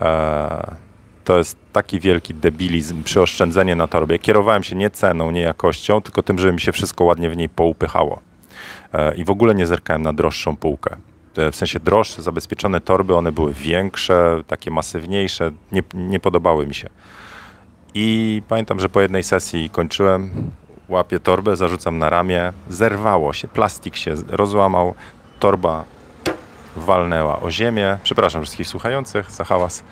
E, 0.00 0.76
to 1.24 1.38
jest 1.38 1.58
taki 1.72 2.00
wielki 2.00 2.34
debilizm, 2.34 3.02
przyoszczędzenie 3.02 3.76
na 3.76 3.86
torbie. 3.86 4.18
Kierowałem 4.18 4.62
się 4.62 4.76
nie 4.76 4.90
ceną, 4.90 5.30
nie 5.30 5.40
jakością, 5.40 6.02
tylko 6.02 6.22
tym, 6.22 6.38
żeby 6.38 6.52
mi 6.52 6.60
się 6.60 6.72
wszystko 6.72 7.04
ładnie 7.04 7.30
w 7.30 7.36
niej 7.36 7.48
poupychało. 7.48 8.20
E, 8.92 9.14
I 9.14 9.24
w 9.24 9.30
ogóle 9.30 9.54
nie 9.54 9.66
zerkałem 9.66 10.02
na 10.02 10.12
droższą 10.12 10.56
półkę. 10.56 10.96
W 11.52 11.56
sensie 11.56 11.80
droższe, 11.80 12.22
zabezpieczone 12.22 12.80
torby, 12.80 13.16
one 13.16 13.32
były 13.32 13.52
większe, 13.52 14.42
takie 14.46 14.70
masywniejsze, 14.70 15.50
nie, 15.72 15.82
nie 15.94 16.20
podobały 16.20 16.66
mi 16.66 16.74
się. 16.74 16.88
I 17.94 18.42
pamiętam, 18.48 18.80
że 18.80 18.88
po 18.88 19.00
jednej 19.00 19.22
sesji 19.22 19.70
kończyłem, 19.70 20.50
łapię 20.88 21.20
torbę, 21.20 21.56
zarzucam 21.56 21.98
na 21.98 22.10
ramię, 22.10 22.52
zerwało 22.68 23.32
się, 23.32 23.48
plastik 23.48 23.96
się 23.96 24.14
rozłamał, 24.28 24.94
torba 25.38 25.84
walnęła 26.76 27.40
o 27.40 27.50
ziemię. 27.50 27.98
Przepraszam 28.02 28.42
wszystkich 28.42 28.68
słuchających 28.68 29.30
za 29.30 29.44
hałas. 29.44 29.84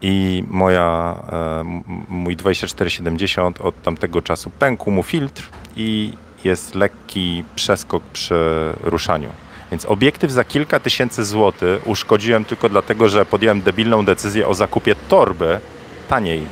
I 0.00 0.44
moja, 0.48 1.16
e, 1.32 1.64
mój 2.08 2.36
2470 2.36 3.60
od 3.60 3.82
tamtego 3.82 4.22
czasu 4.22 4.50
pękł 4.50 4.90
mu 4.90 5.02
filtr 5.02 5.48
i 5.76 6.12
jest 6.44 6.74
lekki 6.74 7.44
przeskok 7.54 8.02
przy 8.02 8.72
ruszaniu. 8.82 9.28
Więc 9.76 9.86
obiektyw 9.86 10.30
za 10.30 10.44
kilka 10.44 10.80
tysięcy 10.80 11.24
złotych 11.24 11.86
uszkodziłem 11.86 12.44
tylko 12.44 12.68
dlatego, 12.68 13.08
że 13.08 13.26
podjąłem 13.26 13.62
debilną 13.62 14.04
decyzję 14.04 14.48
o 14.48 14.54
zakupie 14.54 14.94
torby 15.08 15.60
taniej. 16.08 16.46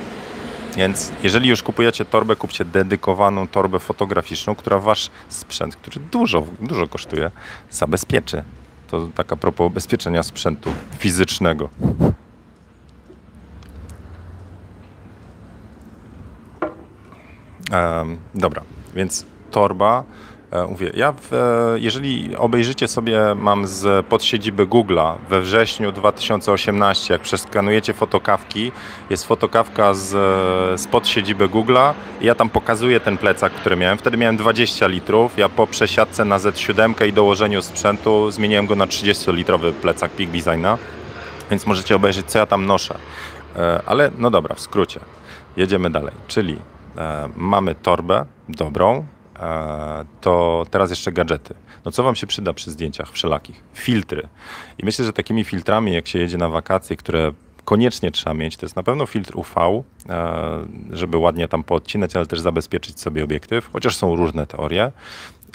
Więc 0.77 1.13
jeżeli 1.23 1.49
już 1.49 1.63
kupujecie 1.63 2.05
torbę, 2.05 2.37
kupcie 2.37 2.65
dedykowaną 2.65 3.49
torbę 3.49 3.79
fotograficzną, 3.79 4.55
która 4.55 4.79
wasz 4.79 5.11
sprzęt, 5.29 5.77
który 5.77 6.01
dużo, 6.01 6.47
dużo 6.61 6.89
kosztuje, 6.89 7.31
zabezpieczy. 7.71 8.45
To 8.91 9.09
taka 9.15 9.37
propos 9.37 9.67
ubezpieczenia 9.67 10.23
sprzętu 10.23 10.73
fizycznego. 10.99 11.69
Um, 17.73 18.19
dobra, 18.35 18.63
więc 18.95 19.27
torba 19.51 20.05
mówię, 20.69 20.91
ja 20.95 21.13
w, 21.13 21.33
e, 21.33 21.81
jeżeli 21.81 22.37
obejrzycie 22.37 22.89
sobie, 22.89 23.21
mam 23.37 23.67
z 23.67 24.07
podsiedziby 24.07 24.67
Google'a 24.67 25.17
we 25.29 25.41
wrześniu 25.41 25.93
2018, 25.93 27.15
jak 27.15 27.23
przeskanujecie 27.23 27.93
fotokawki, 27.93 28.73
jest 29.11 29.25
fotokawka 29.25 29.95
z, 29.95 30.11
z 30.81 30.87
podsiedziby 30.87 31.49
Google'a 31.49 31.93
i 32.21 32.27
ja 32.27 32.35
tam 32.35 32.51
pokazuję 32.51 33.01
ten 33.01 33.19
plecak, 33.19 33.53
który 33.53 33.77
miałem. 33.77 33.99
Wtedy 33.99 34.17
miałem 34.17 34.37
20 34.37 34.87
litrów. 34.87 35.39
Ja 35.39 35.49
po 35.49 35.67
przesiadce 35.67 36.25
na 36.25 36.39
Z7 36.39 37.07
i 37.07 37.13
dołożeniu 37.13 37.63
sprzętu 37.63 38.31
zmieniłem 38.31 38.67
go 38.67 38.77
na 38.77 38.87
30-litrowy 38.87 39.73
plecak 39.73 40.11
Peak 40.11 40.31
Designa, 40.31 40.79
więc 41.51 41.67
możecie 41.67 41.97
obejrzeć, 41.97 42.27
co 42.27 42.39
ja 42.39 42.47
tam 42.47 42.67
noszę. 42.67 42.99
E, 43.57 43.83
ale 43.87 44.11
no 44.19 44.31
dobra, 44.31 44.55
w 44.55 44.61
skrócie. 44.61 45.01
Jedziemy 45.57 45.91
dalej, 45.91 46.15
czyli 46.29 46.59
mamy 47.37 47.75
torbę 47.75 48.25
dobrą, 48.49 49.07
E, 49.07 49.24
to 50.21 50.67
teraz 50.71 50.91
jeszcze 50.91 51.13
gadżety. 51.13 51.55
No 51.85 51.93
co 51.93 52.03
wam 52.03 52.15
się 52.15 52.27
przyda 52.27 52.53
przy 52.53 52.71
zdjęciach 52.71 53.13
wszelakich? 53.13 53.63
Filtry. 53.75 54.29
I 54.79 54.85
myślę, 54.85 55.05
że 55.05 55.13
takimi 55.13 55.45
filtrami, 55.45 55.93
jak 55.93 56.09
się 56.09 56.19
jedzie 56.19 56.39
na 56.39 56.49
wakacje, 56.49 56.97
które 56.97 57.33
koniecznie 57.65 58.11
trzeba 58.11 58.35
mieć, 58.35 58.57
to 58.57 58.67
jest 58.67 58.77
na 58.77 58.83
pewno 58.83 59.07
filtr 59.07 59.37
UV, 59.37 59.55
e, 60.09 60.67
żeby 60.91 61.17
ładnie 61.17 61.49
tam 61.49 61.65
poodcinać, 61.65 62.17
ale 62.17 62.27
też 62.27 62.41
zabezpieczyć 62.41 63.01
sobie 63.01 63.25
obiektyw, 63.25 63.71
chociaż 63.73 63.97
są 63.97 64.17
różne 64.17 64.47
teorie. 64.47 64.93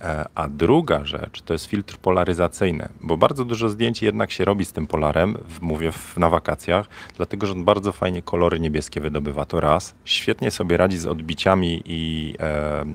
E, 0.01 0.25
a 0.35 0.47
druga 0.47 1.05
rzecz 1.05 1.41
to 1.41 1.53
jest 1.53 1.65
filtr 1.65 1.97
polaryzacyjny, 1.97 2.89
bo 3.01 3.17
bardzo 3.17 3.45
dużo 3.45 3.69
zdjęć 3.69 4.01
jednak 4.01 4.31
się 4.31 4.45
robi 4.45 4.65
z 4.65 4.73
tym 4.73 4.87
polarem, 4.87 5.37
mówię 5.61 5.91
na 6.17 6.29
wakacjach, 6.29 6.87
dlatego 7.17 7.47
że 7.47 7.53
on 7.53 7.65
bardzo 7.65 7.91
fajnie 7.91 8.21
kolory 8.21 8.59
niebieskie 8.59 9.01
wydobywa. 9.01 9.45
To 9.45 9.59
raz. 9.59 9.95
Świetnie 10.05 10.51
sobie 10.51 10.77
radzi 10.77 10.97
z 10.97 11.05
odbiciami 11.05 11.81
i 11.85 12.35
e, 12.39 12.85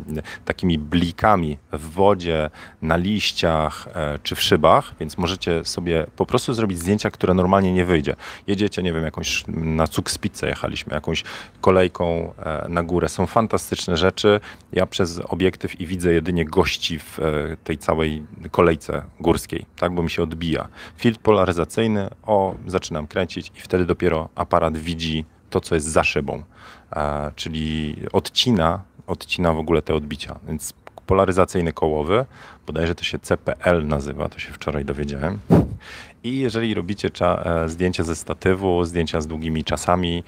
takimi 0.45 0.79
blikami 0.79 1.59
w 1.73 1.91
wodzie, 1.91 2.51
na 2.83 2.97
liściach 2.97 3.89
e, 3.95 4.19
czy 4.23 4.35
w 4.35 4.43
szybach, 4.43 4.95
więc 5.01 5.19
możecie 5.19 5.65
sobie 5.65 6.07
po 6.17 6.27
prostu 6.27 6.55
zrobić 6.55 6.79
zdjęcia, 6.79 7.11
które 7.11 7.35
normalnie 7.35 7.73
nie 7.73 7.85
wyjdzie. 7.85 8.17
Jedziecie, 8.47 8.83
nie 8.83 8.93
wiem, 8.93 9.05
jakąś 9.05 9.45
na 9.49 9.87
Cukspicę 9.87 10.49
jechaliśmy, 10.49 10.95
jakąś 10.95 11.25
kolejką 11.61 12.33
e, 12.39 12.67
na 12.69 12.83
górę. 12.83 13.09
Są 13.09 13.27
fantastyczne 13.27 13.97
rzeczy. 13.97 14.41
Ja 14.73 14.87
przez 14.87 15.21
obiektyw 15.29 15.81
i 15.81 15.87
widzę 15.87 16.13
jedynie 16.13 16.45
gości 16.45 16.94
w 16.99 17.19
e, 17.19 17.57
tej 17.65 17.79
całej 17.79 18.23
kolejce 18.51 19.03
górskiej, 19.21 19.67
tak, 19.77 19.95
bo 19.95 20.03
mi 20.03 20.11
się 20.11 20.23
odbija. 20.23 20.69
Filtr 20.97 21.21
polaryzacyjny, 21.21 22.09
o, 22.23 22.55
zaczynam 22.67 23.07
kręcić 23.07 23.53
i 23.57 23.61
wtedy 23.61 23.87
dopiero 23.87 24.29
aparat 24.35 24.79
widzi 24.79 25.25
to, 25.51 25.61
co 25.61 25.75
jest 25.75 25.87
za 25.87 26.05
szybą, 26.05 26.43
e, 26.97 27.33
czyli 27.37 27.97
odcina, 28.13 28.83
odcina 29.07 29.53
w 29.53 29.59
ogóle 29.59 29.83
te 29.83 29.95
odbicia, 29.95 30.39
więc 30.49 30.75
polaryzacyjny 31.07 31.73
kołowy, 31.73 32.25
bodajże 32.67 32.95
to 32.95 33.05
się 33.05 33.19
CPL 33.19 33.87
nazywa, 33.87 34.29
to 34.29 34.39
się 34.39 34.53
wczoraj 34.53 34.85
dowiedziałem. 34.85 35.39
I 36.25 36.39
jeżeli 36.39 36.75
robicie 36.75 37.11
e, 37.21 37.69
zdjęcia 37.69 38.05
ze 38.05 38.17
statywu, 38.17 38.85
zdjęcia 38.85 39.21
z 39.21 39.27
długimi 39.27 39.65
czasami, 39.65 40.25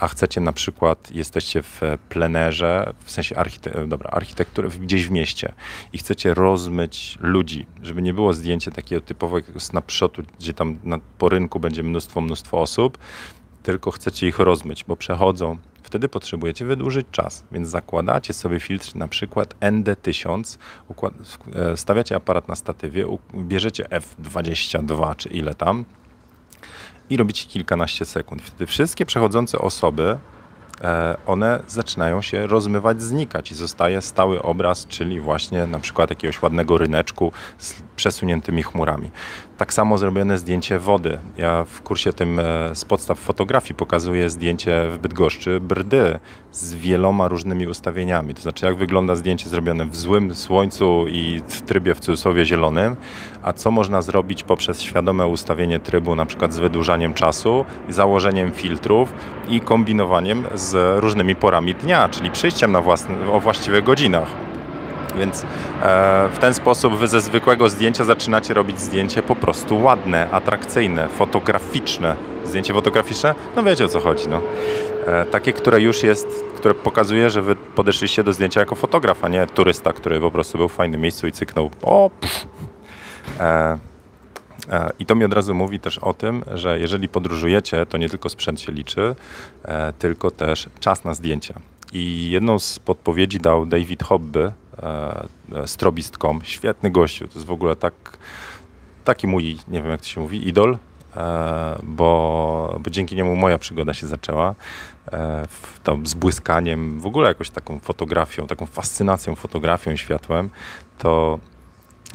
a 0.00 0.08
chcecie 0.08 0.40
na 0.40 0.52
przykład, 0.52 1.10
jesteście 1.10 1.62
w 1.62 1.80
plenerze, 2.08 2.92
w 3.04 3.10
sensie 3.10 3.36
archite 3.36 3.86
dobra, 3.88 4.10
architektury 4.10 4.68
gdzieś 4.68 5.06
w 5.06 5.10
mieście 5.10 5.52
i 5.92 5.98
chcecie 5.98 6.34
rozmyć 6.34 7.18
ludzi, 7.20 7.66
żeby 7.82 8.02
nie 8.02 8.14
było 8.14 8.32
zdjęcie 8.32 8.70
takiego 8.70 9.00
typowego 9.00 9.60
snapshotu, 9.60 10.22
gdzie 10.38 10.54
tam 10.54 10.78
na, 10.84 10.98
po 11.18 11.28
rynku 11.28 11.60
będzie 11.60 11.82
mnóstwo, 11.82 12.20
mnóstwo 12.20 12.60
osób, 12.60 12.98
tylko 13.62 13.90
chcecie 13.90 14.28
ich 14.28 14.38
rozmyć, 14.38 14.84
bo 14.84 14.96
przechodzą. 14.96 15.58
Wtedy 15.82 16.08
potrzebujecie 16.08 16.64
wydłużyć 16.64 17.06
czas, 17.10 17.44
więc 17.52 17.68
zakładacie 17.68 18.32
sobie 18.34 18.60
filtr 18.60 18.96
na 18.96 19.08
przykład 19.08 19.54
ND1000, 19.60 20.58
e, 21.54 21.76
stawiacie 21.76 22.16
aparat 22.16 22.48
na 22.48 22.56
statywie, 22.56 23.06
bierzecie 23.34 23.84
F22 23.84 25.16
czy 25.16 25.28
ile 25.28 25.54
tam, 25.54 25.84
i 27.10 27.16
robicie 27.16 27.46
kilkanaście 27.46 28.04
sekund. 28.04 28.42
Wtedy 28.42 28.66
wszystkie 28.66 29.06
przechodzące 29.06 29.58
osoby, 29.58 30.18
e, 30.80 31.16
one 31.26 31.62
zaczynają 31.66 32.22
się 32.22 32.46
rozmywać, 32.46 33.02
znikać 33.02 33.52
i 33.52 33.54
zostaje 33.54 34.02
stały 34.02 34.42
obraz, 34.42 34.86
czyli 34.86 35.20
właśnie 35.20 35.66
na 35.66 35.78
przykład 35.78 36.10
jakiegoś 36.10 36.42
ładnego 36.42 36.78
ryneczku 36.78 37.32
z 37.58 37.74
przesuniętymi 37.96 38.62
chmurami. 38.62 39.10
Tak 39.60 39.72
samo 39.72 39.98
zrobione 39.98 40.38
zdjęcie 40.38 40.78
wody. 40.78 41.18
Ja 41.36 41.64
w 41.64 41.82
kursie 41.82 42.12
tym 42.12 42.38
e, 42.38 42.74
z 42.74 42.84
podstaw 42.84 43.18
fotografii 43.18 43.74
pokazuję 43.74 44.30
zdjęcie 44.30 44.90
w 44.90 44.98
Bydgoszczy 44.98 45.60
brdy 45.60 46.18
z 46.52 46.74
wieloma 46.74 47.28
różnymi 47.28 47.66
ustawieniami. 47.66 48.34
To 48.34 48.42
znaczy, 48.42 48.66
jak 48.66 48.76
wygląda 48.76 49.16
zdjęcie 49.16 49.48
zrobione 49.48 49.86
w 49.86 49.96
złym 49.96 50.34
słońcu 50.34 51.04
i 51.08 51.42
w 51.48 51.62
trybie 51.62 51.94
w 51.94 52.00
cudzysłowie 52.00 52.46
zielonym, 52.46 52.96
a 53.42 53.52
co 53.52 53.70
można 53.70 54.02
zrobić 54.02 54.42
poprzez 54.42 54.82
świadome 54.82 55.26
ustawienie 55.26 55.80
trybu, 55.80 56.14
na 56.14 56.26
przykład 56.26 56.52
z 56.52 56.58
wydłużaniem 56.58 57.14
czasu, 57.14 57.64
założeniem 57.88 58.52
filtrów 58.52 59.12
i 59.48 59.60
kombinowaniem 59.60 60.44
z 60.54 61.00
różnymi 61.00 61.36
porami 61.36 61.74
dnia, 61.74 62.08
czyli 62.08 62.30
przyjściem 62.30 62.72
na 62.72 62.80
własne, 62.82 63.32
o 63.32 63.40
właściwych 63.40 63.84
godzinach. 63.84 64.49
Więc 65.20 65.46
w 66.32 66.38
ten 66.40 66.54
sposób 66.54 66.94
wy 66.94 67.08
ze 67.08 67.20
zwykłego 67.20 67.68
zdjęcia 67.68 68.04
zaczynacie 68.04 68.54
robić 68.54 68.80
zdjęcie 68.80 69.22
po 69.22 69.36
prostu 69.36 69.82
ładne, 69.82 70.30
atrakcyjne, 70.30 71.08
fotograficzne. 71.08 72.16
Zdjęcie 72.44 72.74
fotograficzne? 72.74 73.34
No 73.56 73.62
wiecie 73.62 73.84
o 73.84 73.88
co 73.88 74.00
chodzi. 74.00 74.28
No. 74.28 74.40
takie, 75.30 75.52
które 75.52 75.80
już 75.80 76.02
jest, 76.02 76.44
które 76.56 76.74
pokazuje, 76.74 77.30
że 77.30 77.42
wy 77.42 77.56
podeszliście 77.56 78.24
do 78.24 78.32
zdjęcia 78.32 78.60
jako 78.60 78.74
fotograf, 78.74 79.24
a 79.24 79.28
nie 79.28 79.46
turysta, 79.46 79.92
który 79.92 80.20
po 80.20 80.30
prostu 80.30 80.58
był 80.58 80.68
w 80.68 80.72
fajnym 80.72 81.00
miejscu 81.00 81.26
i 81.26 81.32
cyknął. 81.32 81.70
O. 81.82 82.10
E, 83.40 83.78
I 84.98 85.06
to 85.06 85.14
mi 85.14 85.24
od 85.24 85.32
razu 85.32 85.54
mówi 85.54 85.80
też 85.80 85.98
o 85.98 86.14
tym, 86.14 86.44
że 86.54 86.80
jeżeli 86.80 87.08
podróżujecie, 87.08 87.86
to 87.86 87.98
nie 87.98 88.08
tylko 88.08 88.28
sprzęt 88.28 88.60
się 88.60 88.72
liczy, 88.72 89.14
e, 89.64 89.92
tylko 89.92 90.30
też 90.30 90.68
czas 90.80 91.04
na 91.04 91.14
zdjęcia. 91.14 91.54
I 91.92 92.30
jedną 92.30 92.58
z 92.58 92.78
podpowiedzi 92.78 93.40
dał 93.40 93.66
David 93.66 94.02
Hobby, 94.02 94.38
e, 94.82 95.66
strobist.com. 95.66 96.40
Świetny 96.44 96.90
gościu. 96.90 97.28
To 97.28 97.34
jest 97.34 97.46
w 97.46 97.50
ogóle 97.50 97.76
tak, 97.76 98.18
taki 99.04 99.26
mój, 99.26 99.58
nie 99.68 99.82
wiem 99.82 99.90
jak 99.90 100.00
to 100.00 100.06
się 100.06 100.20
mówi, 100.20 100.48
idol, 100.48 100.78
bo, 101.82 102.78
bo 102.80 102.90
dzięki 102.90 103.16
niemu 103.16 103.36
moja 103.36 103.58
przygoda 103.58 103.94
się 103.94 104.06
zaczęła. 104.06 104.54
Tam 105.82 106.06
z 106.06 106.14
błyskaniem, 106.14 107.00
w 107.00 107.06
ogóle 107.06 107.28
jakoś 107.28 107.50
taką 107.50 107.78
fotografią, 107.78 108.46
taką 108.46 108.66
fascynacją 108.66 109.34
fotografią, 109.34 109.96
światłem, 109.96 110.50
to 110.98 111.38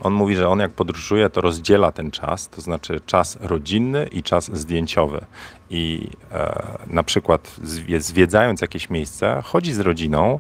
on 0.04 0.14
mówi, 0.14 0.36
że 0.36 0.50
on 0.50 0.60
jak 0.60 0.72
podróżuje, 0.72 1.30
to 1.30 1.42
rozdziela 1.42 1.92
ten 1.92 2.12
czas, 2.12 2.50
to 2.50 2.62
znaczy 2.62 3.02
czas 3.06 3.38
rodzinny 3.42 4.08
i 4.12 4.24
czas 4.24 4.58
zdjęciowy. 4.58 5.26
I 5.70 6.10
e, 6.32 6.78
na 6.88 7.04
przykład 7.04 7.56
zwiedzając 8.00 8.62
jakieś 8.62 8.90
miejsce, 8.90 9.42
chodzi 9.46 9.74
z 9.74 9.80
rodziną 9.80 10.40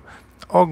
o 0.49 0.67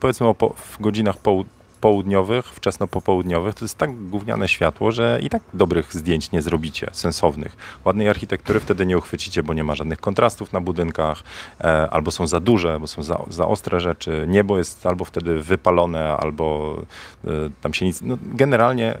powiedzmy 0.00 0.26
o 0.26 0.34
po, 0.34 0.48
w 0.48 0.80
godzinach 0.80 1.16
po, 1.16 1.44
południowych, 1.84 2.46
wczesno-popołudniowych, 2.46 3.54
to 3.54 3.64
jest 3.64 3.78
tak 3.78 4.08
gówniane 4.08 4.48
światło, 4.48 4.92
że 4.92 5.18
i 5.22 5.30
tak 5.30 5.42
dobrych 5.54 5.94
zdjęć 5.94 6.32
nie 6.32 6.42
zrobicie, 6.42 6.90
sensownych. 6.92 7.56
Ładnej 7.84 8.08
architektury 8.08 8.60
wtedy 8.60 8.86
nie 8.86 8.98
uchwycicie, 8.98 9.42
bo 9.42 9.54
nie 9.54 9.64
ma 9.64 9.74
żadnych 9.74 10.00
kontrastów 10.00 10.52
na 10.52 10.60
budynkach, 10.60 11.22
e, 11.60 11.90
albo 11.90 12.10
są 12.10 12.26
za 12.26 12.40
duże, 12.40 12.80
bo 12.80 12.86
są 12.86 13.02
za, 13.02 13.24
za 13.28 13.48
ostre 13.48 13.80
rzeczy. 13.80 14.24
Niebo 14.28 14.58
jest 14.58 14.86
albo 14.86 15.04
wtedy 15.04 15.42
wypalone, 15.42 16.16
albo 16.16 16.76
e, 17.24 17.28
tam 17.60 17.74
się 17.74 17.84
nic... 17.86 18.02
No, 18.02 18.18
generalnie 18.22 18.98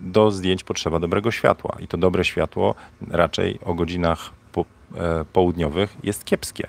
do 0.00 0.30
zdjęć 0.30 0.64
potrzeba 0.64 0.98
dobrego 0.98 1.30
światła 1.30 1.76
i 1.80 1.88
to 1.88 1.96
dobre 1.96 2.24
światło 2.24 2.74
raczej 3.10 3.58
o 3.64 3.74
godzinach 3.74 4.30
południowych 5.32 5.96
jest 6.02 6.24
kiepskie, 6.24 6.66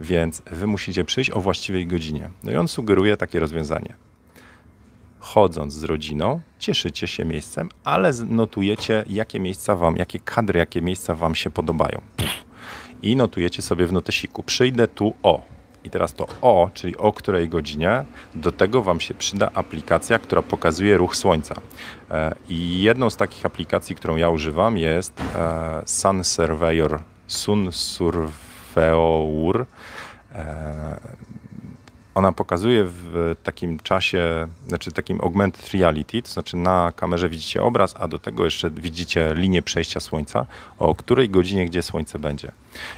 więc 0.00 0.42
wy 0.50 0.66
musicie 0.66 1.04
przyjść 1.04 1.30
o 1.30 1.40
właściwej 1.40 1.86
godzinie. 1.86 2.30
No 2.42 2.52
i 2.52 2.56
on 2.56 2.68
sugeruje 2.68 3.16
takie 3.16 3.40
rozwiązanie 3.40 3.94
chodząc 5.20 5.74
z 5.74 5.84
rodziną, 5.84 6.40
cieszycie 6.58 7.06
się 7.06 7.24
miejscem, 7.24 7.68
ale 7.84 8.12
notujecie, 8.28 9.04
jakie 9.08 9.40
miejsca 9.40 9.76
wam, 9.76 9.96
jakie 9.96 10.20
kadry, 10.20 10.58
jakie 10.58 10.82
miejsca 10.82 11.14
wam 11.14 11.34
się 11.34 11.50
podobają. 11.50 12.00
I 13.02 13.16
notujecie 13.16 13.62
sobie 13.62 13.86
w 13.86 13.92
notesiku, 13.92 14.42
przyjdę 14.42 14.88
tu 14.88 15.14
o. 15.22 15.42
I 15.84 15.90
teraz 15.90 16.14
to 16.14 16.26
o, 16.42 16.70
czyli 16.74 16.96
o 16.96 17.12
której 17.12 17.48
godzinie, 17.48 18.04
do 18.34 18.52
tego 18.52 18.82
wam 18.82 19.00
się 19.00 19.14
przyda 19.14 19.50
aplikacja, 19.54 20.18
która 20.18 20.42
pokazuje 20.42 20.96
ruch 20.96 21.16
słońca. 21.16 21.54
E, 22.10 22.34
I 22.48 22.82
jedną 22.82 23.10
z 23.10 23.16
takich 23.16 23.46
aplikacji, 23.46 23.96
którą 23.96 24.16
ja 24.16 24.30
używam 24.30 24.78
jest 24.78 25.20
e, 25.20 25.82
Sun 25.86 26.24
Surveyor, 26.24 27.00
Sun 27.30 27.72
Surveyor 27.72 29.66
e, 30.34 31.00
ona 32.14 32.32
pokazuje 32.32 32.84
w 32.86 33.34
takim 33.42 33.78
czasie, 33.78 34.48
znaczy 34.68 34.92
takim 34.92 35.20
augmented 35.20 35.70
reality, 35.70 36.22
to 36.22 36.28
znaczy 36.28 36.56
na 36.56 36.92
kamerze 36.96 37.28
widzicie 37.28 37.62
obraz, 37.62 37.94
a 37.98 38.08
do 38.08 38.18
tego 38.18 38.44
jeszcze 38.44 38.70
widzicie 38.70 39.34
linię 39.34 39.62
przejścia 39.62 40.00
słońca, 40.00 40.46
o 40.78 40.94
której 40.94 41.30
godzinie 41.30 41.66
gdzie 41.66 41.82
słońce 41.82 42.18
będzie. 42.18 42.52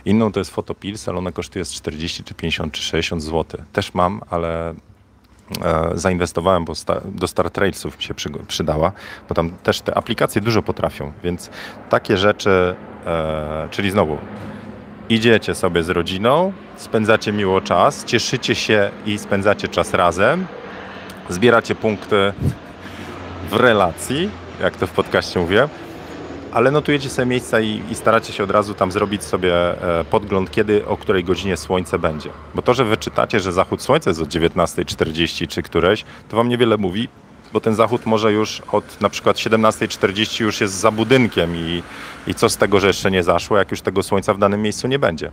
Inną 0.04 0.32
to 0.32 0.40
jest 0.40 0.50
Photopills, 0.50 1.08
ale 1.08 1.18
ona 1.18 1.32
kosztuje 1.32 1.64
40 1.64 2.24
czy 2.24 2.34
50 2.34 2.72
czy 2.72 2.82
60 2.82 3.22
zł. 3.22 3.62
Też 3.72 3.94
mam, 3.94 4.20
ale 4.30 4.74
zainwestowałem, 5.94 6.64
bo 6.64 6.72
do 7.04 7.28
Star 7.28 7.50
Trailsów 7.50 7.96
mi 7.96 8.02
się 8.02 8.14
przydała, 8.48 8.92
bo 9.28 9.34
tam 9.34 9.50
też 9.50 9.80
te 9.80 9.94
aplikacje 9.94 10.40
dużo 10.40 10.62
potrafią, 10.62 11.12
więc 11.24 11.50
takie 11.90 12.16
rzeczy, 12.16 12.74
e, 13.06 13.68
czyli 13.70 13.90
znowu 13.90 14.18
idziecie 15.08 15.54
sobie 15.54 15.82
z 15.82 15.88
rodziną, 15.88 16.52
spędzacie 16.76 17.32
miło 17.32 17.60
czas, 17.60 18.04
cieszycie 18.04 18.54
się 18.54 18.90
i 19.06 19.18
spędzacie 19.18 19.68
czas 19.68 19.94
razem, 19.94 20.46
zbieracie 21.28 21.74
punkty 21.74 22.32
w 23.50 23.52
relacji, 23.52 24.30
jak 24.60 24.76
to 24.76 24.86
w 24.86 24.90
podcaście 24.90 25.40
mówię, 25.40 25.68
ale 26.52 26.70
notujecie 26.70 27.10
sobie 27.10 27.26
miejsca 27.26 27.60
i, 27.60 27.82
i, 27.90 27.94
staracie 27.94 28.32
się 28.32 28.44
od 28.44 28.50
razu 28.50 28.74
tam 28.74 28.92
zrobić 28.92 29.24
sobie 29.24 29.54
e, 29.54 30.04
podgląd, 30.04 30.50
kiedy, 30.50 30.86
o 30.86 30.96
której 30.96 31.24
godzinie 31.24 31.56
słońce 31.56 31.98
będzie. 31.98 32.30
Bo 32.54 32.62
to, 32.62 32.74
że 32.74 32.84
wyczytacie, 32.84 33.40
że 33.40 33.52
zachód 33.52 33.82
słońca 33.82 34.10
jest 34.10 34.20
o 34.20 34.24
19.40 34.24 35.48
czy 35.48 35.62
któreś, 35.62 36.04
to 36.28 36.36
wam 36.36 36.48
niewiele 36.48 36.76
mówi, 36.76 37.08
bo 37.52 37.60
ten 37.60 37.74
zachód 37.74 38.06
może 38.06 38.32
już 38.32 38.62
od 38.72 39.00
na 39.00 39.08
przykład 39.08 39.36
17.40 39.36 40.42
już 40.42 40.60
jest 40.60 40.74
za 40.74 40.90
budynkiem 40.90 41.56
i, 41.56 41.82
i 42.26 42.34
co 42.34 42.48
z 42.48 42.56
tego, 42.56 42.80
że 42.80 42.86
jeszcze 42.86 43.10
nie 43.10 43.22
zaszło, 43.22 43.58
jak 43.58 43.70
już 43.70 43.80
tego 43.80 44.02
słońca 44.02 44.34
w 44.34 44.38
danym 44.38 44.62
miejscu 44.62 44.88
nie 44.88 44.98
będzie. 44.98 45.32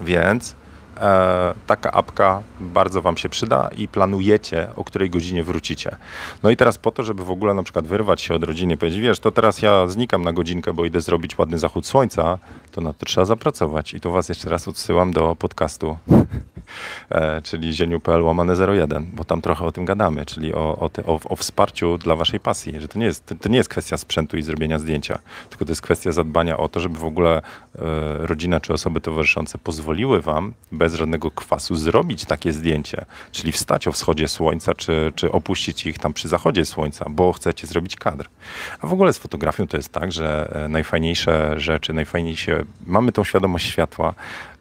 Więc 0.00 0.54
taka 1.66 1.92
apka 1.92 2.42
bardzo 2.60 3.02
Wam 3.02 3.16
się 3.16 3.28
przyda 3.28 3.70
i 3.76 3.88
planujecie, 3.88 4.68
o 4.76 4.84
której 4.84 5.10
godzinie 5.10 5.44
wrócicie. 5.44 5.96
No 6.42 6.50
i 6.50 6.56
teraz 6.56 6.78
po 6.78 6.90
to, 6.90 7.02
żeby 7.02 7.24
w 7.24 7.30
ogóle 7.30 7.54
na 7.54 7.62
przykład 7.62 7.86
wyrwać 7.86 8.20
się 8.20 8.34
od 8.34 8.44
rodziny 8.44 8.76
powiedzieć, 8.76 9.00
wiesz, 9.00 9.20
to 9.20 9.32
teraz 9.32 9.62
ja 9.62 9.86
znikam 9.86 10.24
na 10.24 10.32
godzinkę, 10.32 10.72
bo 10.72 10.84
idę 10.84 11.00
zrobić 11.00 11.38
ładny 11.38 11.58
zachód 11.58 11.86
słońca, 11.86 12.38
to 12.70 12.80
na 12.80 12.92
to 12.92 13.06
trzeba 13.06 13.24
zapracować. 13.24 13.94
I 13.94 14.00
tu 14.00 14.12
Was 14.12 14.28
jeszcze 14.28 14.50
raz 14.50 14.68
odsyłam 14.68 15.12
do 15.12 15.36
podcastu 15.36 15.96
E, 16.10 16.51
czyli 17.42 17.72
zieniu.pl 17.72 18.22
łamane 18.22 18.54
01, 18.68 19.06
bo 19.12 19.24
tam 19.24 19.42
trochę 19.42 19.64
o 19.64 19.72
tym 19.72 19.84
gadamy, 19.84 20.26
czyli 20.26 20.54
o, 20.54 20.78
o, 20.78 20.88
te, 20.88 21.06
o, 21.06 21.20
o, 21.24 21.36
wsparciu 21.36 21.98
dla 21.98 22.16
waszej 22.16 22.40
pasji, 22.40 22.80
że 22.80 22.88
to 22.88 22.98
nie, 22.98 23.06
jest, 23.06 23.34
to 23.40 23.48
nie 23.48 23.56
jest 23.56 23.68
kwestia 23.68 23.96
sprzętu 23.96 24.36
i 24.36 24.42
zrobienia 24.42 24.78
zdjęcia, 24.78 25.18
tylko 25.50 25.64
to 25.64 25.70
jest 25.70 25.82
kwestia 25.82 26.12
zadbania 26.12 26.56
o 26.56 26.68
to, 26.68 26.80
żeby 26.80 26.98
w 26.98 27.04
ogóle 27.04 27.36
e, 27.36 27.42
rodzina 28.26 28.60
czy 28.60 28.72
osoby 28.72 29.00
towarzyszące 29.00 29.58
pozwoliły 29.58 30.20
wam 30.20 30.54
bez 30.72 30.94
żadnego 30.94 31.30
kwasu 31.30 31.76
zrobić 31.76 32.24
takie 32.24 32.52
zdjęcie, 32.52 33.04
czyli 33.32 33.52
wstać 33.52 33.88
o 33.88 33.92
wschodzie 33.92 34.28
słońca, 34.28 34.74
czy, 34.74 35.12
czy 35.14 35.32
opuścić 35.32 35.86
ich 35.86 35.98
tam 35.98 36.12
przy 36.12 36.28
zachodzie 36.28 36.64
słońca, 36.64 37.06
bo 37.10 37.32
chcecie 37.32 37.66
zrobić 37.66 37.96
kadr. 37.96 38.28
A 38.80 38.86
w 38.86 38.92
ogóle 38.92 39.12
z 39.12 39.18
fotografią 39.18 39.66
to 39.66 39.76
jest 39.76 39.92
tak, 39.92 40.12
że 40.12 40.52
e, 40.64 40.68
najfajniejsze 40.68 41.60
rzeczy, 41.60 41.92
najfajniejsze, 41.92 42.64
mamy 42.86 43.12
tą 43.12 43.24
świadomość 43.24 43.66
światła, 43.66 44.14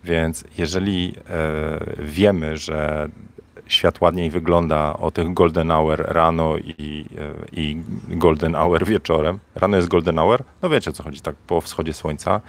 więc 0.03 0.43
jeżeli 0.57 1.15
e, 1.29 1.79
wiemy, 1.99 2.57
że 2.57 3.09
świat 3.67 4.01
ładniej 4.01 4.29
wygląda 4.29 4.93
o 4.93 5.11
tych 5.11 5.33
golden 5.33 5.69
hour 5.69 6.03
rano 6.07 6.57
i, 6.57 7.05
e, 7.17 7.59
i 7.59 7.81
golden 8.07 8.55
hour 8.55 8.85
wieczorem. 8.85 9.39
Rano 9.55 9.77
jest 9.77 9.89
golden 9.89 10.15
hour, 10.15 10.43
no 10.61 10.69
wiecie 10.69 10.89
o 10.89 10.93
co 10.93 11.03
chodzi, 11.03 11.21
tak 11.21 11.35
po 11.35 11.61
wschodzie 11.61 11.93
słońca, 11.93 12.41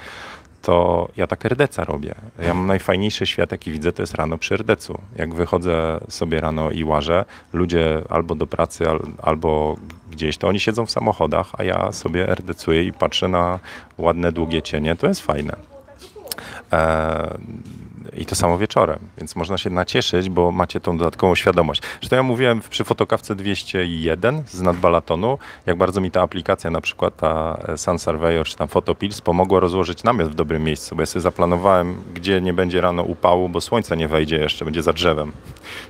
to 0.62 1.08
ja 1.16 1.26
tak 1.26 1.44
RDC 1.44 1.84
robię. 1.84 2.14
Ja 2.38 2.54
mam 2.54 2.66
najfajniejszy 2.66 3.26
świat, 3.26 3.52
jaki 3.52 3.72
widzę, 3.72 3.92
to 3.92 4.02
jest 4.02 4.14
rano 4.14 4.38
przy 4.38 4.54
RDC-u. 4.54 4.98
Jak 5.16 5.34
wychodzę 5.34 6.00
sobie 6.08 6.40
rano 6.40 6.70
i 6.70 6.84
łażę, 6.84 7.24
ludzie 7.52 8.02
albo 8.08 8.34
do 8.34 8.46
pracy, 8.46 8.84
albo 9.22 9.76
gdzieś, 10.10 10.38
to 10.38 10.48
oni 10.48 10.60
siedzą 10.60 10.86
w 10.86 10.90
samochodach, 10.90 11.46
a 11.58 11.64
ja 11.64 11.92
sobie 11.92 12.28
RDC-uję 12.28 12.84
i 12.84 12.92
patrzę 12.92 13.28
na 13.28 13.58
ładne, 13.98 14.32
długie 14.32 14.62
cienie. 14.62 14.96
To 14.96 15.06
jest 15.06 15.20
fajne. 15.20 15.71
E, 16.72 17.38
I 18.16 18.26
to 18.26 18.34
samo 18.34 18.58
wieczorem, 18.58 18.98
więc 19.18 19.36
można 19.36 19.58
się 19.58 19.70
nacieszyć, 19.70 20.30
bo 20.30 20.52
macie 20.52 20.80
tą 20.80 20.98
dodatkową 20.98 21.34
świadomość. 21.34 21.82
Zresztą 22.00 22.16
ja 22.16 22.22
mówiłem 22.22 22.60
przy 22.70 22.84
fotokawce 22.84 23.34
201 23.34 24.42
z 24.46 24.60
nadbalatonu, 24.60 25.38
jak 25.66 25.76
bardzo 25.76 26.00
mi 26.00 26.10
ta 26.10 26.22
aplikacja, 26.22 26.70
na 26.70 26.80
przykład 26.80 27.16
ta 27.16 27.58
Sun 27.76 27.98
Surveyor 27.98 28.46
czy 28.46 28.56
tam 28.56 28.68
Photopills 28.68 29.20
pomogła 29.20 29.60
rozłożyć 29.60 30.02
namiot 30.04 30.28
w 30.28 30.34
dobrym 30.34 30.64
miejscu, 30.64 30.96
bo 30.96 31.02
ja 31.02 31.06
sobie 31.06 31.20
zaplanowałem, 31.20 32.02
gdzie 32.14 32.40
nie 32.40 32.52
będzie 32.52 32.80
rano 32.80 33.02
upału, 33.02 33.48
bo 33.48 33.60
słońce 33.60 33.96
nie 33.96 34.08
wejdzie 34.08 34.36
jeszcze, 34.36 34.64
będzie 34.64 34.82
za 34.82 34.92
drzewem. 34.92 35.32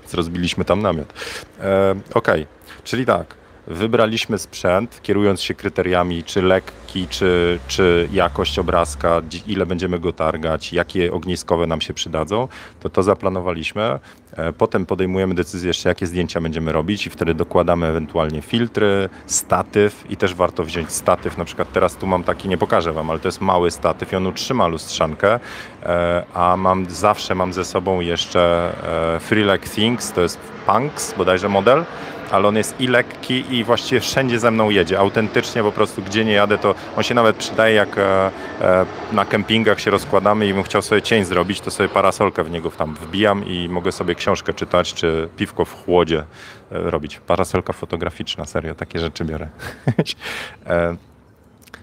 Więc 0.01 0.15
rozbiliśmy 0.15 0.65
tam 0.65 0.83
namiot. 0.83 1.13
E, 1.61 1.91
Okej, 2.15 2.43
okay. 2.43 2.47
czyli 2.85 3.07
tak, 3.07 3.42
wybraliśmy 3.67 4.39
sprzęt, 4.39 5.01
kierując 5.03 5.43
się 5.43 5.55
kryteriami, 5.55 6.25
czy 6.25 6.43
lekki, 6.43 7.09
czy, 7.09 7.59
czy 7.69 8.09
jakość 8.13 8.59
obrazka, 8.59 9.23
ile 9.47 9.67
będziemy 9.67 9.99
go 9.99 10.13
targać, 10.13 10.73
jakie 10.73 11.13
ogniskowe 11.13 11.67
nam 11.67 11.81
się 11.81 11.95
przydadzą, 11.95 12.49
to 12.81 12.91
to 12.91 13.03
zaplanowaliśmy. 13.03 13.99
E, 14.37 14.53
potem 14.53 14.87
podejmujemy 14.87 15.35
decyzję 15.35 15.69
jeszcze, 15.69 15.89
jakie 15.89 16.07
zdjęcia 16.07 16.41
będziemy 16.41 16.73
robić 16.73 17.07
i 17.07 17.11
wtedy 17.11 17.35
dokładamy 17.35 17.87
ewentualnie 17.87 18.43
filtry, 18.43 19.09
statyw 19.27 20.05
i 20.11 20.17
też 20.17 20.35
warto 20.35 20.65
wziąć 20.65 20.93
statyw. 20.93 21.39
Na 21.39 21.45
przykład 21.45 21.73
teraz 21.73 21.97
tu 21.97 22.07
mam 22.07 22.25
taki, 22.25 22.49
nie 22.49 22.59
pokażę 22.59 22.93
wam, 22.93 23.11
ale 23.11 23.19
to 23.19 23.29
jest 23.29 23.41
mały 23.41 23.71
statyw 23.71 24.13
i 24.13 24.17
on 24.17 24.27
utrzyma 24.27 24.67
lustrzankę, 24.67 25.41
e, 25.83 26.25
a 26.35 26.57
mam 26.57 26.91
zawsze 26.91 27.35
mam 27.35 27.53
ze 27.53 27.65
sobą 27.65 28.01
jeszcze 28.01 28.73
e, 29.17 29.21
Freelike 29.21 29.69
Things, 29.69 30.13
to 30.13 30.21
jest 30.21 30.39
Punks 30.67 31.15
bodajże 31.15 31.49
model, 31.49 31.85
ale 32.33 32.49
on 32.49 32.57
jest 32.57 32.81
i 32.81 32.87
lekki 32.87 33.55
i 33.55 33.65
właściwie 33.65 34.01
wszędzie 34.01 34.39
ze 34.39 34.51
mną 34.51 34.71
jedzie. 34.71 34.99
Autentycznie 34.99 35.63
po 35.63 35.73
prostu 35.73 36.03
gdzie 36.03 36.25
nie 36.25 36.33
jadę, 36.33 36.59
to 36.59 36.75
on 36.97 37.03
się 37.03 37.15
nawet 37.15 37.37
przydaje 37.37 37.75
jak 37.75 37.99
e, 37.99 38.31
e, 38.61 38.87
na 39.13 39.25
kempingach 39.25 39.81
się 39.81 39.91
rozkładamy 39.91 40.47
i 40.47 40.55
bym 40.55 40.63
chciał 40.63 40.83
sobie 40.83 41.03
cień 41.03 41.25
zrobić, 41.25 41.61
to 41.61 41.71
sobie 41.71 41.89
parasolkę 41.89 42.45
w 42.45 42.51
niego 42.51 42.71
tam 42.71 42.95
wbijam 42.95 43.47
i 43.47 43.69
mogę 43.69 43.93
sobie 43.93 44.15
książkę 44.15 44.55
czytać, 44.55 44.95
czy 44.95 45.29
piwko 45.37 45.65
w 45.65 45.85
chłodzie 45.85 46.19
e, 46.19 46.25
robić. 46.71 47.21
Parasolka 47.27 47.73
fotograficzna, 47.73 48.45
serio, 48.45 48.75
takie 48.75 48.99
rzeczy 48.99 49.25
biorę. 49.25 49.49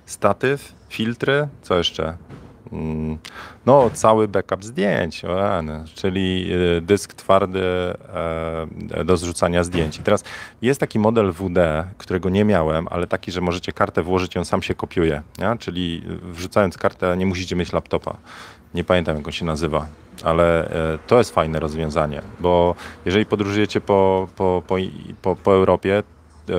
Statyw, 0.06 0.74
filtry, 0.90 1.48
co 1.62 1.78
jeszcze? 1.78 2.18
Mm, 2.74 3.18
no, 3.66 3.90
cały 3.90 4.28
backup 4.28 4.64
zdjęć, 4.64 5.22
czyli 5.96 6.54
y, 6.78 6.82
dysk 6.82 7.14
twardy 7.14 7.64
e, 8.94 9.06
do 9.06 9.18
zrzucania 9.18 9.64
zdjęć. 9.64 9.98
I 9.98 10.04
teraz 10.04 10.24
jest 10.62 10.80
taki 10.80 11.00
model 11.00 11.32
WD, 11.32 11.58
którego 11.98 12.30
nie 12.30 12.46
miałem, 12.46 12.88
ale 12.92 13.08
taki, 13.08 13.32
że 13.32 13.42
możecie 13.42 13.72
kartę 13.72 14.04
włożyć 14.04 14.36
i 14.36 14.40
on 14.40 14.46
sam 14.46 14.62
się 14.62 14.76
kopiuje. 14.76 15.22
Nie? 15.38 15.58
Czyli 15.60 16.04
wrzucając 16.24 16.78
kartę 16.78 17.18
nie 17.18 17.26
musicie 17.26 17.56
mieć 17.56 17.74
laptopa. 17.74 18.18
Nie 18.74 18.84
pamiętam, 18.84 19.18
jak 19.18 19.28
on 19.28 19.34
się 19.34 19.46
nazywa, 19.46 19.88
ale 20.24 20.70
e, 20.94 20.98
to 21.08 21.18
jest 21.18 21.34
fajne 21.34 21.60
rozwiązanie, 21.60 22.22
bo 22.40 22.76
jeżeli 23.06 23.26
podróżujecie 23.26 23.82
po, 23.82 24.28
po, 24.36 24.64
po, 25.22 25.36
po, 25.36 25.54
Europie, 25.54 26.04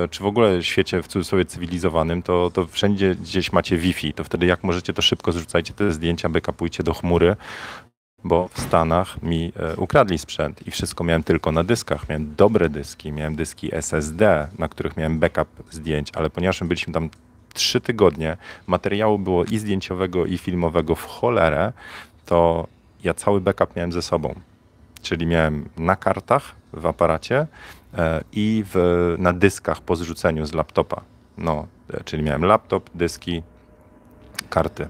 czy 0.09 0.23
w 0.23 0.25
ogóle 0.25 0.57
w 0.57 0.65
świecie 0.65 1.01
w 1.03 1.07
cudzysłowie 1.07 1.45
cywilizowanym, 1.45 2.23
to, 2.23 2.51
to 2.53 2.67
wszędzie 2.67 3.15
gdzieś 3.15 3.51
macie 3.51 3.77
Wi-Fi, 3.77 4.13
to 4.13 4.23
wtedy 4.23 4.45
jak 4.45 4.63
możecie, 4.63 4.93
to 4.93 5.01
szybko 5.01 5.31
zrzucajcie 5.31 5.73
te 5.73 5.91
zdjęcia, 5.91 6.29
backupujcie 6.29 6.83
do 6.83 6.93
chmury, 6.93 7.35
bo 8.23 8.47
w 8.47 8.59
Stanach 8.59 9.23
mi 9.23 9.53
e, 9.55 9.75
ukradli 9.75 10.17
sprzęt 10.17 10.67
i 10.67 10.71
wszystko 10.71 11.03
miałem 11.03 11.23
tylko 11.23 11.51
na 11.51 11.63
dyskach. 11.63 12.09
Miałem 12.09 12.35
dobre 12.35 12.69
dyski, 12.69 13.11
miałem 13.11 13.35
dyski 13.35 13.75
SSD, 13.75 14.47
na 14.59 14.67
których 14.67 14.97
miałem 14.97 15.19
backup 15.19 15.47
zdjęć, 15.71 16.09
ale 16.15 16.29
ponieważ 16.29 16.61
my 16.61 16.67
byliśmy 16.67 16.93
tam 16.93 17.09
trzy 17.53 17.81
tygodnie, 17.81 18.37
materiału 18.67 19.19
było 19.19 19.45
i 19.45 19.57
zdjęciowego, 19.57 20.25
i 20.25 20.37
filmowego 20.37 20.95
w 20.95 21.05
cholerę, 21.05 21.73
to 22.25 22.67
ja 23.03 23.13
cały 23.13 23.41
backup 23.41 23.75
miałem 23.75 23.91
ze 23.91 24.01
sobą. 24.01 24.35
Czyli 25.01 25.25
miałem 25.25 25.69
na 25.77 25.95
kartach 25.95 26.55
w 26.73 26.85
aparacie, 26.85 27.47
E, 27.47 27.80
i 28.33 28.63
w, 28.73 29.15
na 29.19 29.33
dyskach 29.33 29.81
po 29.81 29.95
zrzuceniu 29.95 30.45
z 30.45 30.53
laptopa. 30.53 31.01
No, 31.37 31.67
e, 31.93 32.03
czyli 32.03 32.23
miałem 32.23 32.45
laptop, 32.45 32.89
dyski, 32.95 33.43
karty. 34.49 34.87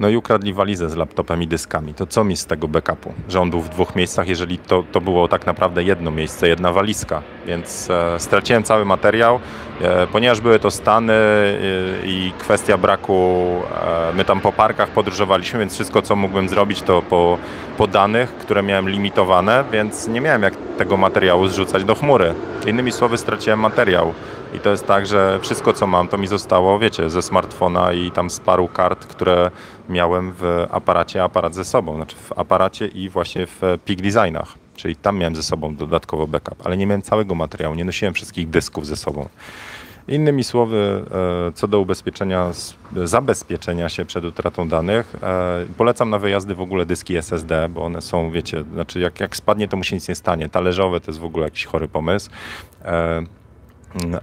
No 0.00 0.08
i 0.08 0.16
ukradli 0.16 0.54
walizę 0.54 0.90
z 0.90 0.96
laptopem 0.96 1.42
i 1.42 1.46
dyskami. 1.46 1.94
To 1.94 2.06
co 2.06 2.24
mi 2.24 2.36
z 2.36 2.46
tego 2.46 2.68
backupu? 2.68 3.12
Że 3.28 3.40
on 3.40 3.50
był 3.50 3.60
w 3.60 3.68
dwóch 3.68 3.96
miejscach, 3.96 4.28
jeżeli 4.28 4.58
to, 4.58 4.84
to 4.92 5.00
było 5.00 5.28
tak 5.28 5.46
naprawdę 5.46 5.82
jedno 5.82 6.10
miejsce, 6.10 6.48
jedna 6.48 6.72
walizka. 6.72 7.22
Więc 7.46 7.90
e, 7.90 8.20
straciłem 8.20 8.62
cały 8.62 8.84
materiał. 8.84 9.40
E, 9.82 10.06
ponieważ 10.06 10.40
były 10.40 10.58
to 10.58 10.70
Stany 10.70 11.12
e, 11.12 11.56
i 12.06 12.32
kwestia 12.38 12.78
braku, 12.78 13.44
e, 14.10 14.12
my 14.14 14.24
tam 14.24 14.40
po 14.40 14.52
parkach 14.52 14.88
podróżowaliśmy, 14.88 15.58
więc 15.60 15.74
wszystko 15.74 16.02
co 16.02 16.16
mógłbym 16.16 16.48
zrobić 16.48 16.82
to 16.82 17.02
po, 17.02 17.38
po 17.78 17.86
danych, 17.86 18.36
które 18.36 18.62
miałem 18.62 18.88
limitowane, 18.88 19.64
więc 19.72 20.08
nie 20.08 20.20
miałem 20.20 20.42
jak 20.42 20.54
tego 20.78 20.96
materiału 20.96 21.48
zrzucać 21.48 21.84
do 21.84 21.94
chmury. 21.94 22.34
Innymi 22.66 22.92
słowy 22.92 23.18
straciłem 23.18 23.60
materiał. 23.60 24.14
I 24.54 24.58
to 24.58 24.70
jest 24.70 24.86
tak, 24.86 25.06
że 25.06 25.38
wszystko 25.42 25.72
co 25.72 25.86
mam, 25.86 26.08
to 26.08 26.18
mi 26.18 26.26
zostało, 26.26 26.78
wiecie, 26.78 27.10
ze 27.10 27.22
smartfona 27.22 27.92
i 27.92 28.10
tam 28.10 28.30
z 28.30 28.40
paru 28.40 28.68
kart, 28.68 29.06
które 29.06 29.50
miałem 29.88 30.32
w 30.32 30.66
aparacie, 30.70 31.22
aparat 31.24 31.54
ze 31.54 31.64
sobą, 31.64 31.96
znaczy 31.96 32.16
w 32.16 32.38
aparacie 32.38 32.86
i 32.86 33.08
właśnie 33.08 33.46
w 33.46 33.60
Peak 33.60 34.02
Designach. 34.02 34.54
Czyli 34.76 34.96
tam 34.96 35.18
miałem 35.18 35.36
ze 35.36 35.42
sobą 35.42 35.76
dodatkowo 35.76 36.26
backup, 36.26 36.66
ale 36.66 36.76
nie 36.76 36.86
miałem 36.86 37.02
całego 37.02 37.34
materiału, 37.34 37.74
nie 37.74 37.84
nosiłem 37.84 38.14
wszystkich 38.14 38.50
dysków 38.50 38.86
ze 38.86 38.96
sobą. 38.96 39.28
Innymi 40.10 40.44
słowy, 40.44 41.04
e, 41.48 41.52
co 41.52 41.68
do 41.68 41.80
ubezpieczenia, 41.80 42.50
zabezpieczenia 43.04 43.88
się 43.88 44.04
przed 44.04 44.24
utratą 44.24 44.68
danych, 44.68 45.16
e, 45.22 45.66
polecam 45.76 46.10
na 46.10 46.18
wyjazdy 46.18 46.54
w 46.54 46.60
ogóle 46.60 46.86
dyski 46.86 47.16
SSD, 47.16 47.68
bo 47.68 47.84
one 47.84 48.00
są, 48.00 48.30
wiecie, 48.30 48.64
znaczy 48.72 49.00
jak, 49.00 49.20
jak 49.20 49.36
spadnie, 49.36 49.68
to 49.68 49.76
mu 49.76 49.84
się 49.84 49.96
nic 49.96 50.08
nie 50.08 50.14
stanie. 50.14 50.48
Talerzowe 50.48 51.00
to 51.00 51.10
jest 51.10 51.20
w 51.20 51.24
ogóle 51.24 51.44
jakiś 51.44 51.64
chory 51.64 51.88
pomysł. 51.88 52.30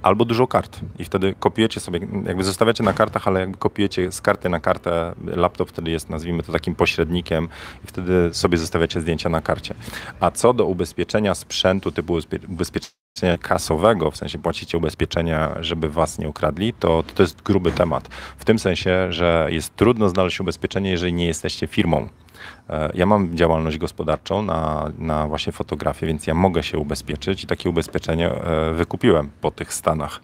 Albo 0.01 0.26
dużo 0.26 0.47
kart 0.47 0.80
i 0.99 1.05
wtedy 1.05 1.36
kopiujecie 1.39 1.80
sobie, 1.80 1.99
jakby 2.26 2.43
zostawiacie 2.43 2.84
na 2.84 2.93
kartach, 2.93 3.28
ale 3.28 3.39
jakby 3.39 3.57
kopiujecie 3.57 4.11
z 4.11 4.22
karty 4.22 4.49
na 4.49 4.59
kartę, 4.59 5.13
laptop 5.26 5.70
wtedy 5.70 5.91
jest, 5.91 6.09
nazwijmy 6.09 6.43
to 6.43 6.51
takim 6.51 6.76
pośrednikiem 6.76 7.49
i 7.84 7.88
wtedy 7.88 8.30
sobie 8.34 8.57
zostawiacie 8.57 9.01
zdjęcia 9.01 9.30
na 9.30 9.41
karcie. 9.41 9.76
A 10.20 10.32
co 10.32 10.53
do 10.53 10.65
ubezpieczenia 10.65 11.36
sprzętu 11.36 11.91
typu 11.91 12.20
ubezpieczenia 12.49 13.38
kasowego, 13.41 14.11
w 14.11 14.18
sensie 14.18 14.39
płacicie 14.39 14.78
ubezpieczenia, 14.78 15.55
żeby 15.59 15.89
was 15.89 16.20
nie 16.20 16.30
ukradli, 16.30 16.74
to, 16.74 17.03
to 17.15 17.24
jest 17.24 17.41
gruby 17.41 17.72
temat. 17.72 18.07
W 18.38 18.45
tym 18.45 18.59
sensie, 18.59 19.07
że 19.09 19.47
jest 19.51 19.76
trudno 19.76 20.09
znaleźć 20.09 20.39
ubezpieczenie, 20.39 20.91
jeżeli 20.91 21.13
nie 21.13 21.26
jesteście 21.26 21.68
firmą. 21.68 22.07
E, 22.69 22.89
ja 22.93 23.05
mam 23.05 23.38
działalność 23.38 23.77
gospodarczą 23.77 24.41
na, 24.41 24.91
na 24.97 25.27
właśnie 25.27 25.53
fotografię, 25.53 26.07
więc 26.07 26.27
ja 26.27 26.33
mogę 26.33 26.63
się 26.63 26.77
ubezpieczyć 26.77 27.43
i 27.43 27.47
takie 27.47 27.69
ubezpieczenie 27.69 28.31
e, 28.31 28.73
wykupiłem 28.73 29.29
po 29.41 29.51
tych 29.51 29.73
Stanach. 29.73 30.21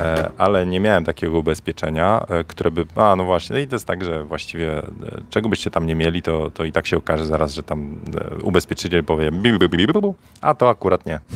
E, 0.00 0.30
ale 0.38 0.66
nie 0.66 0.80
miałem 0.80 1.04
takiego 1.04 1.38
ubezpieczenia, 1.38 2.26
które 2.46 2.70
by. 2.70 2.86
A 2.96 3.16
no 3.16 3.24
właśnie, 3.24 3.54
no 3.54 3.60
i 3.60 3.68
to 3.68 3.74
jest 3.74 3.86
tak, 3.86 4.04
że 4.04 4.24
właściwie 4.24 4.82
czego 5.30 5.48
byście 5.48 5.70
tam 5.70 5.86
nie 5.86 5.94
mieli, 5.94 6.22
to, 6.22 6.50
to 6.50 6.64
i 6.64 6.72
tak 6.72 6.86
się 6.86 6.96
okaże 6.96 7.26
zaraz, 7.26 7.54
że 7.54 7.62
tam 7.62 8.00
ubezpieczyciel 8.42 9.04
powie, 9.04 9.30
a 10.40 10.54
to 10.54 10.68
akurat 10.68 11.06
nie. 11.06 11.20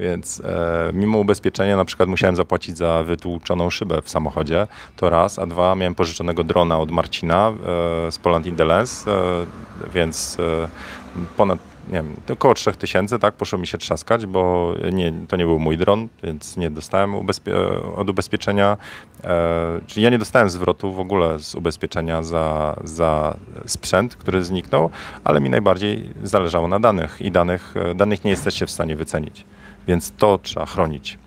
Więc 0.00 0.40
e, 0.40 0.90
mimo 0.92 1.18
ubezpieczenia 1.18 1.76
na 1.76 1.84
przykład 1.84 2.08
musiałem 2.08 2.36
zapłacić 2.36 2.76
za 2.76 3.02
wytłuczoną 3.02 3.70
szybę 3.70 4.02
w 4.02 4.10
samochodzie, 4.10 4.66
to 4.96 5.10
raz, 5.10 5.38
a 5.38 5.46
dwa 5.46 5.74
miałem 5.74 5.94
pożyczonego 5.94 6.44
drona 6.44 6.78
od 6.78 6.90
Marcina 6.90 7.48
e, 7.48 8.12
z 8.12 8.18
Poland 8.18 8.46
in 8.46 8.56
the 8.56 8.64
Lens, 8.64 9.08
e, 9.08 9.12
więc 9.94 10.36
e, 10.40 10.68
ponad 11.36 11.69
nie 11.90 12.02
wiem, 12.02 12.16
około 12.32 12.54
3000, 12.54 13.18
tak, 13.18 13.34
poszło 13.34 13.58
mi 13.58 13.66
się 13.66 13.78
trzaskać, 13.78 14.26
bo 14.26 14.74
nie, 14.92 15.12
to 15.28 15.36
nie 15.36 15.44
był 15.44 15.58
mój 15.58 15.78
dron, 15.78 16.08
więc 16.22 16.56
nie 16.56 16.70
dostałem 16.70 17.14
ubezpie 17.14 17.54
od 17.96 18.10
ubezpieczenia, 18.10 18.76
e, 19.24 19.80
czyli 19.86 20.04
ja 20.04 20.10
nie 20.10 20.18
dostałem 20.18 20.50
zwrotu 20.50 20.92
w 20.92 21.00
ogóle 21.00 21.38
z 21.38 21.54
ubezpieczenia 21.54 22.22
za, 22.22 22.76
za 22.84 23.36
sprzęt, 23.66 24.16
który 24.16 24.44
zniknął, 24.44 24.90
ale 25.24 25.40
mi 25.40 25.50
najbardziej 25.50 26.10
zależało 26.22 26.68
na 26.68 26.80
danych 26.80 27.20
i 27.20 27.30
danych, 27.30 27.74
e, 27.76 27.94
danych 27.94 28.24
nie 28.24 28.30
jesteście 28.30 28.66
w 28.66 28.70
stanie 28.70 28.96
wycenić 28.96 29.44
więc 29.88 30.12
to 30.12 30.38
trzeba 30.38 30.66
chronić. 30.66 31.18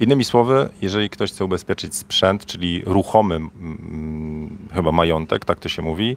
Innymi 0.00 0.24
słowy, 0.24 0.68
jeżeli 0.82 1.10
ktoś 1.10 1.32
chce 1.32 1.44
ubezpieczyć 1.44 1.94
sprzęt, 1.94 2.46
czyli 2.46 2.82
ruchomy 2.86 3.34
mm, 3.34 4.58
chyba 4.74 4.92
majątek, 4.92 5.44
tak 5.44 5.58
to 5.60 5.68
się 5.68 5.82
mówi, 5.82 6.16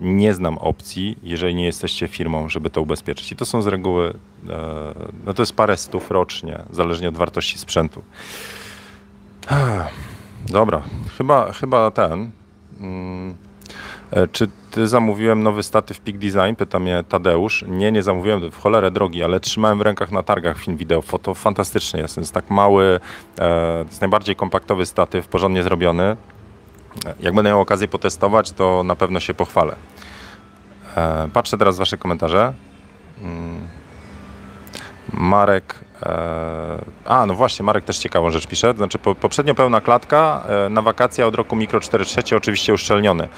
nie 0.00 0.34
znam 0.34 0.58
opcji, 0.58 1.18
jeżeli 1.22 1.54
nie 1.54 1.64
jesteście 1.64 2.08
firmą, 2.08 2.48
żeby 2.48 2.70
to 2.70 2.82
ubezpieczyć. 2.82 3.32
I 3.32 3.36
to 3.36 3.46
są 3.46 3.62
z 3.62 3.66
reguły, 3.66 4.14
e, 4.48 4.94
no 5.26 5.34
to 5.34 5.42
jest 5.42 5.56
parę 5.56 5.76
stów 5.76 6.10
rocznie, 6.10 6.58
zależnie 6.70 7.08
od 7.08 7.16
wartości 7.16 7.58
sprzętu. 7.58 8.02
Dobra, 10.48 10.82
chyba, 11.18 11.52
chyba 11.52 11.90
ten. 11.90 12.30
Mm, 12.80 13.36
e, 14.10 14.28
czy 14.28 14.48
ty 14.70 14.88
zamówiłem 14.88 15.42
nowy 15.42 15.62
statyw 15.62 16.00
Peak 16.00 16.18
Design? 16.18 16.54
Pyta 16.56 16.78
mnie 16.78 17.04
Tadeusz. 17.08 17.64
Nie, 17.68 17.92
nie 17.92 18.02
zamówiłem, 18.02 18.50
w 18.50 18.60
cholerę 18.60 18.90
drogi, 18.90 19.24
ale 19.24 19.40
trzymałem 19.40 19.78
w 19.78 19.80
rękach 19.82 20.12
na 20.12 20.22
targach 20.22 20.58
film 20.58 20.76
wideo. 20.76 21.02
Foto 21.02 21.34
fantastyczny 21.34 22.00
jest. 22.00 22.16
Jest 22.16 22.34
tak 22.34 22.50
mały, 22.50 23.00
e, 23.38 23.84
jest 23.88 24.00
najbardziej 24.00 24.36
kompaktowy 24.36 24.86
statyw, 24.86 25.28
porządnie 25.28 25.62
zrobiony. 25.62 26.16
Jak 27.20 27.34
będę 27.34 27.50
miał 27.50 27.60
okazję 27.60 27.88
potestować, 27.88 28.52
to 28.52 28.82
na 28.82 28.96
pewno 28.96 29.20
się 29.20 29.34
pochwalę. 29.34 29.76
E, 30.96 31.28
patrzę 31.32 31.58
teraz 31.58 31.78
wasze 31.78 31.96
komentarze. 31.96 32.52
Mm. 33.22 33.68
Marek 35.12 35.86
E, 36.02 36.84
a, 37.04 37.26
no 37.26 37.34
właśnie, 37.34 37.64
Marek 37.64 37.84
też 37.84 37.98
ciekawą 37.98 38.30
rzecz 38.30 38.46
pisze. 38.46 38.74
Znaczy, 38.76 38.98
po, 38.98 39.14
poprzednio 39.14 39.54
pełna 39.54 39.80
klatka, 39.80 40.44
e, 40.66 40.68
na 40.68 40.82
wakacje 40.82 41.26
od 41.26 41.34
roku 41.34 41.56
mikro 41.56 41.80
4.3 41.80 42.36
oczywiście 42.36 42.74
uszczelniony. 42.74 43.28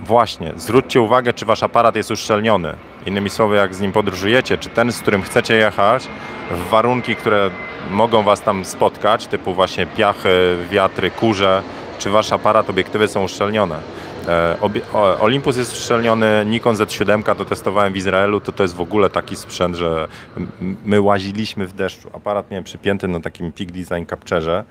Właśnie, 0.00 0.52
zwróćcie 0.56 1.00
uwagę, 1.00 1.32
czy 1.32 1.46
wasz 1.46 1.62
aparat 1.62 1.96
jest 1.96 2.10
uszczelniony. 2.10 2.74
Innymi 3.06 3.30
słowy, 3.30 3.56
jak 3.56 3.74
z 3.74 3.80
nim 3.80 3.92
podróżujecie, 3.92 4.58
czy 4.58 4.68
ten, 4.68 4.92
z 4.92 5.00
którym 5.00 5.22
chcecie 5.22 5.54
jechać, 5.54 6.08
w 6.50 6.70
warunki, 6.70 7.16
które 7.16 7.50
mogą 7.90 8.22
was 8.22 8.42
tam 8.42 8.64
spotkać, 8.64 9.26
typu 9.26 9.54
właśnie 9.54 9.86
piachy, 9.86 10.56
wiatry, 10.70 11.10
kurze, 11.10 11.62
czy 12.00 12.10
wasz 12.10 12.32
aparat, 12.32 12.70
obiektywy 12.70 13.08
są 13.08 13.24
uszczelnione. 13.24 13.78
E, 14.28 14.56
Olympus 15.20 15.56
jest 15.56 15.72
uszczelniony, 15.72 16.44
Nikon 16.46 16.76
Z7 16.76 17.34
to 17.36 17.44
testowałem 17.44 17.92
w 17.92 17.96
Izraelu, 17.96 18.40
to 18.40 18.52
to 18.52 18.62
jest 18.62 18.74
w 18.74 18.80
ogóle 18.80 19.10
taki 19.10 19.36
sprzęt, 19.36 19.76
że 19.76 20.08
my 20.84 21.00
łaziliśmy 21.00 21.66
w 21.66 21.72
deszczu. 21.72 22.10
Aparat 22.12 22.50
miałem 22.50 22.64
przypięty 22.64 23.08
na 23.08 23.20
takim 23.20 23.52
Peak 23.52 23.72
Design 23.72 24.04
Capturze 24.10 24.64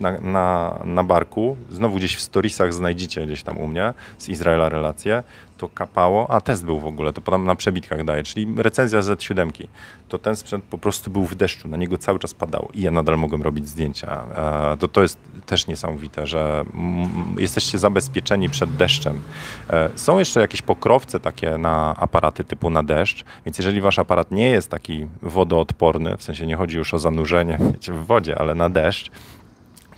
na, 0.00 0.20
na, 0.20 0.78
na 0.84 1.04
barku, 1.04 1.56
znowu 1.70 1.96
gdzieś 1.96 2.16
w 2.16 2.20
storiesach 2.20 2.74
znajdziecie 2.74 3.26
gdzieś 3.26 3.42
tam 3.42 3.58
u 3.58 3.66
mnie, 3.66 3.94
z 4.18 4.28
Izraela 4.28 4.68
relacje, 4.68 5.22
to 5.62 5.68
kapało, 5.68 6.30
a 6.30 6.40
test 6.40 6.64
był 6.64 6.80
w 6.80 6.86
ogóle, 6.86 7.12
to 7.12 7.20
potem 7.20 7.44
na 7.44 7.54
przebitkach 7.54 8.04
daje, 8.04 8.22
czyli 8.22 8.54
recenzja 8.56 9.00
Z7, 9.00 9.66
to 10.08 10.18
ten 10.18 10.36
sprzęt 10.36 10.64
po 10.64 10.78
prostu 10.78 11.10
był 11.10 11.24
w 11.24 11.34
deszczu, 11.34 11.68
na 11.68 11.76
niego 11.76 11.98
cały 11.98 12.18
czas 12.18 12.34
padało 12.34 12.68
i 12.74 12.82
ja 12.82 12.90
nadal 12.90 13.18
mogłem 13.18 13.42
robić 13.42 13.68
zdjęcia. 13.68 14.24
E, 14.72 14.76
to, 14.76 14.88
to 14.88 15.02
jest 15.02 15.18
też 15.46 15.66
niesamowite, 15.66 16.26
że 16.26 16.64
jesteście 17.38 17.78
zabezpieczeni 17.78 18.48
przed 18.50 18.76
deszczem. 18.76 19.22
E, 19.70 19.90
są 19.94 20.18
jeszcze 20.18 20.40
jakieś 20.40 20.62
pokrowce 20.62 21.20
takie 21.20 21.58
na 21.58 21.96
aparaty 21.96 22.44
typu 22.44 22.70
na 22.70 22.82
deszcz, 22.82 23.24
więc 23.46 23.58
jeżeli 23.58 23.80
wasz 23.80 23.98
aparat 23.98 24.30
nie 24.30 24.50
jest 24.50 24.70
taki 24.70 25.06
wodoodporny, 25.22 26.16
w 26.16 26.22
sensie 26.22 26.46
nie 26.46 26.56
chodzi 26.56 26.76
już 26.76 26.94
o 26.94 26.98
zanurzenie 26.98 27.58
w 27.88 28.06
wodzie, 28.06 28.38
ale 28.38 28.54
na 28.54 28.70
deszcz, 28.70 29.10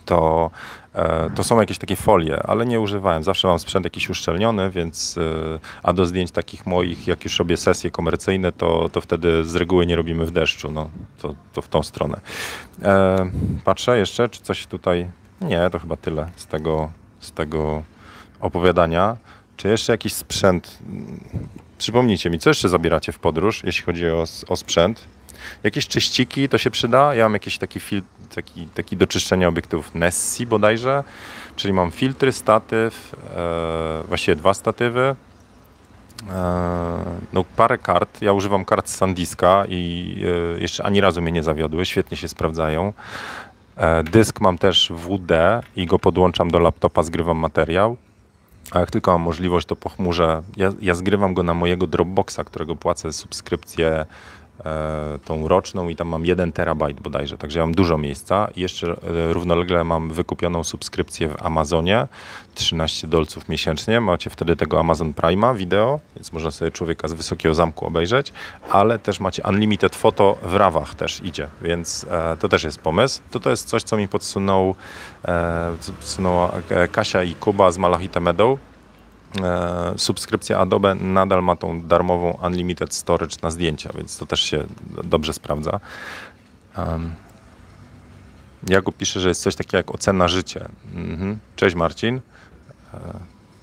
to, 0.04 0.50
e, 0.94 1.30
to 1.34 1.44
są 1.44 1.60
jakieś 1.60 1.78
takie 1.78 1.96
folie, 1.96 2.42
ale 2.42 2.66
nie 2.66 2.80
używałem. 2.80 3.22
Zawsze 3.22 3.48
mam 3.48 3.58
sprzęt 3.58 3.84
jakiś 3.84 4.10
uszczelniony, 4.10 4.70
więc 4.70 5.18
e, 5.18 5.58
a 5.82 5.92
do 5.92 6.06
zdjęć 6.06 6.30
takich 6.30 6.66
moich, 6.66 7.06
jak 7.06 7.24
już 7.24 7.38
robię 7.38 7.56
sesje 7.56 7.90
komercyjne, 7.90 8.52
to, 8.52 8.88
to 8.88 9.00
wtedy 9.00 9.44
z 9.44 9.54
reguły 9.54 9.86
nie 9.86 9.96
robimy 9.96 10.26
w 10.26 10.30
deszczu. 10.30 10.70
No, 10.70 10.90
to, 11.18 11.34
to 11.52 11.62
w 11.62 11.68
tą 11.68 11.82
stronę. 11.82 12.20
E, 12.82 13.30
patrzę 13.64 13.98
jeszcze, 13.98 14.28
czy 14.28 14.42
coś 14.42 14.66
tutaj... 14.66 15.10
Nie, 15.40 15.70
to 15.70 15.78
chyba 15.78 15.96
tyle 15.96 16.30
z 16.36 16.46
tego, 16.46 16.90
z 17.20 17.32
tego 17.32 17.82
opowiadania. 18.40 19.16
Czy 19.56 19.68
jeszcze 19.68 19.92
jakiś 19.92 20.12
sprzęt? 20.12 20.78
Przypomnijcie 21.78 22.30
mi, 22.30 22.38
co 22.38 22.50
jeszcze 22.50 22.68
zabieracie 22.68 23.12
w 23.12 23.18
podróż, 23.18 23.62
jeśli 23.64 23.84
chodzi 23.84 24.10
o, 24.10 24.24
o 24.48 24.56
sprzęt? 24.56 25.08
Jakieś 25.64 25.88
czyściki 25.88 26.48
to 26.48 26.58
się 26.58 26.70
przyda. 26.70 27.14
Ja 27.14 27.24
mam 27.24 27.32
jakiś 27.32 27.58
taki 27.58 27.80
filtr, 27.80 28.08
taki, 28.34 28.66
taki 28.66 28.96
do 28.96 29.06
czyszczenia 29.06 29.48
obiektów 29.48 29.94
Nessie 29.94 30.46
bodajże, 30.46 31.04
czyli 31.56 31.74
mam 31.74 31.90
filtry, 31.90 32.32
statyw, 32.32 33.16
e, 33.36 34.02
właściwie 34.08 34.36
dwa 34.36 34.54
statywy, 34.54 35.16
e, 36.30 37.04
no, 37.32 37.44
parę 37.56 37.78
kart. 37.78 38.22
Ja 38.22 38.32
używam 38.32 38.64
kart 38.64 38.88
z 38.88 38.96
Sandiska 38.96 39.64
i 39.68 40.16
e, 40.56 40.60
jeszcze 40.60 40.84
ani 40.84 41.00
razu 41.00 41.22
mnie 41.22 41.32
nie 41.32 41.42
zawiodły, 41.42 41.86
świetnie 41.86 42.16
się 42.16 42.28
sprawdzają. 42.28 42.92
E, 43.76 44.04
dysk 44.04 44.40
mam 44.40 44.58
też 44.58 44.92
WD 44.92 45.32
i 45.76 45.86
go 45.86 45.98
podłączam 45.98 46.50
do 46.50 46.58
laptopa, 46.58 47.02
zgrywam 47.02 47.36
materiał. 47.36 47.96
A 48.70 48.80
jak 48.80 48.90
tylko 48.90 49.12
mam 49.12 49.22
możliwość, 49.22 49.66
to 49.66 49.76
po 49.76 49.88
chmurze, 49.88 50.42
ja, 50.56 50.72
ja 50.80 50.94
zgrywam 50.94 51.34
go 51.34 51.42
na 51.42 51.54
mojego 51.54 51.86
Dropboxa, 51.86 52.38
którego 52.46 52.76
płacę 52.76 53.12
subskrypcję 53.12 54.06
tą 55.24 55.48
roczną 55.48 55.88
i 55.88 55.96
tam 55.96 56.08
mam 56.08 56.26
1 56.26 56.52
terabajt 56.52 57.00
bodajże, 57.00 57.38
także 57.38 57.58
ja 57.58 57.66
mam 57.66 57.74
dużo 57.74 57.98
miejsca. 57.98 58.48
I 58.56 58.60
jeszcze 58.60 58.90
e, 58.90 59.32
równolegle 59.32 59.84
mam 59.84 60.10
wykupioną 60.10 60.64
subskrypcję 60.64 61.28
w 61.28 61.42
Amazonie, 61.42 62.08
13 62.54 63.08
dolców 63.08 63.48
miesięcznie. 63.48 64.00
Macie 64.00 64.30
wtedy 64.30 64.56
tego 64.56 64.80
Amazon 64.80 65.12
Prime'a 65.12 65.56
wideo, 65.56 66.00
więc 66.16 66.32
można 66.32 66.50
sobie 66.50 66.70
człowieka 66.70 67.08
z 67.08 67.12
wysokiego 67.12 67.54
zamku 67.54 67.86
obejrzeć, 67.86 68.32
ale 68.70 68.98
też 68.98 69.20
macie 69.20 69.42
unlimited 69.48 69.96
foto 69.96 70.36
w 70.42 70.54
rawach 70.54 70.94
też 70.94 71.20
idzie, 71.24 71.48
więc 71.62 72.06
e, 72.10 72.36
to 72.36 72.48
też 72.48 72.64
jest 72.64 72.78
pomysł. 72.78 73.20
To 73.30 73.40
to 73.40 73.50
jest 73.50 73.68
coś, 73.68 73.82
co 73.82 73.96
mi 73.96 74.08
podsunął, 74.08 74.74
Kasia 76.92 77.22
i 77.22 77.34
Kuba 77.34 77.72
z 77.72 77.78
Malachite 77.78 78.20
Meadow 78.20 78.58
E, 78.58 78.73
subskrypcja 79.96 80.58
Adobe 80.58 80.94
nadal 80.94 81.42
ma 81.42 81.56
tą 81.56 81.82
darmową 81.82 82.38
Unlimited 82.46 82.94
Storage 82.94 83.36
na 83.42 83.50
zdjęcia, 83.50 83.90
więc 83.96 84.18
to 84.18 84.26
też 84.26 84.40
się 84.40 84.64
dobrze 85.04 85.32
sprawdza. 85.32 85.80
Jakub 88.68 88.96
pisze, 88.96 89.20
że 89.20 89.28
jest 89.28 89.42
coś 89.42 89.56
takiego 89.56 89.76
jak 89.76 89.94
ocena 89.94 90.28
życia. 90.28 90.68
Mhm. 90.94 91.38
Cześć 91.56 91.76
Marcin. 91.76 92.20
E, 92.94 93.00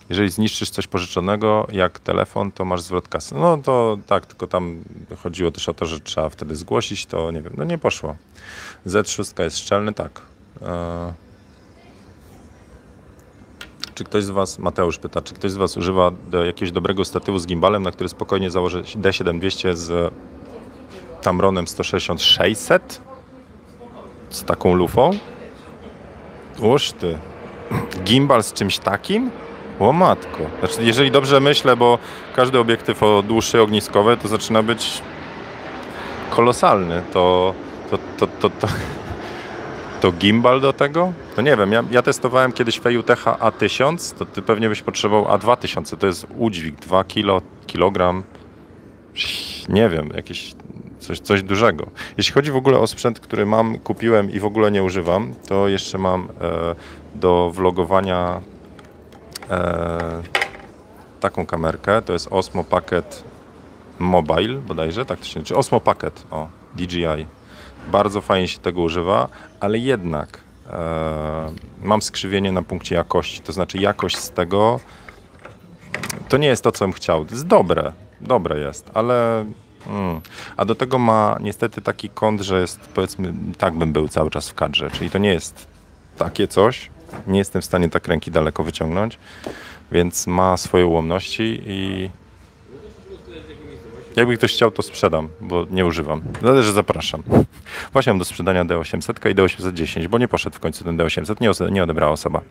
jeżeli 0.09 0.29
zniszczysz 0.29 0.69
coś 0.69 0.87
pożyczonego, 0.87 1.67
jak 1.71 1.99
telefon, 1.99 2.51
to 2.51 2.65
masz 2.65 2.81
zwrot 2.81 3.07
kasy. 3.07 3.35
No 3.35 3.57
to 3.57 3.97
tak, 4.07 4.25
tylko 4.25 4.47
tam 4.47 4.83
chodziło 5.23 5.51
też 5.51 5.69
o 5.69 5.73
to, 5.73 5.85
że 5.85 5.99
trzeba 5.99 6.29
wtedy 6.29 6.55
zgłosić, 6.55 7.05
to 7.05 7.31
nie 7.31 7.41
wiem, 7.41 7.53
no 7.57 7.63
nie 7.63 7.77
poszło. 7.77 8.15
Z6 8.87 9.43
jest 9.43 9.57
szczelny, 9.59 9.93
tak. 9.93 10.21
E, 13.91 13.93
czy 13.95 14.03
ktoś 14.03 14.23
z 14.23 14.29
Was, 14.29 14.59
Mateusz 14.59 14.97
pyta, 14.97 15.21
czy 15.21 15.33
ktoś 15.33 15.51
z 15.51 15.55
Was 15.55 15.77
używa 15.77 16.11
do 16.29 16.45
jakiegoś 16.45 16.71
dobrego 16.71 17.05
statywu 17.05 17.39
z 17.39 17.47
gimbalem, 17.47 17.83
na 17.83 17.91
który 17.91 18.09
spokojnie 18.09 18.51
założy 18.51 18.83
D7200 18.83 19.75
z 19.75 20.13
Tamronem 21.21 21.65
160-600? 21.65 22.79
Z 24.29 24.43
taką 24.43 24.73
lufą? 24.73 25.11
Uż 26.59 26.91
ty. 26.91 27.17
Gimbal 28.03 28.43
z 28.43 28.53
czymś 28.53 28.79
takim? 28.79 29.31
O 29.79 29.93
matko. 29.93 30.39
Znaczy, 30.59 30.83
jeżeli 30.83 31.11
dobrze 31.11 31.39
myślę, 31.39 31.77
bo 31.77 31.97
każdy 32.35 32.59
obiektyw 32.59 33.03
o 33.03 33.23
dłuższej 33.23 33.61
ogniskowej 33.61 34.17
to 34.17 34.27
zaczyna 34.27 34.63
być 34.63 35.01
kolosalny, 36.29 37.03
to, 37.13 37.53
to, 37.91 37.97
to, 38.17 38.27
to, 38.27 38.49
to 38.49 38.67
to 40.01 40.11
gimbal 40.11 40.61
do 40.61 40.73
tego? 40.73 41.13
To 41.35 41.41
nie 41.41 41.57
wiem, 41.57 41.71
ja, 41.71 41.83
ja 41.91 42.01
testowałem 42.01 42.51
kiedyś 42.51 42.79
Fejutecha 42.79 43.37
A1000, 43.39 44.17
to 44.17 44.25
ty 44.25 44.41
pewnie 44.41 44.69
byś 44.69 44.81
potrzebował 44.81 45.37
A2000, 45.37 45.97
to 45.97 46.07
jest 46.07 46.27
udźwig 46.37 46.75
2 46.75 47.03
kilo, 47.03 47.41
kilogram, 47.67 48.23
nie 49.69 49.89
wiem, 49.89 50.09
jakieś 50.15 50.53
coś, 50.99 51.19
coś 51.19 51.43
dużego. 51.43 51.87
Jeśli 52.17 52.33
chodzi 52.33 52.51
w 52.51 52.55
ogóle 52.55 52.79
o 52.79 52.87
sprzęt, 52.87 53.19
który 53.19 53.45
mam, 53.45 53.79
kupiłem 53.79 54.31
i 54.31 54.39
w 54.39 54.45
ogóle 54.45 54.71
nie 54.71 54.83
używam, 54.83 55.33
to 55.47 55.67
jeszcze 55.67 55.97
mam 55.97 56.27
e, 56.41 56.75
do 57.15 57.51
vlogowania 57.53 58.41
e, 59.49 60.21
taką 61.19 61.45
kamerkę, 61.45 62.01
to 62.01 62.13
jest 62.13 62.27
Osmo 62.31 62.63
Pocket 62.63 63.23
Mobile 63.99 64.53
bodajże, 64.53 65.05
tak 65.05 65.19
to 65.19 65.25
się 65.25 65.43
czy 65.43 65.55
Osmo 65.55 65.79
Pocket, 65.79 66.25
o, 66.31 66.47
DJI 66.75 67.25
bardzo 67.87 68.21
fajnie 68.21 68.47
się 68.47 68.59
tego 68.59 68.81
używa, 68.81 69.27
ale 69.59 69.77
jednak 69.77 70.39
e, 70.69 71.53
mam 71.83 72.01
skrzywienie 72.01 72.51
na 72.51 72.61
punkcie 72.61 72.95
jakości. 72.95 73.41
To 73.41 73.53
znaczy 73.53 73.77
jakość 73.77 74.17
z 74.17 74.29
tego 74.29 74.79
to 76.29 76.37
nie 76.37 76.47
jest 76.47 76.63
to, 76.63 76.71
co 76.71 76.85
bym 76.85 76.93
chciał. 76.93 77.25
To 77.25 77.31
jest 77.31 77.47
dobre, 77.47 77.93
dobre 78.21 78.59
jest, 78.59 78.91
ale 78.93 79.45
mm. 79.87 80.21
a 80.57 80.65
do 80.65 80.75
tego 80.75 80.99
ma 80.99 81.37
niestety 81.41 81.81
taki 81.81 82.09
kąt, 82.09 82.41
że 82.41 82.61
jest 82.61 82.79
powiedzmy 82.79 83.33
tak 83.57 83.77
bym 83.77 83.93
był 83.93 84.07
cały 84.07 84.29
czas 84.29 84.49
w 84.49 84.53
kadrze, 84.53 84.91
czyli 84.91 85.09
to 85.09 85.17
nie 85.17 85.33
jest 85.33 85.67
takie 86.17 86.47
coś. 86.47 86.89
Nie 87.27 87.39
jestem 87.39 87.61
w 87.61 87.65
stanie 87.65 87.89
tak 87.89 88.07
ręki 88.07 88.31
daleko 88.31 88.63
wyciągnąć, 88.63 89.19
więc 89.91 90.27
ma 90.27 90.57
swoje 90.57 90.85
ułomności 90.85 91.61
i 91.65 92.09
jakby 94.15 94.37
ktoś 94.37 94.53
chciał, 94.53 94.71
to 94.71 94.81
sprzedam, 94.81 95.29
bo 95.41 95.65
nie 95.69 95.85
używam. 95.85 96.21
Zależy, 96.41 96.71
zapraszam. 96.71 97.23
Właśnie 97.93 98.13
mam 98.13 98.19
do 98.19 98.25
sprzedania 98.25 98.65
D800 98.65 99.31
i 99.31 99.35
D810, 99.35 100.07
bo 100.07 100.17
nie 100.17 100.27
poszedł 100.27 100.55
w 100.55 100.59
końcu 100.59 100.83
ten 100.83 100.97
D800, 100.97 101.71
nie, 101.71 101.83
odebrała 101.83 102.11
osoba. 102.11 102.41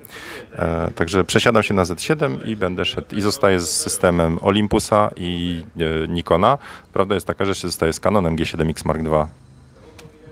E, 0.52 0.90
także 0.94 1.24
przesiadam 1.24 1.62
się 1.62 1.74
na 1.74 1.84
Z7 1.84 2.48
i 2.48 2.56
będę 2.56 2.84
szedł. 2.84 3.16
I 3.16 3.20
zostaję 3.20 3.60
z 3.60 3.70
systemem 3.70 4.38
Olympusa 4.42 5.10
i 5.16 5.62
e, 6.04 6.08
Nikona. 6.08 6.58
Prawda 6.92 7.14
jest 7.14 7.26
taka, 7.26 7.44
że 7.44 7.50
jeszcze 7.50 7.68
zostaję 7.68 7.92
z 7.92 8.00
Canonem 8.00 8.36
G7X 8.36 8.86
Mark 8.86 9.00
II. 9.00 9.26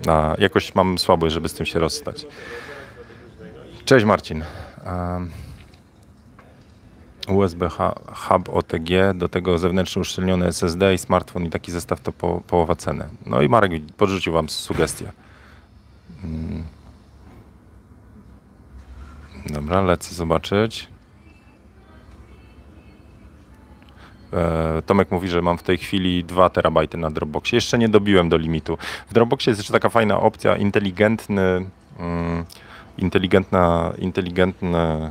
A 0.07 0.35
jakoś 0.37 0.75
mam 0.75 0.97
słabość, 0.97 1.33
żeby 1.33 1.49
z 1.49 1.53
tym 1.53 1.65
się 1.65 1.79
rozstać. 1.79 2.25
Cześć 3.85 4.05
Marcin. 4.05 4.43
E, 4.85 5.48
USB 7.31 7.69
hub 8.15 8.49
OTG, 8.49 8.89
do 9.15 9.29
tego 9.29 9.57
zewnętrznie 9.57 10.01
uszczelniony 10.01 10.45
SSD 10.45 10.93
i 10.93 10.97
smartfon 10.97 11.45
i 11.45 11.49
taki 11.49 11.71
zestaw 11.71 12.01
to 12.01 12.11
po, 12.11 12.41
połowa 12.47 12.75
ceny. 12.75 13.09
No 13.25 13.41
i 13.41 13.49
Marek 13.49 13.71
podrzucił 13.97 14.33
Wam 14.33 14.49
sugestię. 14.49 15.11
Hmm. 16.21 16.63
Dobra, 19.45 19.81
lecę 19.81 20.15
zobaczyć. 20.15 20.87
E, 24.33 24.81
Tomek 24.85 25.11
mówi, 25.11 25.29
że 25.29 25.41
mam 25.41 25.57
w 25.57 25.63
tej 25.63 25.77
chwili 25.77 26.23
2 26.23 26.49
terabajty 26.49 26.97
na 26.97 27.11
Dropboxie. 27.11 27.57
Jeszcze 27.57 27.77
nie 27.77 27.89
dobiłem 27.89 28.29
do 28.29 28.37
limitu. 28.37 28.77
W 29.09 29.13
Dropboxie 29.13 29.51
jest 29.51 29.59
jeszcze 29.59 29.73
taka 29.73 29.89
fajna 29.89 30.19
opcja, 30.19 30.57
inteligentny, 30.57 31.65
mm, 31.99 32.45
inteligentna, 32.97 33.93
inteligentny 33.97 35.09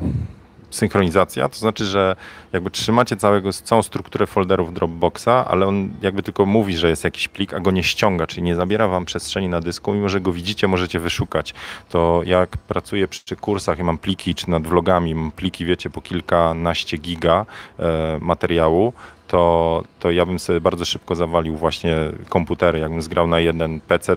synchronizacja, 0.71 1.49
to 1.49 1.57
znaczy, 1.57 1.85
że 1.85 2.16
jakby 2.53 2.71
trzymacie 2.71 3.16
całego, 3.16 3.53
całą 3.53 3.83
strukturę 3.83 4.27
folderów 4.27 4.75
Dropboxa, 4.75 5.29
ale 5.29 5.66
on 5.66 5.91
jakby 6.03 6.23
tylko 6.23 6.47
mówi, 6.47 6.77
że 6.77 6.89
jest 6.89 7.05
jakiś 7.05 7.29
plik, 7.29 7.55
a 7.55 7.61
go 7.61 7.71
nie 7.71 7.83
ściąga, 7.83 8.27
czyli 8.27 8.43
nie 8.43 8.55
zabiera 8.55 8.89
wam 8.89 9.05
przestrzeni 9.05 9.49
na 9.49 9.61
dysku, 9.61 9.93
mimo 9.93 10.09
że 10.09 10.21
go 10.21 10.33
widzicie, 10.33 10.69
możecie 10.69 11.01
wyszukać. 11.01 11.55
To 11.89 12.21
jak 12.25 12.57
pracuję 12.57 13.09
przy 13.09 13.37
kursach 13.37 13.79
i 13.79 13.83
mam 13.83 13.99
pliki, 13.99 14.35
czy 14.35 14.51
nad 14.51 14.66
vlogami, 14.66 15.14
mam 15.14 15.31
pliki, 15.31 15.64
wiecie, 15.64 15.91
po 15.91 16.01
kilkanaście 16.01 16.97
giga 16.97 17.47
e, 17.79 18.19
materiału, 18.21 18.93
to, 19.29 19.83
to 19.99 20.11
ja 20.11 20.27
bym 20.27 20.39
sobie 20.39 20.61
bardzo 20.61 20.85
szybko 20.85 21.14
zawalił 21.14 21.57
właśnie 21.57 21.97
komputery. 22.29 22.79
Jakbym 22.79 23.03
zgrał 23.03 23.27
na 23.27 23.41
jeden 23.41 23.81
PC 23.81 24.16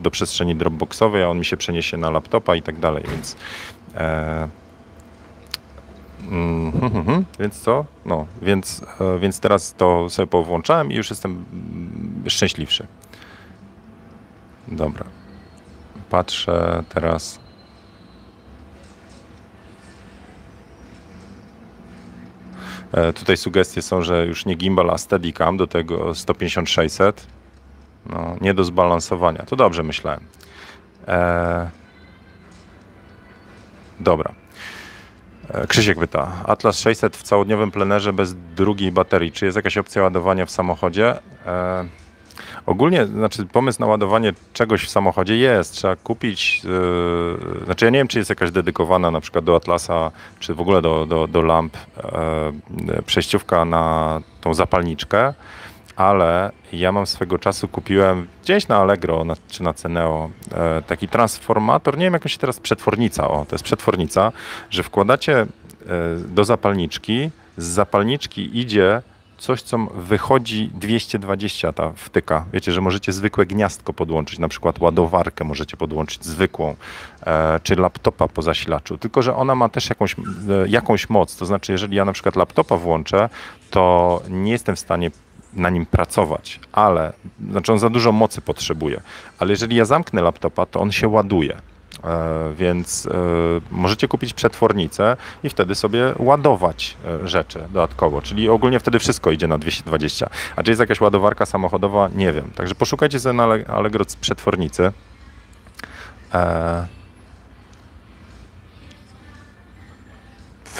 do 0.00 0.10
przestrzeni 0.10 0.56
Dropboxowej, 0.56 1.22
a 1.22 1.28
on 1.28 1.38
mi 1.38 1.44
się 1.44 1.56
przeniesie 1.56 1.96
na 1.96 2.10
laptopa 2.10 2.56
i 2.56 2.62
tak 2.62 2.78
dalej, 2.78 3.04
więc 3.08 3.36
e, 3.94 4.48
hmm. 6.30 7.24
więc 7.40 7.60
co? 7.60 7.84
No, 8.04 8.26
więc, 8.42 8.82
e, 9.00 9.18
więc 9.18 9.40
teraz 9.40 9.74
to 9.74 10.10
sobie 10.10 10.26
powłączałem 10.26 10.92
i 10.92 10.94
już 10.94 11.10
jestem 11.10 11.44
szczęśliwszy. 12.28 12.86
Dobra. 14.68 15.04
Patrzę 16.10 16.84
teraz. 16.88 17.40
E, 22.92 23.12
tutaj 23.12 23.36
sugestie 23.36 23.82
są, 23.82 24.02
że 24.02 24.26
już 24.26 24.46
nie 24.46 24.54
gimbal, 24.54 24.90
a 24.90 24.98
steadicam, 24.98 25.56
do 25.56 25.66
tego 25.66 26.10
150-600. 26.10 27.12
No, 28.06 28.36
nie 28.40 28.54
do 28.54 28.64
zbalansowania. 28.64 29.42
To 29.42 29.56
dobrze 29.56 29.82
myślałem. 29.82 30.20
Eee... 31.06 31.68
Dobra. 34.00 34.39
E, 35.54 35.66
Krzysiek 35.66 35.98
pyta, 35.98 36.32
Atlas 36.44 36.78
600 36.78 37.16
w 37.16 37.22
całodniowym 37.22 37.70
plenerze 37.70 38.12
bez 38.12 38.34
drugiej 38.56 38.92
baterii. 38.92 39.32
Czy 39.32 39.44
jest 39.44 39.56
jakaś 39.56 39.78
opcja 39.78 40.02
ładowania 40.02 40.46
w 40.46 40.50
samochodzie? 40.50 41.14
Eee... 41.46 41.88
Ogólnie, 42.66 43.06
znaczy 43.06 43.46
pomysł 43.46 43.80
na 43.80 43.86
ładowanie 43.86 44.32
czegoś 44.52 44.84
w 44.84 44.90
samochodzie 44.90 45.36
jest. 45.36 45.72
Trzeba 45.72 45.96
kupić, 45.96 46.64
yy, 46.64 47.64
znaczy 47.64 47.84
ja 47.84 47.90
nie 47.90 47.98
wiem, 47.98 48.08
czy 48.08 48.18
jest 48.18 48.30
jakaś 48.30 48.50
dedykowana 48.50 49.10
na 49.10 49.20
przykład 49.20 49.44
do 49.44 49.56
Atlasa, 49.56 50.10
czy 50.40 50.54
w 50.54 50.60
ogóle 50.60 50.82
do, 50.82 51.06
do, 51.06 51.26
do 51.26 51.42
lamp 51.42 51.76
yy, 52.86 53.02
przejściówka 53.02 53.64
na 53.64 54.20
tą 54.40 54.54
zapalniczkę, 54.54 55.34
ale 56.00 56.52
ja 56.72 56.92
mam 56.92 57.06
swego 57.06 57.38
czasu 57.38 57.68
kupiłem 57.68 58.26
gdzieś 58.42 58.68
na 58.68 58.76
Allegro 58.76 59.24
na, 59.24 59.34
czy 59.48 59.62
na 59.62 59.74
Ceneo 59.74 60.30
yy, 60.50 60.56
taki 60.86 61.08
transformator, 61.08 61.98
nie 61.98 62.04
wiem 62.04 62.12
jak 62.12 62.28
się 62.28 62.38
teraz, 62.38 62.60
przetwornica, 62.60 63.28
o 63.28 63.46
to 63.48 63.54
jest 63.54 63.64
przetwornica, 63.64 64.32
że 64.70 64.82
wkładacie 64.82 65.32
yy, 65.32 65.86
do 66.28 66.44
zapalniczki, 66.44 67.30
z 67.56 67.64
zapalniczki 67.64 68.58
idzie 68.58 69.02
coś, 69.38 69.62
co 69.62 69.78
wychodzi 69.78 70.70
220 70.74 71.72
ta 71.72 71.92
wtyka. 71.96 72.44
Wiecie, 72.52 72.72
że 72.72 72.80
możecie 72.80 73.12
zwykłe 73.12 73.46
gniazdko 73.46 73.92
podłączyć, 73.92 74.38
na 74.38 74.48
przykład 74.48 74.80
ładowarkę 74.80 75.44
możecie 75.44 75.76
podłączyć 75.76 76.24
zwykłą, 76.24 76.76
e, 77.26 77.60
czy 77.62 77.76
laptopa 77.76 78.28
po 78.28 78.42
zasilaczu, 78.42 78.98
tylko 78.98 79.22
że 79.22 79.36
ona 79.36 79.54
ma 79.54 79.68
też 79.68 79.88
jakąś, 79.88 80.16
e, 80.18 80.68
jakąś 80.68 81.10
moc. 81.10 81.36
To 81.36 81.46
znaczy, 81.46 81.72
jeżeli 81.72 81.96
ja 81.96 82.04
na 82.04 82.12
przykład 82.12 82.36
laptopa 82.36 82.76
włączę, 82.76 83.28
to 83.70 84.22
nie 84.28 84.52
jestem 84.52 84.76
w 84.76 84.80
stanie 84.80 85.10
na 85.52 85.70
nim 85.70 85.86
pracować, 85.86 86.60
ale 86.72 87.12
znaczy 87.50 87.72
on 87.72 87.78
za 87.78 87.90
dużo 87.90 88.12
mocy 88.12 88.40
potrzebuje. 88.40 89.00
Ale 89.38 89.50
jeżeli 89.50 89.76
ja 89.76 89.84
zamknę 89.84 90.22
laptopa, 90.22 90.66
to 90.66 90.80
on 90.80 90.92
się 90.92 91.08
ładuje. 91.08 91.56
E, 92.04 92.52
więc 92.56 93.06
e, 93.06 93.10
możecie 93.70 94.08
kupić 94.08 94.34
przetwornicę 94.34 95.16
i 95.42 95.50
wtedy 95.50 95.74
sobie 95.74 96.14
ładować 96.18 96.96
e, 97.24 97.28
rzeczy 97.28 97.58
dodatkowo, 97.58 98.22
czyli 98.22 98.48
ogólnie 98.48 98.80
wtedy 98.80 98.98
wszystko 98.98 99.30
idzie 99.30 99.46
na 99.46 99.58
220. 99.58 100.30
A 100.56 100.62
czy 100.62 100.70
jest 100.70 100.80
jakaś 100.80 101.00
ładowarka 101.00 101.46
samochodowa? 101.46 102.10
Nie 102.14 102.32
wiem. 102.32 102.50
Także 102.54 102.74
poszukajcie 102.74 103.20
sobie 103.20 103.32
na 103.32 103.44
Allegro 103.68 104.04
przetwornicy. 104.20 104.92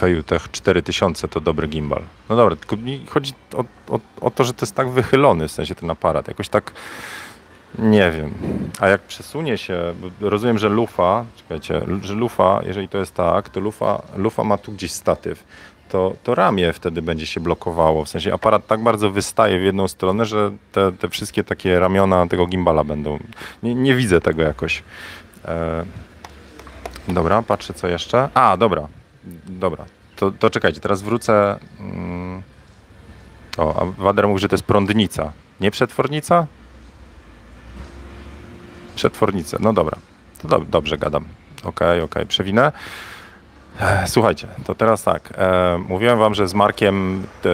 Fejutech 0.00 0.50
4000 0.50 1.28
to 1.28 1.40
dobry 1.40 1.68
gimbal. 1.68 2.02
No 2.28 2.36
dobra, 2.36 2.56
tylko 2.56 2.76
mi 2.76 3.06
chodzi 3.06 3.32
o, 3.54 3.64
o, 3.94 4.00
o 4.20 4.30
to, 4.30 4.44
że 4.44 4.54
to 4.54 4.64
jest 4.64 4.74
tak 4.74 4.88
wychylony, 4.88 5.48
w 5.48 5.52
sensie 5.52 5.74
ten 5.74 5.90
aparat. 5.90 6.28
Jakoś 6.28 6.48
tak 6.48 6.72
nie 7.78 8.10
wiem. 8.10 8.34
A 8.80 8.88
jak 8.88 9.00
przesunie 9.00 9.58
się, 9.58 9.94
rozumiem, 10.20 10.58
że 10.58 10.68
lufa, 10.68 11.24
czekajcie, 11.36 11.82
że 12.02 12.14
lufa, 12.14 12.60
jeżeli 12.66 12.88
to 12.88 12.98
jest 12.98 13.14
tak, 13.14 13.48
to 13.48 13.60
lufa, 13.60 14.02
lufa 14.16 14.44
ma 14.44 14.58
tu 14.58 14.72
gdzieś 14.72 14.92
statyw. 14.92 15.44
To, 15.88 16.14
to 16.22 16.34
ramię 16.34 16.72
wtedy 16.72 17.02
będzie 17.02 17.26
się 17.26 17.40
blokowało. 17.40 18.04
W 18.04 18.08
sensie 18.08 18.34
aparat 18.34 18.66
tak 18.66 18.82
bardzo 18.82 19.10
wystaje 19.10 19.60
w 19.60 19.62
jedną 19.62 19.88
stronę, 19.88 20.24
że 20.24 20.52
te, 20.72 20.92
te 20.92 21.08
wszystkie 21.08 21.44
takie 21.44 21.80
ramiona 21.80 22.26
tego 22.26 22.46
gimbala 22.46 22.84
będą. 22.84 23.18
Nie, 23.62 23.74
nie 23.74 23.94
widzę 23.94 24.20
tego 24.20 24.42
jakoś. 24.42 24.82
E... 25.44 25.84
Dobra, 27.08 27.42
patrzę 27.42 27.74
co 27.74 27.88
jeszcze. 27.88 28.28
A, 28.34 28.56
dobra. 28.56 28.88
Dobra. 29.46 29.84
To, 30.16 30.30
to 30.30 30.50
czekajcie, 30.50 30.80
teraz 30.80 31.02
wrócę. 31.02 31.58
Mm. 31.80 32.42
O, 33.58 33.82
a 33.82 34.02
Wader 34.02 34.28
mówi, 34.28 34.40
że 34.40 34.48
to 34.48 34.54
jest 34.54 34.64
prądnica. 34.64 35.32
Nie 35.60 35.70
przetwornica? 35.70 36.46
Przetwornicę. 38.94 39.56
No 39.60 39.72
dobra, 39.72 39.98
to 40.42 40.48
do, 40.48 40.58
dobrze 40.58 40.98
gadam. 40.98 41.24
Okej, 41.24 41.68
okay, 41.68 41.90
okej, 41.90 42.02
okay. 42.02 42.26
przewinę. 42.26 42.72
Słuchajcie, 44.06 44.48
to 44.64 44.74
teraz 44.74 45.02
tak. 45.02 45.32
E, 45.38 45.78
mówiłem 45.88 46.18
wam, 46.18 46.34
że 46.34 46.48
z 46.48 46.54
Markiem 46.54 47.22
e, 47.44 47.48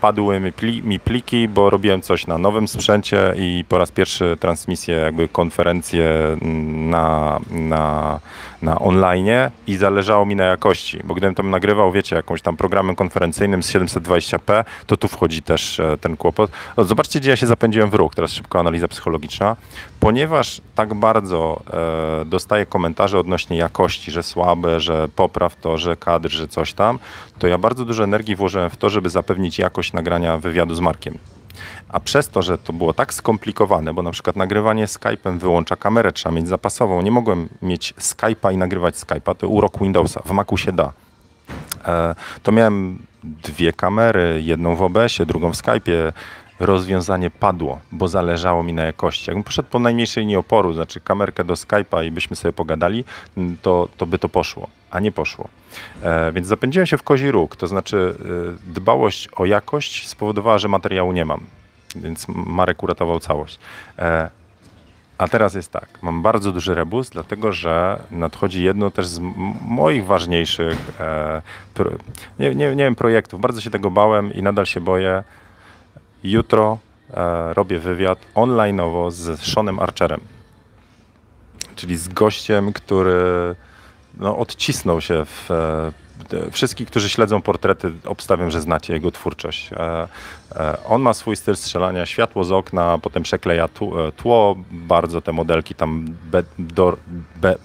padły 0.00 0.40
mi, 0.40 0.52
pli, 0.52 0.82
mi, 0.82 1.00
pliki, 1.00 1.48
bo 1.48 1.70
robiłem 1.70 2.02
coś 2.02 2.26
na 2.26 2.38
nowym 2.38 2.68
sprzęcie 2.68 3.34
i 3.36 3.64
po 3.68 3.78
raz 3.78 3.90
pierwszy 3.90 4.36
transmisję, 4.40 4.94
jakby 4.94 5.28
konferencję 5.28 6.36
na, 6.90 7.40
na, 7.50 8.20
na 8.62 8.78
online 8.78 9.50
i 9.66 9.76
zależało 9.76 10.26
mi 10.26 10.36
na 10.36 10.44
jakości, 10.44 11.00
bo 11.04 11.14
gdybym 11.14 11.34
tam 11.34 11.50
nagrywał, 11.50 11.92
wiecie, 11.92 12.16
jakąś 12.16 12.42
tam 12.42 12.56
programem 12.56 12.96
konferencyjnym 12.96 13.62
z 13.62 13.72
720p, 13.72 14.64
to 14.86 14.96
tu 14.96 15.08
wchodzi 15.08 15.42
też 15.42 15.80
e, 15.80 15.98
ten 16.00 16.16
kłopot. 16.16 16.50
Zobaczcie, 16.78 17.20
gdzie 17.20 17.30
ja 17.30 17.36
się 17.36 17.46
zapędziłem 17.46 17.90
w 17.90 17.94
ruch. 17.94 18.14
Teraz 18.14 18.32
szybko 18.32 18.60
analiza 18.60 18.88
psychologiczna. 18.88 19.56
Ponieważ 20.00 20.60
tak 20.74 20.94
bardzo 20.94 21.62
e, 22.22 22.24
dostaję 22.24 22.66
komentarze 22.66 23.18
odnośnie 23.18 23.56
jakości, 23.56 24.10
że 24.10 24.22
słabe, 24.22 24.80
że 24.80 25.08
popraw 25.08 25.56
to, 25.56 25.78
że 25.78 25.96
kadr, 25.96 26.30
że 26.30 26.48
coś 26.48 26.72
tam, 26.72 26.98
to 27.38 27.46
ja 27.46 27.58
bardzo 27.58 27.84
dużo 27.84 28.04
energii 28.04 28.36
włożyłem 28.36 28.70
w 28.70 28.76
to, 28.76 28.90
żeby 28.90 29.10
zapewnić 29.10 29.58
jakość 29.58 29.92
nagrania 29.92 30.38
wywiadu 30.38 30.74
z 30.74 30.80
Markiem. 30.80 31.18
A 31.92 32.00
przez 32.00 32.28
to, 32.28 32.42
że 32.42 32.58
to 32.58 32.72
było 32.72 32.92
tak 32.92 33.14
skomplikowane, 33.14 33.94
bo 33.94 34.02
na 34.02 34.10
przykład 34.10 34.36
nagrywanie 34.36 34.86
Skype'em 34.86 35.38
wyłącza 35.38 35.76
kamerę, 35.76 36.12
trzeba 36.12 36.34
mieć 36.34 36.48
zapasową. 36.48 37.02
Nie 37.02 37.10
mogłem 37.10 37.48
mieć 37.62 37.94
Skype'a 37.94 38.54
i 38.54 38.56
nagrywać 38.56 38.94
Skype'a, 38.94 39.34
to 39.34 39.48
urok 39.48 39.78
Windowsa, 39.78 40.22
w 40.24 40.30
Macu 40.30 40.56
się 40.56 40.72
da. 40.72 40.92
E, 41.84 42.14
to 42.42 42.52
miałem 42.52 42.98
dwie 43.24 43.72
kamery, 43.72 44.42
jedną 44.44 44.76
w 44.76 44.82
OBS-ie, 44.82 45.26
drugą 45.26 45.52
w 45.52 45.56
Skype'ie. 45.56 46.12
Rozwiązanie 46.60 47.30
padło, 47.30 47.80
bo 47.92 48.08
zależało 48.08 48.62
mi 48.62 48.72
na 48.72 48.82
jakości. 48.82 49.30
Jakbym 49.30 49.44
poszedł 49.44 49.68
po 49.68 49.78
najmniejszej 49.78 50.20
linii 50.20 50.36
oporu, 50.36 50.72
znaczy 50.72 51.00
kamerkę 51.00 51.44
do 51.44 51.54
Skype'a 51.54 52.06
i 52.06 52.10
byśmy 52.10 52.36
sobie 52.36 52.52
pogadali, 52.52 53.04
to, 53.62 53.88
to 53.96 54.06
by 54.06 54.18
to 54.18 54.28
poszło, 54.28 54.68
a 54.90 55.00
nie 55.00 55.12
poszło. 55.12 55.48
E, 56.02 56.32
więc 56.32 56.46
zapędziłem 56.46 56.86
się 56.86 56.98
w 56.98 57.02
kozi 57.02 57.30
róg, 57.30 57.56
to 57.56 57.66
znaczy 57.66 58.14
e, 58.68 58.72
dbałość 58.72 59.28
o 59.36 59.46
jakość 59.46 60.08
spowodowała, 60.08 60.58
że 60.58 60.68
materiału 60.68 61.12
nie 61.12 61.24
mam 61.24 61.40
więc 61.96 62.26
Marek 62.28 62.82
uratował 62.82 63.20
całość. 63.20 63.58
E, 63.98 64.30
a 65.18 65.28
teraz 65.28 65.54
jest 65.54 65.72
tak, 65.72 65.88
mam 66.02 66.22
bardzo 66.22 66.52
duży 66.52 66.74
rebus, 66.74 67.10
dlatego 67.10 67.52
że 67.52 68.02
nadchodzi 68.10 68.62
jedno 68.62 68.90
też 68.90 69.06
z 69.06 69.20
moich 69.60 70.06
ważniejszych, 70.06 70.78
e, 71.00 71.42
nie, 72.38 72.54
nie, 72.54 72.76
nie 72.76 72.84
wiem, 72.84 72.94
projektów. 72.94 73.40
Bardzo 73.40 73.60
się 73.60 73.70
tego 73.70 73.90
bałem 73.90 74.34
i 74.34 74.42
nadal 74.42 74.66
się 74.66 74.80
boję. 74.80 75.24
Jutro 76.24 76.78
e, 77.14 77.54
robię 77.54 77.78
wywiad 77.78 78.18
onlineowo 78.34 79.10
z 79.10 79.40
Seanem 79.40 79.78
Archerem, 79.78 80.20
czyli 81.76 81.96
z 81.96 82.08
gościem, 82.08 82.72
który 82.72 83.54
no, 84.18 84.38
odcisnął 84.38 85.00
się 85.00 85.24
w 85.24 85.48
wszystkich, 86.52 86.88
którzy 86.88 87.08
śledzą 87.08 87.42
portrety, 87.42 87.92
obstawiam, 88.04 88.50
że 88.50 88.60
znacie 88.60 88.92
jego 88.92 89.10
twórczość. 89.10 89.70
E, 89.72 90.08
e, 90.56 90.76
on 90.88 91.02
ma 91.02 91.14
swój 91.14 91.36
styl 91.36 91.56
strzelania, 91.56 92.06
światło 92.06 92.44
z 92.44 92.52
okna, 92.52 92.98
potem 93.02 93.22
przekleja 93.22 93.64
e, 93.64 93.68
tło, 94.12 94.56
bardzo 94.70 95.20
te 95.20 95.32
modelki 95.32 95.74
tam 95.74 96.06
be, 96.24 96.42
do, 96.58 96.96
be. 97.36 97.56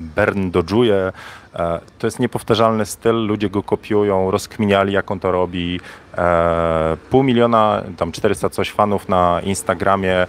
To 1.99 2.07
jest 2.07 2.19
niepowtarzalny 2.19 2.85
styl, 2.85 3.15
ludzie 3.15 3.49
go 3.49 3.63
kopiują, 3.63 4.31
rozkminiali 4.31 4.93
jak 4.93 5.11
on 5.11 5.19
to 5.19 5.31
robi. 5.31 5.79
Pół 7.09 7.23
miliona, 7.23 7.83
tam 7.97 8.11
400 8.11 8.49
coś 8.49 8.71
fanów 8.71 9.09
na 9.09 9.41
Instagramie, 9.43 10.27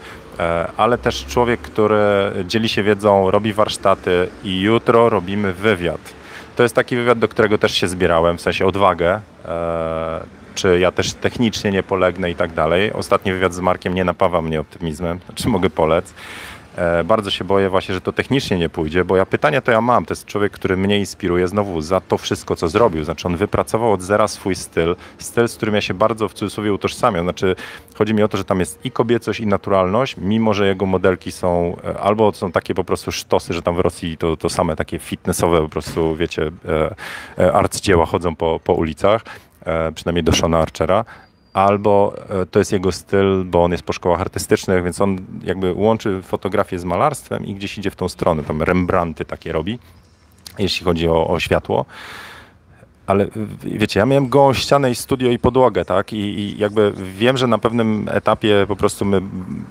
ale 0.76 0.99
też 0.99 1.26
człowiek, 1.26 1.61
który 1.61 1.99
dzieli 2.45 2.68
się 2.68 2.83
wiedzą, 2.83 3.31
robi 3.31 3.53
warsztaty 3.53 4.29
i 4.45 4.61
jutro 4.61 5.09
robimy 5.09 5.53
wywiad 5.53 6.18
to 6.59 6.63
jest 6.63 6.75
taki 6.75 6.97
wywiad, 6.97 7.19
do 7.19 7.29
którego 7.29 7.59
też 7.59 7.73
się 7.73 7.89
zbierałem, 7.89 8.39
w 8.39 8.41
sensie 8.41 8.67
odwagę, 8.67 9.21
e, 9.45 10.21
czy 10.55 10.79
ja 10.79 10.93
też 10.93 11.13
technicznie 11.13 11.71
nie 11.71 11.83
polegnę 11.83 12.31
i 12.31 12.35
tak 12.35 12.53
dalej. 12.53 12.93
Ostatni 12.93 13.33
wywiad 13.33 13.55
z 13.55 13.61
Markiem 13.61 13.95
nie 13.95 14.05
napawa 14.05 14.43
mnie 14.43 14.61
optymizmem, 14.61 15.21
czy 15.35 15.49
mogę 15.49 15.71
polec. 15.71 16.15
E, 16.79 17.05
bardzo 17.05 17.31
się 17.31 17.45
boję 17.45 17.70
właśnie, 17.70 17.95
że 17.95 18.01
to 18.01 18.12
technicznie 18.12 18.59
nie 18.59 18.68
pójdzie, 18.68 19.05
bo 19.05 19.16
ja 19.16 19.26
pytania 19.26 19.61
to 19.61 19.72
ja 19.72 19.81
mam. 19.81 20.07
To 20.07 20.12
jest 20.12 20.26
człowiek, 20.26 20.53
który 20.53 20.76
mnie 20.76 20.99
inspiruje 20.99 21.49
znowu 21.49 21.81
za 21.81 22.01
to 22.01 22.18
wszystko, 22.18 22.57
co 22.57 22.68
zrobił. 22.68 23.05
Znaczy 23.05 23.29
on 23.29 23.37
wypracował 23.37 23.93
od 23.93 24.03
zera 24.03 24.29
swój 24.29 24.55
styl, 24.55 24.97
styl, 25.18 25.49
z 25.49 25.57
którym 25.57 25.74
ja 25.74 25.81
się 25.81 25.95
bardzo 25.95 26.29
w 26.29 26.35
cudzysłowie 26.35 26.72
utożsamiam. 26.72 27.24
Znaczy 27.24 27.57
chodzi 27.95 28.14
mi 28.14 28.22
o 28.22 28.29
to, 28.29 28.37
że 28.37 28.45
tam 28.45 28.61
jest 28.61 28.85
i 28.85 28.91
kobiecość, 28.91 29.41
i 29.41 29.47
naturalność, 29.47 30.16
mimo 30.18 30.55
że 30.55 30.66
jego 30.66 30.87
modelki 30.87 31.33
są 31.33 31.76
e, 31.85 32.01
albo 32.01 32.33
są 32.33 32.53
takie 32.53 32.74
po 32.74 32.85
prostu 32.85 33.12
sztosy, 33.12 33.55
że 33.55 33.62
tam 33.62 33.74
w 33.74 33.79
Rosji 33.79 34.18
to, 34.18 34.37
to 34.37 34.49
same 34.49 34.76
takie 34.76 34.99
fitnessowe 34.99 35.61
po 35.61 35.68
prostu, 35.68 36.16
wiecie, 36.16 36.51
e, 37.39 37.53
arcydzieła 37.53 38.07
chodzą 38.07 38.37
po, 38.37 38.61
po 38.64 38.72
ulicach, 38.72 39.24
przynajmniej 39.95 40.24
do 40.24 40.33
Shona 40.33 40.59
Archera, 40.59 41.05
albo 41.53 42.15
e, 42.29 42.47
to 42.47 42.59
jest 42.59 42.73
jego 42.73 42.93
styl, 42.93 43.45
bo 43.45 43.65
on 43.65 43.73
jest 43.73 43.85
po 43.85 43.93
szkołach 43.93 44.21
artystycznych, 44.21 44.85
więc 44.85 45.01
on 45.01 45.19
jakby 45.45 45.73
łączy 45.73 46.23
fotografię 46.23 46.79
z 46.79 46.85
malarstwem 46.85 47.47
i 47.47 47.55
gdzieś 47.55 47.79
idzie 47.79 47.91
w 47.91 47.97
tą 47.97 48.09
stronę. 48.09 48.43
Tam 48.43 48.63
Rembrandty 48.63 49.25
takie 49.25 49.53
robi, 49.53 49.79
jeśli 50.59 50.85
chodzi 50.85 51.09
o, 51.09 51.29
o 51.29 51.41
światło 51.41 51.85
ale 53.09 53.27
wiecie, 53.63 54.01
ja 54.01 54.07
miałem 54.07 54.29
gołą 54.29 54.55
ścianę 54.55 54.91
i 54.91 54.95
studio 54.95 55.31
i 55.31 55.39
podłogę, 55.39 55.85
tak? 55.85 56.13
I, 56.13 56.17
I, 56.17 56.59
jakby 56.59 56.93
wiem, 56.97 57.37
że 57.37 57.47
na 57.47 57.59
pewnym 57.59 58.09
etapie 58.13 58.65
po 58.69 58.77
prostu 58.77 59.05
my, 59.05 59.21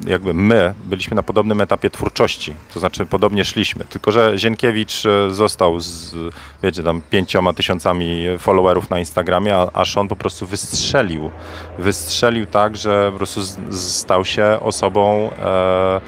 jakby 0.07 0.33
my 0.33 0.73
byliśmy 0.85 1.15
na 1.15 1.23
podobnym 1.23 1.61
etapie 1.61 1.89
twórczości, 1.89 2.53
to 2.73 2.79
znaczy 2.79 3.05
podobnie 3.05 3.45
szliśmy, 3.45 3.85
tylko 3.85 4.11
że 4.11 4.33
Zienkiewicz 4.37 5.05
e, 5.05 5.31
został 5.31 5.79
z, 5.79 6.15
wiecie, 6.63 6.83
tam 6.83 7.01
pięcioma 7.09 7.53
tysiącami 7.53 8.25
followerów 8.39 8.89
na 8.89 8.99
Instagramie, 8.99 9.55
a, 9.55 9.69
a 9.73 9.85
Sean 9.85 10.07
po 10.07 10.15
prostu 10.15 10.47
wystrzelił. 10.47 11.31
Wystrzelił 11.79 12.45
tak, 12.45 12.77
że 12.77 13.09
po 13.11 13.17
prostu 13.17 13.41
z, 13.41 13.57
stał 13.79 14.25
się 14.25 14.57
osobą 14.61 15.29
E, 15.39 16.01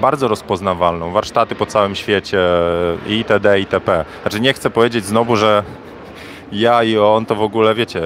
bardzo 0.00 0.28
rozpoznawalną, 0.28 1.10
warsztaty 1.10 1.54
po 1.54 1.66
całym 1.66 1.94
świecie 1.94 2.38
itd. 3.06 3.60
itp. 3.60 4.04
Znaczy 4.22 4.40
nie 4.40 4.52
chcę 4.52 4.70
powiedzieć 4.70 5.04
znowu, 5.04 5.36
że 5.36 5.62
ja 6.52 6.82
i 6.82 6.98
on 6.98 7.26
to 7.26 7.34
w 7.34 7.42
ogóle, 7.42 7.74
wiecie, 7.74 8.00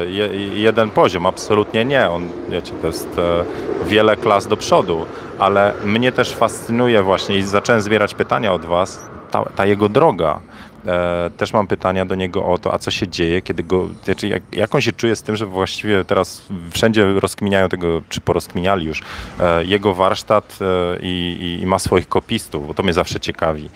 jeden 0.55 0.91
poziom, 0.91 1.27
absolutnie 1.27 1.85
nie. 1.85 2.11
On, 2.11 2.29
wiecie, 2.49 2.73
to 2.81 2.87
jest 2.87 3.19
e, 3.19 3.45
wiele 3.87 4.17
klas 4.17 4.47
do 4.47 4.57
przodu, 4.57 5.07
ale 5.39 5.73
mnie 5.85 6.13
też 6.13 6.33
fascynuje 6.33 7.03
właśnie 7.03 7.37
i 7.37 7.43
zacząłem 7.43 7.81
zbierać 7.81 8.15
pytania 8.15 8.53
od 8.53 8.65
Was, 8.65 9.11
ta, 9.31 9.45
ta 9.45 9.67
jego 9.67 9.89
droga. 9.89 10.41
E, 10.87 11.31
też 11.37 11.53
mam 11.53 11.67
pytania 11.67 12.05
do 12.05 12.15
niego 12.15 12.47
o 12.47 12.59
to, 12.59 12.75
a 12.75 12.79
co 12.79 12.91
się 12.91 13.09
dzieje, 13.09 13.43
kiedy 13.43 13.63
go, 13.63 13.89
znaczy 14.05 14.29
jak, 14.29 14.43
jak 14.53 14.75
on 14.75 14.81
się 14.81 14.93
czuje 14.93 15.17
z 15.17 15.23
tym, 15.23 15.37
że 15.37 15.47
właściwie 15.47 16.05
teraz 16.05 16.43
wszędzie 16.71 17.21
rozkminiają 17.21 17.69
tego, 17.69 18.03
czy 18.09 18.21
porozkminiali 18.21 18.87
już, 18.87 19.03
e, 19.41 19.65
jego 19.65 19.95
warsztat 19.95 20.59
e, 20.61 20.99
i, 21.03 21.59
i, 21.63 21.67
ma 21.67 21.79
swoich 21.79 22.09
kopistów, 22.09 22.67
bo 22.67 22.75
to 22.75 22.83
mnie 22.83 22.93
zawsze 22.93 23.21
ciekawi. 23.21 23.69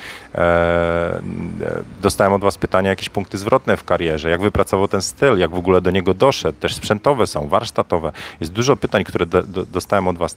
Dostałem 2.00 2.32
od 2.32 2.42
was 2.42 2.58
pytania, 2.58 2.90
jakieś 2.90 3.08
punkty 3.08 3.38
zwrotne 3.38 3.76
w 3.76 3.84
karierze, 3.84 4.30
jak 4.30 4.40
wypracował 4.40 4.88
ten 4.88 5.02
styl, 5.02 5.38
jak 5.38 5.50
w 5.50 5.58
ogóle 5.58 5.80
do 5.80 5.90
niego 5.90 6.14
doszedł, 6.14 6.58
też 6.58 6.74
sprzętowe 6.74 7.26
są, 7.26 7.48
warsztatowe. 7.48 8.12
Jest 8.40 8.52
dużo 8.52 8.76
pytań, 8.76 9.04
które 9.04 9.26
do, 9.26 9.42
do, 9.42 9.66
dostałem 9.66 10.08
od 10.08 10.18
was, 10.18 10.36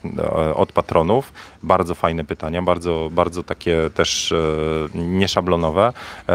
od 0.54 0.72
patronów, 0.72 1.32
bardzo 1.62 1.94
fajne 1.94 2.24
pytania, 2.24 2.62
bardzo, 2.62 3.08
bardzo 3.12 3.42
takie 3.42 3.90
też 3.94 4.34
nieszablonowe. 4.94 5.92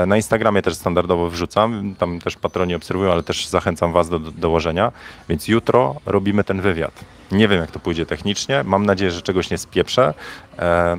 Na 0.08 0.18
też 0.64 0.76
standardowo 0.76 1.30
wrzucam, 1.30 1.96
tam 1.96 2.20
też 2.20 2.36
patroni 2.36 2.76
obserwują, 2.76 3.12
ale 3.12 3.24
też 3.24 3.48
zachęcam 3.48 3.94
Was 3.94 4.10
do 4.10 4.20
dołożenia. 4.20 4.92
Więc 5.30 5.48
jutro 5.48 5.96
robimy 6.06 6.44
ten 6.44 6.62
wywiad. 6.62 6.92
Nie 7.32 7.48
wiem, 7.48 7.62
jak 7.62 7.72
to 7.72 7.80
pójdzie 7.80 8.06
technicznie. 8.06 8.64
Mam 8.64 8.86
nadzieję, 8.86 9.12
że 9.12 9.22
czegoś 9.22 9.50
nie 9.50 9.58
spieprzę. 9.58 10.14
E, 10.60 10.98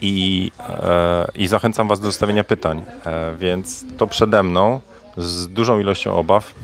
I, 0.00 0.52
e, 0.68 1.26
I 1.34 1.48
zachęcam 1.48 1.88
Was 1.88 2.00
do 2.00 2.06
zostawienia 2.06 2.44
pytań. 2.44 2.84
E, 3.06 3.36
więc 3.36 3.84
to 3.98 4.06
przede 4.06 4.42
mną 4.42 4.80
z 5.16 5.48
dużą 5.48 5.80
ilością 5.80 6.14
obaw 6.14 6.54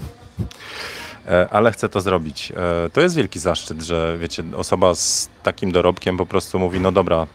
ale 1.50 1.72
chcę 1.72 1.88
to 1.88 2.00
zrobić. 2.00 2.52
To 2.92 3.00
jest 3.00 3.16
wielki 3.16 3.38
zaszczyt, 3.38 3.82
że 3.82 4.16
wiecie, 4.18 4.44
osoba 4.56 4.94
z 4.94 5.28
takim 5.42 5.72
dorobkiem 5.72 6.16
po 6.16 6.26
prostu 6.26 6.58
mówi, 6.58 6.80
no 6.80 6.92
dobra, 6.92 7.26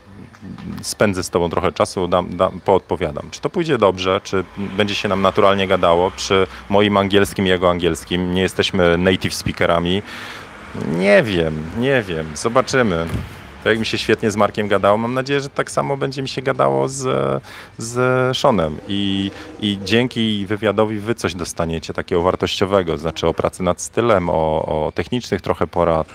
spędzę 0.82 1.24
z 1.24 1.30
tobą 1.30 1.50
trochę 1.50 1.72
czasu, 1.72 2.08
dam, 2.08 2.38
dam, 2.38 2.60
poodpowiadam. 2.66 3.30
Czy 3.32 3.42
to 3.42 3.50
pójdzie 3.50 3.78
dobrze, 3.78 4.22
czy 4.24 4.44
będzie 4.58 4.96
się 4.96 5.10
nam 5.10 5.22
naturalnie 5.22 5.68
gadało, 5.68 6.12
przy 6.12 6.48
moim 6.70 6.98
angielskim 6.98 7.46
i 7.46 7.50
jego 7.50 7.70
angielskim. 7.70 8.34
Nie 8.34 8.42
jesteśmy 8.42 8.98
native 8.98 9.34
speakerami. 9.34 10.02
Nie 10.98 11.24
wiem, 11.24 11.64
nie 11.78 12.02
wiem, 12.02 12.28
zobaczymy. 12.36 13.08
To 13.64 13.70
jak 13.70 13.80
mi 13.80 13.86
się 13.86 13.98
świetnie 13.98 14.32
z 14.32 14.36
Markiem 14.36 14.68
gadało, 14.68 14.98
mam 14.98 15.14
nadzieję, 15.14 15.42
że 15.42 15.50
tak 15.50 15.72
samo 15.72 15.98
będzie 15.98 16.22
mi 16.22 16.30
się 16.30 16.42
gadało 16.42 16.90
z, 16.90 17.04
z 17.78 18.38
Seanem. 18.38 18.78
I, 18.88 19.32
I 19.60 19.80
dzięki 19.84 20.46
wywiadowi 20.46 21.00
wy 21.00 21.16
coś 21.16 21.36
dostaniecie 21.36 21.94
takiego 21.94 22.22
wartościowego, 22.22 22.98
znaczy 22.98 23.28
o 23.28 23.34
pracy 23.34 23.64
nad 23.64 23.82
stylem, 23.82 24.30
o, 24.30 24.34
o 24.66 24.92
technicznych 24.96 25.42
trochę 25.42 25.68
porad. 25.68 26.08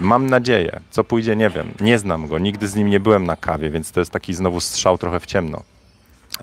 Mam 0.00 0.26
nadzieję. 0.30 0.80
Co 0.90 1.04
pójdzie, 1.04 1.36
nie 1.36 1.50
wiem. 1.50 1.74
Nie 1.80 1.98
znam 1.98 2.28
go, 2.28 2.38
nigdy 2.38 2.68
z 2.68 2.74
nim 2.74 2.90
nie 2.90 3.00
byłem 3.00 3.26
na 3.26 3.36
kawie, 3.36 3.70
więc 3.70 3.92
to 3.92 4.00
jest 4.00 4.12
taki 4.12 4.34
znowu 4.34 4.60
strzał 4.60 4.98
trochę 4.98 5.20
w 5.20 5.26
ciemno. 5.26 5.62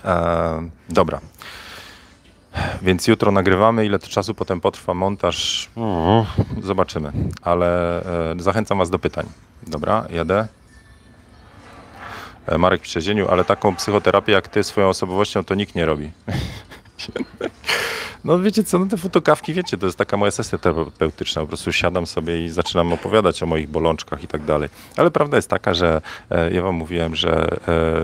Eee, 0.04 0.70
dobra. 0.88 1.20
Więc 2.82 3.06
jutro 3.06 3.32
nagrywamy. 3.32 3.86
Ile 3.86 3.98
to 3.98 4.06
czasu 4.06 4.34
potem 4.34 4.60
potrwa 4.60 4.94
montaż? 4.94 5.70
Zobaczymy. 6.62 7.12
Ale 7.42 8.00
e, 8.32 8.42
zachęcam 8.42 8.78
Was 8.78 8.90
do 8.90 8.98
pytań. 8.98 9.26
Dobra, 9.66 10.06
jadę. 10.10 10.48
E, 12.46 12.58
Marek 12.58 12.82
pisze, 12.82 13.00
ale 13.30 13.44
taką 13.44 13.76
psychoterapię 13.76 14.32
jak 14.32 14.48
Ty 14.48 14.64
swoją 14.64 14.88
osobowością 14.88 15.44
to 15.44 15.54
nikt 15.54 15.74
nie 15.74 15.86
robi. 15.86 16.10
No 18.24 18.38
wiecie 18.38 18.64
co, 18.64 18.78
no 18.78 18.86
te 18.86 18.96
fotokawki, 18.96 19.54
wiecie, 19.54 19.78
to 19.78 19.86
jest 19.86 19.98
taka 19.98 20.16
moja 20.16 20.30
sesja 20.30 20.58
terapeutyczna. 20.58 21.42
Po 21.42 21.48
prostu 21.48 21.72
siadam 21.72 22.06
sobie 22.06 22.44
i 22.44 22.48
zaczynam 22.48 22.92
opowiadać 22.92 23.42
o 23.42 23.46
moich 23.46 23.68
bolączkach 23.68 24.24
i 24.24 24.26
tak 24.26 24.44
dalej. 24.44 24.68
Ale 24.96 25.10
prawda 25.10 25.36
jest 25.36 25.50
taka, 25.50 25.74
że 25.74 26.00
e, 26.30 26.50
ja 26.50 26.62
wam 26.62 26.74
mówiłem, 26.74 27.16
że 27.16 27.46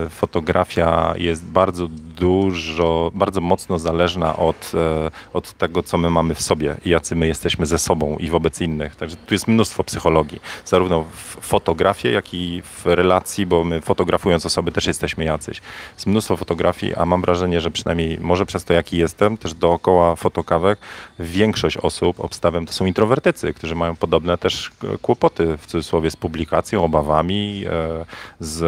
e, 0.05 0.09
fotografia 0.09 1.13
jest 1.17 1.45
bardzo 1.45 1.87
dużo, 2.17 3.11
bardzo 3.13 3.41
mocno 3.41 3.79
zależna 3.79 4.37
od, 4.37 4.71
e, 4.75 5.11
od 5.33 5.53
tego, 5.53 5.83
co 5.83 5.97
my 5.97 6.09
mamy 6.09 6.35
w 6.35 6.41
sobie 6.41 6.75
i 6.85 6.89
jacy 6.89 7.15
my 7.15 7.27
jesteśmy 7.27 7.65
ze 7.65 7.79
sobą 7.79 8.17
i 8.17 8.29
wobec 8.29 8.61
innych. 8.61 8.95
Także 8.95 9.15
tu 9.15 9.33
jest 9.33 9.47
mnóstwo 9.47 9.83
psychologii, 9.83 10.39
zarówno 10.65 11.03
w 11.03 11.47
fotografii, 11.47 12.13
jak 12.13 12.33
i 12.33 12.61
w 12.61 12.85
relacji, 12.85 13.45
bo 13.45 13.63
my 13.63 13.81
fotografując 13.81 14.45
osoby 14.45 14.71
też 14.71 14.85
jesteśmy 14.85 15.25
jacyś. 15.25 15.61
Jest 15.93 16.07
mnóstwo 16.07 16.37
fotografii, 16.37 16.95
a 16.95 17.05
mam 17.05 17.21
wrażenie, 17.21 17.61
że 17.61 17.71
przynajmniej 17.71 18.17
może 18.19 18.45
przez 18.45 18.63
to, 18.63 18.73
jaki 18.73 18.97
jestem, 18.97 19.37
też 19.37 19.53
dookoła 19.53 20.10
fotokawek, 20.15 20.79
większość 21.19 21.77
osób, 21.77 22.19
obstawiam, 22.19 22.65
to 22.65 22.73
są 22.73 22.85
introwertycy, 22.85 23.53
którzy 23.53 23.75
mają 23.75 23.95
podobne 23.95 24.37
też 24.37 24.71
kłopoty 25.01 25.57
w 25.57 25.65
cudzysłowie 25.65 26.11
z 26.11 26.15
publikacją, 26.15 26.83
obawami, 26.83 27.65
e, 27.69 28.05
z, 28.39 28.59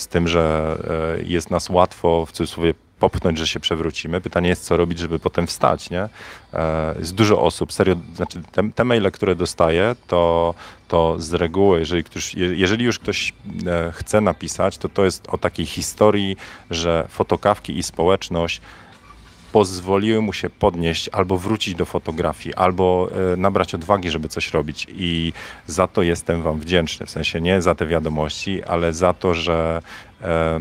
z 0.00 0.06
tym, 0.06 0.28
że 0.28 0.76
e, 1.18 1.22
jest 1.22 1.50
nas 1.50 1.70
łatwo 1.70 2.26
w 2.26 2.32
cudzysłowie 2.32 2.74
popchnąć, 2.98 3.38
że 3.38 3.46
się 3.46 3.60
przewrócimy. 3.60 4.20
Pytanie 4.20 4.48
jest, 4.48 4.64
co 4.64 4.76
robić, 4.76 4.98
żeby 4.98 5.18
potem 5.18 5.46
wstać, 5.46 5.90
nie? 5.90 6.08
E, 6.54 6.94
jest 6.98 7.14
dużo 7.14 7.42
osób, 7.42 7.72
serio, 7.72 7.96
znaczy 8.16 8.42
te, 8.52 8.70
te 8.70 8.84
maile, 8.84 9.10
które 9.10 9.34
dostaję, 9.34 9.96
to, 10.06 10.54
to 10.88 11.16
z 11.18 11.32
reguły, 11.34 11.78
jeżeli, 11.78 12.04
ktoś, 12.04 12.34
jeżeli 12.34 12.84
już 12.84 12.98
ktoś 12.98 13.32
chce 13.92 14.20
napisać, 14.20 14.78
to 14.78 14.88
to 14.88 15.04
jest 15.04 15.28
o 15.28 15.38
takiej 15.38 15.66
historii, 15.66 16.36
że 16.70 17.06
fotokawki 17.08 17.78
i 17.78 17.82
społeczność 17.82 18.60
pozwoliły 19.52 20.20
mu 20.22 20.32
się 20.32 20.50
podnieść 20.50 21.08
albo 21.08 21.38
wrócić 21.38 21.74
do 21.74 21.84
fotografii, 21.84 22.54
albo 22.54 23.10
e, 23.32 23.36
nabrać 23.36 23.74
odwagi, 23.74 24.10
żeby 24.10 24.28
coś 24.28 24.52
robić. 24.52 24.86
I 24.90 25.32
za 25.66 25.86
to 25.86 26.02
jestem 26.02 26.42
Wam 26.42 26.60
wdzięczny. 26.60 27.06
W 27.06 27.10
sensie 27.10 27.40
nie 27.40 27.62
za 27.62 27.74
te 27.74 27.86
wiadomości, 27.86 28.64
ale 28.64 28.92
za 28.92 29.14
to, 29.14 29.34
że 29.34 29.82
e, 30.22 30.60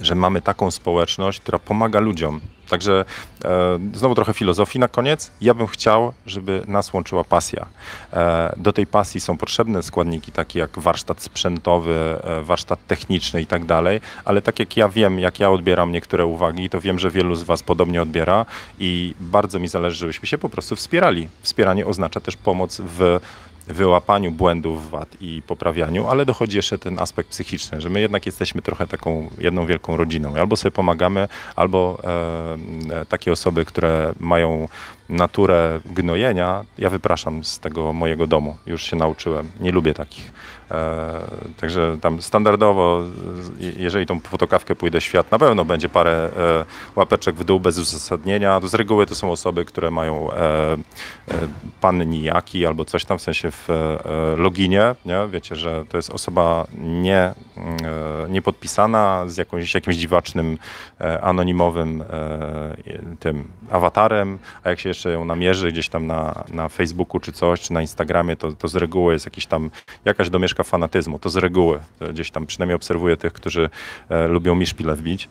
że 0.00 0.14
mamy 0.14 0.42
taką 0.42 0.70
społeczność, 0.70 1.40
która 1.40 1.58
pomaga 1.58 2.00
ludziom. 2.00 2.40
Także 2.72 3.04
e, 3.44 3.78
znowu 3.94 4.14
trochę 4.14 4.32
filozofii 4.34 4.78
na 4.78 4.88
koniec. 4.88 5.30
Ja 5.40 5.54
bym 5.54 5.66
chciał, 5.66 6.12
żeby 6.26 6.62
nas 6.68 6.92
łączyła 6.92 7.24
pasja. 7.24 7.66
E, 8.12 8.54
do 8.56 8.72
tej 8.72 8.86
pasji 8.86 9.20
są 9.20 9.36
potrzebne 9.36 9.82
składniki 9.82 10.32
takie 10.32 10.58
jak 10.58 10.78
warsztat 10.78 11.22
sprzętowy, 11.22 12.18
e, 12.24 12.42
warsztat 12.42 12.86
techniczny 12.86 13.42
i 13.42 13.46
tak 13.46 13.64
dalej, 13.64 14.00
ale 14.24 14.42
tak 14.42 14.58
jak 14.58 14.76
ja 14.76 14.88
wiem, 14.88 15.18
jak 15.18 15.40
ja 15.40 15.50
odbieram 15.50 15.92
niektóre 15.92 16.26
uwagi, 16.26 16.70
to 16.70 16.80
wiem, 16.80 16.98
że 16.98 17.10
wielu 17.10 17.34
z 17.34 17.42
Was 17.42 17.62
podobnie 17.62 18.02
odbiera 18.02 18.46
i 18.78 19.14
bardzo 19.20 19.58
mi 19.58 19.68
zależy, 19.68 19.96
żebyśmy 19.96 20.28
się 20.28 20.38
po 20.38 20.48
prostu 20.48 20.76
wspierali. 20.76 21.28
Wspieranie 21.42 21.86
oznacza 21.86 22.20
też 22.20 22.36
pomoc 22.36 22.80
w 22.84 23.20
wyłapaniu 23.66 24.30
błędów, 24.30 24.90
wad 24.90 25.08
i 25.20 25.42
poprawianiu, 25.46 26.08
ale 26.08 26.26
dochodzi 26.26 26.56
jeszcze 26.56 26.78
ten 26.78 26.98
aspekt 26.98 27.30
psychiczny, 27.30 27.80
że 27.80 27.90
my 27.90 28.00
jednak 28.00 28.26
jesteśmy 28.26 28.62
trochę 28.62 28.86
taką 28.86 29.30
jedną 29.38 29.66
wielką 29.66 29.96
rodziną. 29.96 30.36
Albo 30.36 30.56
sobie 30.56 30.72
pomagamy, 30.72 31.28
albo 31.56 32.02
e, 32.90 33.06
takie 33.06 33.32
osoby, 33.32 33.64
które 33.64 34.12
mają 34.20 34.68
naturę 35.08 35.80
gnojenia, 35.86 36.64
ja 36.78 36.90
wypraszam 36.90 37.44
z 37.44 37.58
tego 37.58 37.92
mojego 37.92 38.26
domu. 38.26 38.56
Już 38.66 38.82
się 38.82 38.96
nauczyłem. 38.96 39.50
Nie 39.60 39.72
lubię 39.72 39.94
takich. 39.94 40.32
E, 40.72 41.20
także 41.60 41.96
tam 42.00 42.22
standardowo, 42.22 43.02
jeżeli 43.76 44.06
tą 44.06 44.20
fotokawkę 44.20 44.76
pójdę 44.76 45.00
świat, 45.00 45.30
na 45.30 45.38
pewno 45.38 45.64
będzie 45.64 45.88
parę 45.88 46.30
e, 46.36 46.64
łapeczek 46.96 47.36
w 47.36 47.44
dół 47.44 47.60
bez 47.60 47.78
uzasadnienia. 47.78 48.60
Z 48.64 48.74
reguły 48.74 49.06
to 49.06 49.14
są 49.14 49.32
osoby, 49.32 49.64
które 49.64 49.90
mają 49.90 50.32
e, 50.32 50.76
pan 51.80 52.10
nijaki 52.10 52.66
albo 52.66 52.84
coś 52.84 53.04
tam 53.04 53.18
w 53.18 53.22
sensie 53.22 53.50
w 53.50 53.68
loginie. 54.36 54.94
Nie? 55.04 55.28
Wiecie, 55.30 55.56
że 55.56 55.84
to 55.88 55.96
jest 55.96 56.10
osoba 56.10 56.66
nie, 56.78 57.34
niepodpisana 58.28 59.24
z 59.26 59.36
jakąś, 59.36 59.74
jakimś 59.74 59.96
dziwacznym, 59.96 60.58
anonimowym 61.22 62.04
tym 63.20 63.48
awatarem, 63.70 64.38
a 64.64 64.70
jak 64.70 64.80
się 64.80 64.88
jeszcze 64.88 65.10
ją 65.10 65.24
namierzy 65.24 65.72
gdzieś 65.72 65.88
tam 65.88 66.06
na, 66.06 66.44
na 66.48 66.68
Facebooku 66.68 67.20
czy 67.20 67.32
coś, 67.32 67.60
czy 67.60 67.72
na 67.72 67.80
Instagramie, 67.80 68.36
to, 68.36 68.52
to 68.52 68.68
z 68.68 68.76
reguły 68.76 69.12
jest 69.12 69.26
jakiś 69.26 69.46
tam 69.46 69.70
jakaś 70.04 70.30
domieszka 70.30 70.61
fanatyzmu, 70.64 71.18
to 71.18 71.30
z 71.30 71.36
reguły. 71.36 71.80
Gdzieś 72.10 72.30
tam 72.30 72.46
przynajmniej 72.46 72.76
obserwuję 72.76 73.16
tych, 73.16 73.32
którzy 73.32 73.70
e, 74.08 74.28
lubią 74.28 74.54
mi 74.54 74.66
szpile 74.66 74.96
wbić 74.96 75.28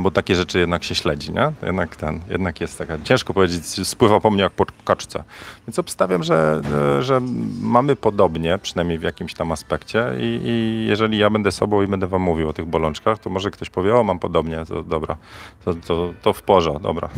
bo 0.00 0.10
takie 0.10 0.34
rzeczy 0.34 0.58
jednak 0.58 0.84
się 0.84 0.94
śledzi, 0.94 1.32
nie? 1.32 1.52
Jednak 1.62 1.96
ten, 1.96 2.20
jednak 2.28 2.60
jest 2.60 2.78
taka, 2.78 2.98
ciężko 3.04 3.34
powiedzieć, 3.34 3.88
spływa 3.88 4.20
po 4.20 4.30
mnie 4.30 4.42
jak 4.42 4.52
po 4.52 4.66
kaczce. 4.84 5.24
Więc 5.66 5.78
obstawiam, 5.78 6.22
że, 6.22 6.62
że 7.00 7.20
mamy 7.60 7.96
podobnie, 7.96 8.58
przynajmniej 8.58 8.98
w 8.98 9.02
jakimś 9.02 9.34
tam 9.34 9.52
aspekcie 9.52 10.12
i, 10.20 10.40
i, 10.44 10.86
jeżeli 10.88 11.18
ja 11.18 11.30
będę 11.30 11.52
sobą 11.52 11.82
i 11.82 11.86
będę 11.86 12.06
wam 12.06 12.22
mówił 12.22 12.48
o 12.48 12.52
tych 12.52 12.66
bolączkach, 12.66 13.18
to 13.18 13.30
może 13.30 13.50
ktoś 13.50 13.70
powie, 13.70 13.96
o 13.96 14.04
mam 14.04 14.18
podobnie, 14.18 14.64
to 14.68 14.82
dobra, 14.82 15.16
to, 15.64 15.74
to, 15.74 16.12
to 16.22 16.32
w 16.32 16.42
porze, 16.42 16.74
dobra. 16.82 17.08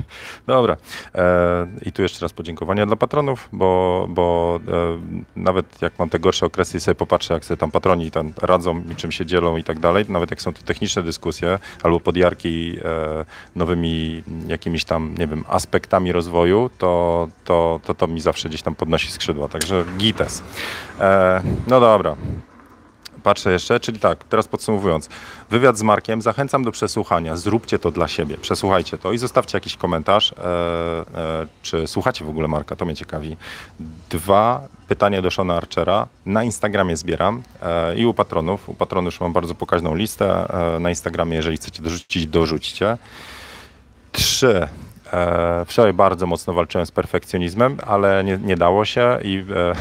dobra. 0.46 0.76
E, 1.14 1.66
I 1.82 1.92
tu 1.92 2.02
jeszcze 2.02 2.24
raz 2.24 2.32
podziękowania 2.32 2.86
dla 2.86 2.96
patronów, 2.96 3.48
bo, 3.52 4.06
bo 4.08 4.58
e, 4.68 4.98
nawet 5.36 5.82
jak 5.82 5.98
mam 5.98 6.08
te 6.08 6.18
gorsze 6.18 6.46
okresy 6.46 6.76
i 6.76 6.80
sobie 6.80 6.94
popatrzę, 6.94 7.34
jak 7.34 7.44
sobie 7.44 7.58
tam 7.58 7.70
patroni 7.70 8.10
radzą 8.42 8.82
i 8.92 8.96
czym 8.96 9.12
się 9.12 9.26
dzielą 9.26 9.56
i 9.56 9.64
tak 9.64 9.78
dalej, 9.78 10.04
nawet 10.08 10.30
jak 10.30 10.42
są 10.42 10.52
to 10.52 10.62
techniczne 10.62 11.02
dyskusje, 11.02 11.58
albo 11.90 12.00
podjarki 12.00 12.78
e, 12.84 13.24
nowymi 13.56 14.22
jakimiś 14.46 14.84
tam, 14.84 15.14
nie 15.18 15.26
wiem, 15.26 15.44
aspektami 15.48 16.12
rozwoju, 16.12 16.70
to 16.78 17.28
to, 17.44 17.80
to, 17.84 17.94
to 17.94 18.06
mi 18.06 18.20
zawsze 18.20 18.48
gdzieś 18.48 18.62
tam 18.62 18.74
podnosi 18.74 19.12
skrzydła. 19.12 19.48
Także 19.48 19.84
gites. 19.98 20.42
E, 21.00 21.42
no 21.66 21.80
dobra. 21.80 22.16
Patrzę 23.22 23.52
jeszcze, 23.52 23.80
czyli 23.80 23.98
tak, 23.98 24.24
teraz 24.24 24.48
podsumowując. 24.48 25.08
Wywiad 25.50 25.78
z 25.78 25.82
Markiem 25.82 26.22
zachęcam 26.22 26.64
do 26.64 26.72
przesłuchania. 26.72 27.36
Zróbcie 27.36 27.78
to 27.78 27.90
dla 27.90 28.08
siebie. 28.08 28.36
Przesłuchajcie 28.38 28.98
to 28.98 29.12
i 29.12 29.18
zostawcie 29.18 29.56
jakiś 29.56 29.76
komentarz. 29.76 30.32
E, 30.32 30.44
e, 30.44 31.46
czy 31.62 31.86
słuchacie 31.86 32.24
w 32.24 32.28
ogóle 32.28 32.48
Marka? 32.48 32.76
To 32.76 32.84
mnie 32.84 32.96
ciekawi. 32.96 33.36
Dwa 34.10 34.68
pytania 34.88 35.22
do 35.22 35.30
Shona 35.30 35.56
Archera. 35.56 36.06
Na 36.26 36.44
Instagramie 36.44 36.96
zbieram 36.96 37.42
e, 37.62 37.96
i 37.96 38.06
u 38.06 38.14
patronów. 38.14 38.68
U 38.68 38.74
patronów 38.74 39.14
już 39.14 39.20
mam 39.20 39.32
bardzo 39.32 39.54
pokaźną 39.54 39.94
listę. 39.94 40.46
E, 40.76 40.80
na 40.80 40.88
Instagramie, 40.88 41.36
jeżeli 41.36 41.56
chcecie 41.56 41.82
dorzucić, 41.82 42.26
dorzućcie. 42.26 42.98
Trzy. 44.12 44.68
E, 45.12 45.64
wczoraj 45.66 45.92
bardzo 45.92 46.26
mocno 46.26 46.52
walczyłem 46.52 46.86
z 46.86 46.90
perfekcjonizmem, 46.90 47.76
ale 47.86 48.24
nie, 48.24 48.38
nie 48.38 48.56
dało 48.56 48.84
się 48.84 49.18
i 49.22 49.44
e, 49.56 49.74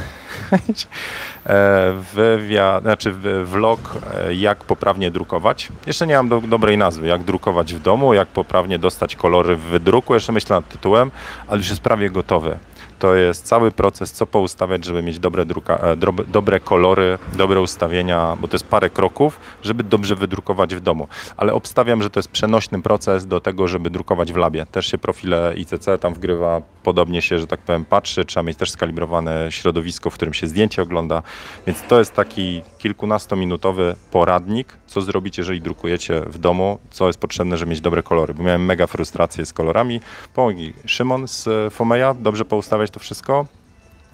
wywiad, 2.14 2.84
znaczy 2.84 3.14
vlog 3.44 3.80
e, 4.14 4.34
jak 4.34 4.64
poprawnie 4.64 5.12
drukować. 5.12 5.70
Jeszcze 5.88 6.08
nie 6.08 6.16
mam 6.16 6.30
do, 6.30 6.42
dobrej 6.42 6.78
nazwy, 6.78 7.08
jak 7.08 7.24
drukować 7.24 7.74
w 7.74 7.80
domu, 7.80 8.14
jak 8.14 8.28
poprawnie 8.28 8.80
dostać 8.80 9.16
kolory 9.16 9.56
w 9.56 9.62
wydruku. 9.62 10.14
Jeszcze 10.14 10.32
myślę 10.32 10.56
nad 10.56 10.70
tytułem, 10.70 11.12
ale 11.48 11.58
już 11.58 11.70
jest 11.70 11.82
prawie 11.82 12.10
gotowy 12.10 12.58
to 13.00 13.16
jest 13.16 13.46
cały 13.46 13.72
proces, 13.72 14.12
co 14.12 14.28
poustawiać, 14.28 14.86
żeby 14.86 15.04
mieć 15.04 15.20
dobre, 15.20 15.46
druka, 15.46 15.78
e, 15.78 15.96
dobre 16.28 16.60
kolory, 16.60 17.18
dobre 17.34 17.62
ustawienia, 17.62 18.38
bo 18.42 18.48
to 18.48 18.56
jest 18.56 18.68
parę 18.68 18.90
kroków, 18.90 19.40
żeby 19.64 19.84
dobrze 19.84 20.16
wydrukować 20.16 20.76
w 20.76 20.80
domu. 20.80 21.08
Ale 21.38 21.54
obstawiam, 21.54 22.04
że 22.04 22.10
to 22.10 22.20
jest 22.20 22.30
przenośny 22.30 22.82
proces 22.82 23.28
do 23.28 23.40
tego, 23.42 23.68
żeby 23.68 23.90
drukować 23.90 24.34
w 24.34 24.38
labie. 24.38 24.66
Też 24.66 24.86
się 24.86 24.98
profile 24.98 25.54
ICC 25.56 25.86
tam 26.00 26.14
wgrywa, 26.14 26.62
podobnie 26.84 27.22
się, 27.22 27.40
że 27.40 27.48
tak 27.48 27.60
powiem, 27.60 27.86
patrzy, 27.86 28.26
trzeba 28.26 28.44
mieć 28.44 28.58
też 28.58 28.72
skalibrowane 28.72 29.52
środowisko, 29.52 30.10
w 30.10 30.14
którym 30.14 30.34
się 30.34 30.48
zdjęcie 30.48 30.82
ogląda, 30.82 31.24
więc 31.68 31.82
to 31.88 32.00
jest 32.00 32.14
taki 32.14 32.62
kilkunastominutowy 32.78 33.96
poradnik, 34.12 34.78
co 34.88 35.02
zrobić, 35.02 35.38
jeżeli 35.38 35.62
drukujecie 35.62 36.22
w 36.22 36.38
domu, 36.38 36.80
co 36.92 37.08
jest 37.08 37.20
potrzebne, 37.20 37.58
żeby 37.58 37.70
mieć 37.70 37.82
dobre 37.82 38.04
kolory, 38.04 38.34
bo 38.34 38.44
miałem 38.44 38.66
mega 38.66 38.88
frustrację 38.88 39.46
z 39.46 39.54
kolorami. 39.54 40.02
Pomogi 40.34 40.74
Szymon 40.86 41.28
z 41.28 41.74
Fomeja, 41.74 42.14
dobrze 42.14 42.46
poustawiać 42.46 42.89
to 42.92 43.00
wszystko 43.00 43.46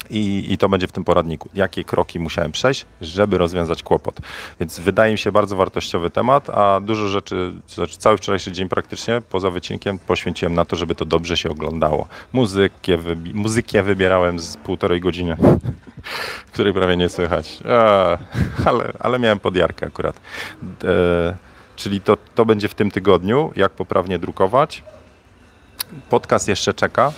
i, 0.09 0.53
i 0.53 0.57
to 0.57 0.69
będzie 0.69 0.88
w 0.88 0.91
tym 0.91 1.03
poradniku. 1.03 1.49
Jakie 1.53 1.84
kroki 1.84 2.19
musiałem 2.19 2.51
przejść, 2.51 2.86
żeby 3.01 3.38
rozwiązać 3.38 3.84
kłopot. 3.84 4.19
Więc 4.59 4.80
wydaje 4.80 5.11
mi 5.11 5.17
się 5.17 5.32
bardzo 5.32 5.55
wartościowy 5.55 6.09
temat, 6.09 6.49
a 6.49 6.80
dużo 6.80 7.07
rzeczy, 7.07 7.53
znaczy 7.67 7.97
cały 7.97 8.17
wczorajszy 8.17 8.51
dzień 8.51 8.69
praktycznie, 8.69 9.21
poza 9.30 9.49
wycinkiem, 9.49 9.99
poświęciłem 9.99 10.53
na 10.53 10.65
to, 10.65 10.76
żeby 10.76 10.95
to 10.95 11.05
dobrze 11.05 11.38
się 11.38 11.49
oglądało. 11.49 12.07
Muzykę, 12.34 12.97
wybi 12.97 13.34
muzykę 13.34 13.84
wybierałem 13.84 14.39
z 14.39 14.57
półtorej 14.57 15.01
godziny, 15.01 15.38
której 16.53 16.73
prawie 16.73 16.97
nie 16.97 17.09
słychać. 17.09 17.59
A, 17.69 18.17
ale, 18.65 18.93
ale 18.99 19.19
miałem 19.19 19.39
podjarkę 19.39 19.88
akurat. 19.88 20.19
E, 20.84 21.36
czyli 21.76 22.01
to, 22.01 22.17
to 22.36 22.45
będzie 22.45 22.67
w 22.67 22.76
tym 22.76 22.91
tygodniu, 22.91 23.51
jak 23.55 23.71
poprawnie 23.71 24.19
drukować. 24.19 24.84
Podcast 26.09 26.47
jeszcze 26.47 26.73
czeka, 26.73 27.11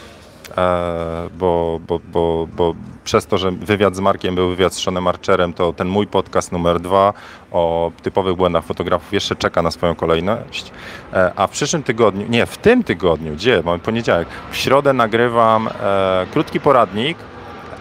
bo, 1.39 1.79
bo, 1.87 1.99
bo, 2.11 2.47
bo 2.55 2.75
przez 3.03 3.25
to, 3.25 3.37
że 3.37 3.51
wywiad 3.51 3.95
z 3.95 3.99
Markiem 3.99 4.35
był 4.35 4.49
wywiad 4.49 4.73
z 4.73 4.83
Seanem 4.83 5.07
Archerem, 5.07 5.53
to 5.53 5.73
ten 5.73 5.87
mój 5.87 6.07
podcast 6.07 6.51
numer 6.51 6.79
dwa 6.79 7.13
o 7.51 7.91
typowych 8.03 8.35
błędach 8.35 8.63
fotografów 8.63 9.13
jeszcze 9.13 9.35
czeka 9.35 9.61
na 9.61 9.71
swoją 9.71 9.95
kolejność. 9.95 10.71
E, 11.13 11.31
a 11.35 11.47
w 11.47 11.51
przyszłym 11.51 11.83
tygodniu, 11.83 12.25
nie, 12.29 12.45
w 12.45 12.57
tym 12.57 12.83
tygodniu, 12.83 13.33
gdzie? 13.33 13.61
Mamy 13.65 13.79
poniedziałek. 13.79 14.27
W 14.51 14.57
środę 14.57 14.93
nagrywam 14.93 15.67
e, 15.67 16.27
krótki 16.31 16.59
poradnik, 16.59 17.17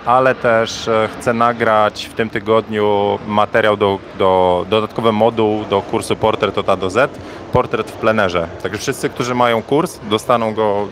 ale 0.07 0.35
też 0.35 0.91
chcę 1.19 1.35
nagrać 1.35 2.05
w 2.05 2.15
tym 2.15 2.31
tygodniu 2.31 3.19
materiał 3.27 3.77
do, 3.77 3.99
do 4.19 4.67
dodatkowy 4.71 5.13
moduł 5.13 5.65
do 5.65 5.83
kursu 5.83 6.17
Portrait 6.17 6.59
od 6.59 6.69
A 6.69 6.77
do 6.77 6.91
Z 6.91 7.19
portret 7.57 7.91
w 7.91 7.95
plenerze. 7.95 8.49
Także 8.63 8.79
wszyscy, 8.79 9.09
którzy 9.09 9.35
mają 9.35 9.63
kurs, 9.63 10.01
dostaną 10.11 10.55
go 10.55 10.89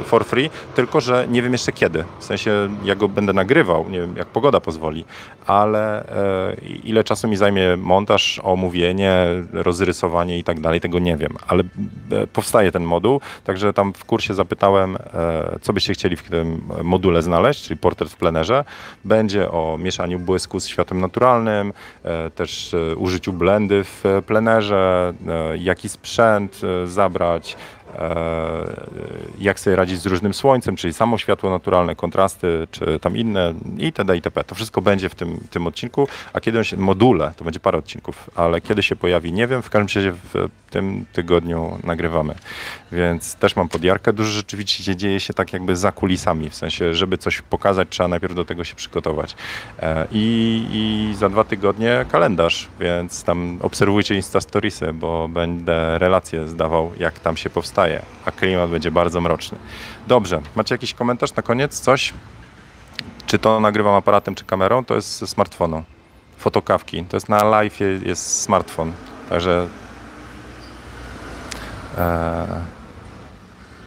e, 0.00 0.04
for 0.04 0.24
free, 0.24 0.50
tylko 0.74 1.00
że 1.00 1.26
nie 1.28 1.42
wiem 1.42 1.52
jeszcze 1.52 1.72
kiedy. 1.72 2.04
W 2.18 2.24
sensie 2.24 2.68
ja 2.84 2.94
go 2.94 3.08
będę 3.08 3.32
nagrywał, 3.32 3.90
nie 3.90 4.00
wiem 4.00 4.16
jak 4.16 4.28
pogoda 4.28 4.60
pozwoli, 4.60 5.04
ale 5.46 6.08
e, 6.50 6.54
ile 6.84 7.04
czasu 7.04 7.28
mi 7.28 7.36
zajmie 7.36 7.76
montaż, 7.76 8.40
omówienie, 8.44 9.26
rozrysowanie 9.52 10.38
i 10.38 10.44
tak 10.44 10.60
dalej, 10.60 10.80
tego 10.80 10.98
nie 10.98 11.16
wiem. 11.16 11.36
Ale 11.46 11.62
e, 11.62 12.26
powstaje 12.26 12.72
ten 12.72 12.84
moduł, 12.84 13.20
także 13.44 13.72
tam 13.72 13.92
w 13.92 14.04
kursie 14.04 14.34
zapytałem, 14.34 14.98
co 15.62 15.72
byście 15.72 15.94
chcieli 15.94 16.16
w 16.16 16.22
tym 16.22 16.62
module 16.82 17.22
znaleźć, 17.22 17.62
czyli 17.62 17.76
portret 17.76 18.10
w 18.10 18.16
plenerze. 18.16 18.64
Będzie 19.04 19.50
o 19.50 19.78
mieszaniu 19.78 20.18
błysku 20.18 20.60
z 20.60 20.66
światłem 20.66 21.00
naturalnym, 21.00 21.72
też 22.34 22.76
użyciu 22.96 23.32
blendy 23.32 23.84
w 23.84 24.22
plenerze, 24.26 25.12
jaki 25.58 25.88
sprzęt 26.02 26.60
e, 26.64 26.86
zabrać, 26.86 27.56
jak 29.38 29.60
sobie 29.60 29.76
radzić 29.76 30.00
z 30.00 30.06
różnym 30.06 30.34
słońcem, 30.34 30.76
czyli 30.76 30.92
samo 30.92 31.18
światło 31.18 31.50
naturalne, 31.50 31.96
kontrasty, 31.96 32.68
czy 32.70 32.98
tam 33.00 33.16
inne 33.16 33.54
itd. 33.78 34.16
itp. 34.16 34.44
To 34.44 34.54
wszystko 34.54 34.82
będzie 34.82 35.08
w 35.08 35.14
tym, 35.14 35.40
tym 35.50 35.66
odcinku, 35.66 36.08
a 36.32 36.40
kiedy 36.40 36.64
się, 36.64 36.76
module, 36.76 37.32
to 37.36 37.44
będzie 37.44 37.60
parę 37.60 37.78
odcinków, 37.78 38.30
ale 38.34 38.60
kiedy 38.60 38.82
się 38.82 38.96
pojawi, 38.96 39.32
nie 39.32 39.46
wiem, 39.46 39.62
w 39.62 39.70
każdym 39.70 40.02
razie 40.02 40.12
w 40.12 40.48
tym 40.70 41.04
tygodniu 41.12 41.78
nagrywamy, 41.84 42.34
więc 42.92 43.34
też 43.34 43.56
mam 43.56 43.68
podjarkę. 43.68 44.12
Dużo 44.12 44.30
rzeczywiście 44.30 44.96
dzieje 44.96 45.20
się 45.20 45.34
tak 45.34 45.52
jakby 45.52 45.76
za 45.76 45.92
kulisami, 45.92 46.50
w 46.50 46.54
sensie, 46.54 46.94
żeby 46.94 47.18
coś 47.18 47.42
pokazać, 47.42 47.88
trzeba 47.90 48.08
najpierw 48.08 48.34
do 48.34 48.44
tego 48.44 48.64
się 48.64 48.74
przygotować. 48.74 49.36
E, 49.78 50.06
I, 50.12 50.66
i 50.72 51.14
za 51.14 51.28
dwa 51.28 51.44
tygodnie 51.44 52.04
kalendarz, 52.12 52.68
więc 52.80 53.24
tam 53.24 53.58
obserwujcie 53.62 54.14
Insta 54.14 54.40
Storiesy, 54.40 54.92
bo 54.92 55.28
będę 55.28 55.98
relacje 55.98 56.48
zdawał, 56.48 56.92
jak 56.98 57.18
tam 57.18 57.36
się 57.36 57.50
powstaje 57.50 57.81
a 58.24 58.30
klimat 58.30 58.70
będzie 58.70 58.90
bardzo 58.90 59.20
mroczny. 59.20 59.58
Dobrze, 60.06 60.40
macie 60.56 60.74
jakiś 60.74 60.94
komentarz 60.94 61.34
na 61.34 61.42
koniec? 61.42 61.80
Coś? 61.80 62.12
Czy 63.26 63.38
to 63.38 63.60
nagrywam 63.60 63.94
aparatem, 63.94 64.34
czy 64.34 64.44
kamerą? 64.44 64.84
To 64.84 64.94
jest 64.94 65.18
ze 65.18 65.26
smartfonu. 65.26 65.84
Fotokawki. 66.38 67.04
To 67.04 67.16
jest 67.16 67.28
na 67.28 67.44
live 67.44 67.80
jest 68.04 68.40
smartfon. 68.42 68.92
Także 69.28 69.68
e, 71.98 72.02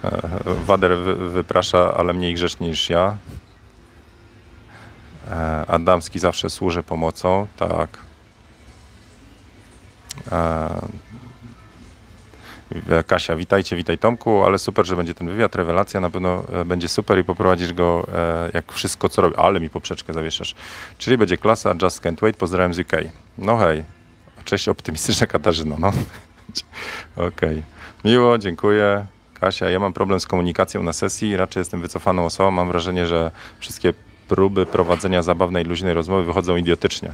e, 0.03 0.11
Wader 0.45 0.97
wy, 0.97 1.29
wyprasza, 1.29 1.93
ale 1.97 2.13
mniej 2.13 2.33
grzecznie 2.33 2.67
niż 2.67 2.89
ja. 2.89 3.17
E, 5.31 5.65
Adamski 5.67 6.19
zawsze 6.19 6.49
służy 6.49 6.83
pomocą, 6.83 7.47
tak. 7.57 8.05
E, 12.89 13.03
Kasia, 13.03 13.35
witajcie, 13.35 13.75
witaj 13.75 13.97
Tomku, 13.97 14.43
ale 14.43 14.59
super, 14.59 14.85
że 14.85 14.95
będzie 14.95 15.13
ten 15.13 15.27
wywiad, 15.27 15.55
rewelacja, 15.55 15.99
na 15.99 16.09
pewno 16.09 16.43
e, 16.53 16.65
będzie 16.65 16.87
super 16.87 17.19
i 17.19 17.23
poprowadzisz 17.23 17.73
go 17.73 18.07
e, 18.13 18.49
jak 18.53 18.71
wszystko, 18.71 19.09
co 19.09 19.21
robi. 19.21 19.35
Ale 19.35 19.59
mi 19.59 19.69
poprzeczkę 19.69 20.13
zawieszasz. 20.13 20.55
Czyli 20.97 21.17
będzie 21.17 21.37
klasa, 21.37 21.75
just 21.81 22.03
can't 22.03 22.21
wait, 22.21 22.37
pozdrawiam 22.37 22.73
z 22.73 22.79
UK. 22.79 22.91
No 23.37 23.57
hej, 23.57 23.83
cześć 24.45 24.69
optymistyczna 24.69 25.27
Katarzyna, 25.27 25.75
no. 25.79 25.91
Okej, 27.27 27.63
miło, 28.05 28.37
dziękuję. 28.37 29.05
Kasia, 29.33 29.69
ja 29.69 29.79
mam 29.79 29.93
problem 29.93 30.19
z 30.19 30.27
komunikacją 30.27 30.83
na 30.83 30.93
sesji, 30.93 31.37
raczej 31.37 31.61
jestem 31.61 31.81
wycofaną 31.81 32.25
osobą, 32.25 32.51
mam 32.51 32.67
wrażenie, 32.67 33.07
że 33.07 33.31
wszystkie 33.59 33.93
próby 34.27 34.65
prowadzenia 34.65 35.21
zabawnej, 35.23 35.63
luźnej 35.63 35.93
rozmowy 35.93 36.23
wychodzą 36.23 36.55
idiotycznie. 36.55 37.13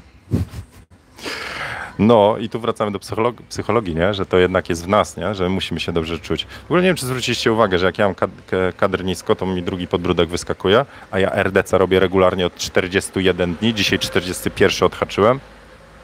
No 2.02 2.36
i 2.40 2.50
tu 2.50 2.60
wracamy 2.60 2.92
do 2.92 3.00
psycholog- 3.00 3.42
psychologii, 3.50 3.96
nie? 3.96 4.14
że 4.14 4.26
to 4.26 4.38
jednak 4.38 4.70
jest 4.70 4.86
w 4.86 4.88
nas, 4.88 5.18
nie? 5.18 5.36
że 5.36 5.50
musimy 5.50 5.80
się 5.80 5.92
dobrze 5.92 6.20
czuć. 6.20 6.46
W 6.46 6.66
ogóle 6.66 6.82
nie 6.82 6.88
wiem, 6.88 6.96
czy 6.96 7.06
zwróciliście 7.06 7.52
uwagę, 7.54 7.80
że 7.80 7.86
jak 7.86 7.98
ja 7.98 8.06
mam 8.06 8.16
kad- 8.16 8.32
kadr 8.78 9.04
nisko, 9.04 9.36
to 9.36 9.46
mi 9.46 9.64
drugi 9.64 9.88
podbródek 9.88 10.30
wyskakuje, 10.30 10.86
a 11.12 11.20
ja 11.20 11.32
RDC 11.44 11.78
robię 11.78 12.00
regularnie 12.00 12.46
od 12.46 12.56
41 12.56 13.56
dni, 13.56 13.74
dzisiaj 13.74 14.00
41 14.00 14.86
odhaczyłem. 14.86 15.40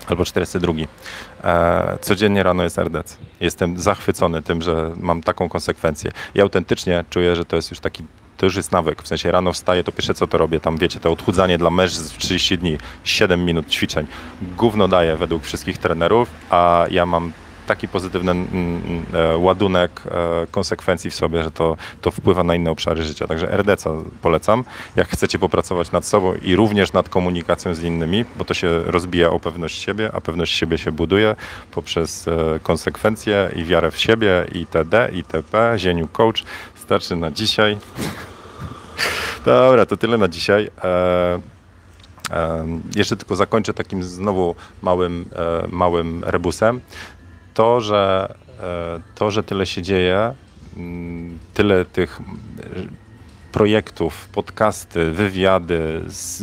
Albo 0.07 0.25
42. 0.25 0.73
E, 1.43 1.97
codziennie 2.01 2.43
rano 2.43 2.63
jest 2.63 2.77
RDC. 2.79 3.17
Jestem 3.39 3.79
zachwycony 3.79 4.41
tym, 4.41 4.61
że 4.61 4.91
mam 4.97 5.23
taką 5.23 5.49
konsekwencję. 5.49 6.11
I 6.35 6.41
autentycznie 6.41 7.05
czuję, 7.09 7.35
że 7.35 7.45
to 7.45 7.55
jest 7.55 7.69
już 7.71 7.79
taki, 7.79 8.03
to 8.37 8.45
już 8.45 8.55
jest 8.55 8.71
nawyk. 8.71 9.03
W 9.03 9.07
sensie 9.07 9.31
rano 9.31 9.53
wstaję, 9.53 9.83
to 9.83 9.91
pierwsze 9.91 10.13
co 10.13 10.27
to 10.27 10.37
robię, 10.37 10.59
tam 10.59 10.77
wiecie, 10.77 10.99
to 10.99 11.11
odchudzanie 11.11 11.57
dla 11.57 11.69
mężczyzn 11.69 12.15
w 12.15 12.17
30 12.17 12.57
dni, 12.57 12.77
7 13.03 13.45
minut 13.45 13.67
ćwiczeń. 13.67 14.07
Gówno 14.41 14.87
daje 14.87 15.17
według 15.17 15.43
wszystkich 15.43 15.77
trenerów, 15.77 16.29
a 16.49 16.85
ja 16.89 17.05
mam 17.05 17.31
taki 17.67 17.87
pozytywny 17.87 18.31
mm, 18.31 18.47
mm, 18.53 19.05
e, 19.13 19.37
ładunek 19.37 20.01
e, 20.05 20.47
konsekwencji 20.51 21.11
w 21.11 21.15
sobie, 21.15 21.43
że 21.43 21.51
to, 21.51 21.77
to 22.01 22.11
wpływa 22.11 22.43
na 22.43 22.55
inne 22.55 22.71
obszary 22.71 23.03
życia. 23.03 23.27
Także 23.27 23.57
RDC 23.57 24.03
polecam. 24.21 24.63
Jak 24.95 25.07
chcecie 25.07 25.39
popracować 25.39 25.91
nad 25.91 26.05
sobą 26.05 26.33
i 26.35 26.55
również 26.55 26.93
nad 26.93 27.09
komunikacją 27.09 27.73
z 27.73 27.83
innymi, 27.83 28.25
bo 28.35 28.45
to 28.45 28.53
się 28.53 28.83
rozbija 28.83 29.29
o 29.29 29.39
pewność 29.39 29.81
siebie, 29.81 30.09
a 30.13 30.21
pewność 30.21 30.53
siebie 30.55 30.77
się 30.77 30.91
buduje 30.91 31.35
poprzez 31.71 32.27
e, 32.27 32.59
konsekwencje 32.63 33.51
i 33.55 33.63
wiarę 33.63 33.91
w 33.91 33.97
siebie, 33.97 34.45
itd., 34.51 35.09
itp. 35.13 35.73
Zieniu 35.77 36.07
coach. 36.07 36.43
Starczy 36.87 37.15
na 37.15 37.31
dzisiaj. 37.31 37.77
Dobra, 39.45 39.85
to 39.85 39.97
tyle 39.97 40.17
na 40.17 40.27
dzisiaj. 40.27 40.69
E, 40.83 41.39
Em, 42.29 42.81
Jeszcze 42.95 43.17
tylko 43.17 43.35
zakończę 43.35 43.73
takim 43.73 44.03
znowu 44.03 44.55
małym, 44.81 45.25
e, 45.35 45.67
małym 45.67 46.23
rebusem. 46.23 46.81
To, 47.53 47.81
że, 47.81 48.33
e, 48.63 48.99
to, 49.15 49.31
że 49.31 49.43
tyle 49.43 49.65
się 49.65 49.81
dzieje, 49.81 50.33
mm, 50.77 51.39
tyle 51.53 51.85
tych 51.85 52.19
mm, 52.19 52.95
projektów, 53.51 54.27
podcasty, 54.31 55.11
wywiady, 55.11 56.01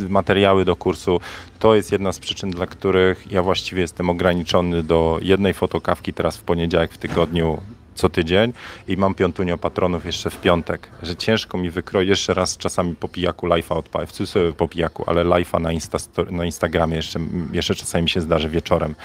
materiały 0.09 0.65
do 0.65 0.75
kursu, 0.75 1.19
to 1.59 1.75
jest 1.75 1.91
jedna 1.91 2.11
z 2.11 2.19
przyczyn, 2.19 2.51
dla 2.51 2.67
których 2.67 3.31
ja 3.31 3.43
właściwie 3.43 3.81
jestem 3.81 4.09
ograniczony 4.09 4.83
do 4.83 5.19
jednej 5.21 5.53
fotokawki 5.53 6.13
teraz 6.13 6.37
w 6.37 6.43
poniedziałek 6.43 6.93
w 6.93 6.97
tygodniu 6.97 7.61
co 7.95 8.09
tydzień 8.09 8.53
i 8.87 8.97
mam 8.97 9.15
piątunio 9.15 9.57
patronów 9.57 10.05
jeszcze 10.05 10.29
w 10.29 10.41
piątek, 10.41 10.87
że 11.03 11.15
ciężko 11.15 11.57
mi 11.57 11.69
wykroić 11.69 12.09
jeszcze 12.09 12.33
raz 12.33 12.57
czasami 12.57 12.95
po 12.95 13.07
pijaku 13.07 13.47
live'a 13.47 13.77
odpalić, 13.77 14.09
w 14.09 14.13
cudzysłowie 14.13 14.53
po 14.53 14.67
pijaku, 14.67 15.03
ale 15.07 15.25
live'a 15.25 15.61
na, 15.61 15.71
Insta, 15.71 15.97
na 16.31 16.45
Instagramie 16.45 16.95
jeszcze, 16.95 17.19
jeszcze 17.51 17.75
czasami 17.75 18.03
mi 18.03 18.09
się 18.09 18.21
zdarzy 18.21 18.49
wieczorem, 18.49 18.95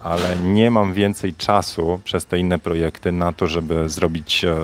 ale 0.00 0.36
nie 0.36 0.70
mam 0.70 0.92
więcej 0.92 1.34
czasu 1.34 2.00
przez 2.04 2.26
te 2.26 2.38
inne 2.38 2.58
projekty 2.58 3.12
na 3.12 3.32
to, 3.32 3.46
żeby 3.46 3.88
zrobić 3.88 4.44
e, 4.44 4.56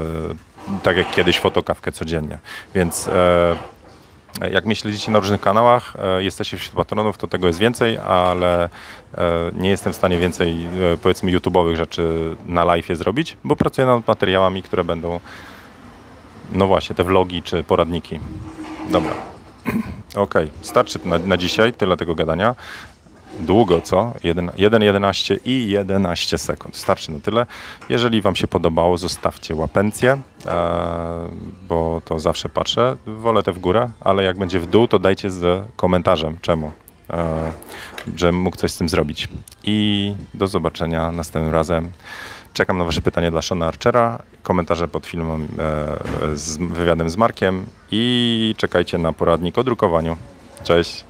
tak 0.82 0.96
jak 0.96 1.10
kiedyś 1.10 1.38
fotokawkę 1.38 1.92
codziennie, 1.92 2.38
więc 2.74 3.08
e, 3.08 3.56
jak 4.52 4.66
mnie 4.66 4.76
śledzicie 4.76 5.12
na 5.12 5.18
różnych 5.18 5.40
kanałach, 5.40 5.96
e, 5.98 6.22
jesteście 6.22 6.56
wśród 6.56 6.76
patronów, 6.76 7.18
to 7.18 7.28
tego 7.28 7.46
jest 7.46 7.58
więcej, 7.58 7.98
ale 7.98 8.64
e, 8.64 8.70
nie 9.54 9.70
jestem 9.70 9.92
w 9.92 9.96
stanie 9.96 10.18
więcej, 10.18 10.66
e, 10.92 10.96
powiedzmy, 10.96 11.32
YouTube'owych 11.32 11.76
rzeczy 11.76 12.36
na 12.46 12.64
live 12.64 12.88
zrobić, 12.92 13.36
bo 13.44 13.56
pracuję 13.56 13.86
nad 13.86 14.08
materiałami, 14.08 14.62
które 14.62 14.84
będą, 14.84 15.20
no 16.52 16.66
właśnie, 16.66 16.96
te 16.96 17.04
vlogi 17.04 17.42
czy 17.42 17.64
poradniki. 17.64 18.20
Dobra. 18.90 19.12
Okej, 20.16 20.50
starczy 20.60 20.98
na, 21.04 21.18
na 21.18 21.36
dzisiaj, 21.36 21.72
tyle 21.72 21.96
tego 21.96 22.14
gadania. 22.14 22.54
Długo, 23.38 23.80
co? 23.80 24.12
1,11 24.24 25.38
i 25.44 25.70
11 25.70 26.38
sekund. 26.38 26.76
Starczy 26.76 27.12
na 27.12 27.20
tyle. 27.20 27.46
Jeżeli 27.88 28.22
Wam 28.22 28.36
się 28.36 28.48
podobało, 28.48 28.98
zostawcie 28.98 29.54
łapencję, 29.54 30.20
e, 30.46 31.28
bo 31.68 32.02
to 32.04 32.18
zawsze 32.18 32.48
patrzę. 32.48 32.96
Wolę 33.06 33.42
te 33.42 33.52
w 33.52 33.58
górę, 33.58 33.90
ale 34.00 34.24
jak 34.24 34.38
będzie 34.38 34.60
w 34.60 34.66
dół, 34.66 34.88
to 34.88 34.98
dajcie 34.98 35.30
z 35.30 35.66
komentarzem, 35.76 36.38
czemu. 36.40 36.72
E, 37.10 37.52
że 38.16 38.32
mógł 38.32 38.56
coś 38.56 38.72
z 38.72 38.76
tym 38.76 38.88
zrobić. 38.88 39.28
I 39.64 40.14
do 40.34 40.46
zobaczenia 40.46 41.12
następnym 41.12 41.54
razem. 41.54 41.92
Czekam 42.52 42.78
na 42.78 42.84
Wasze 42.84 43.02
pytania 43.02 43.30
dla 43.30 43.42
Shona 43.42 43.66
Archera, 43.66 44.18
komentarze 44.42 44.88
pod 44.88 45.06
filmem 45.06 45.48
e, 45.58 46.36
z 46.36 46.56
wywiadem 46.56 47.10
z 47.10 47.16
Markiem 47.16 47.66
i 47.90 48.54
czekajcie 48.58 48.98
na 48.98 49.12
poradnik 49.12 49.58
o 49.58 49.64
drukowaniu. 49.64 50.16
Cześć. 50.64 51.09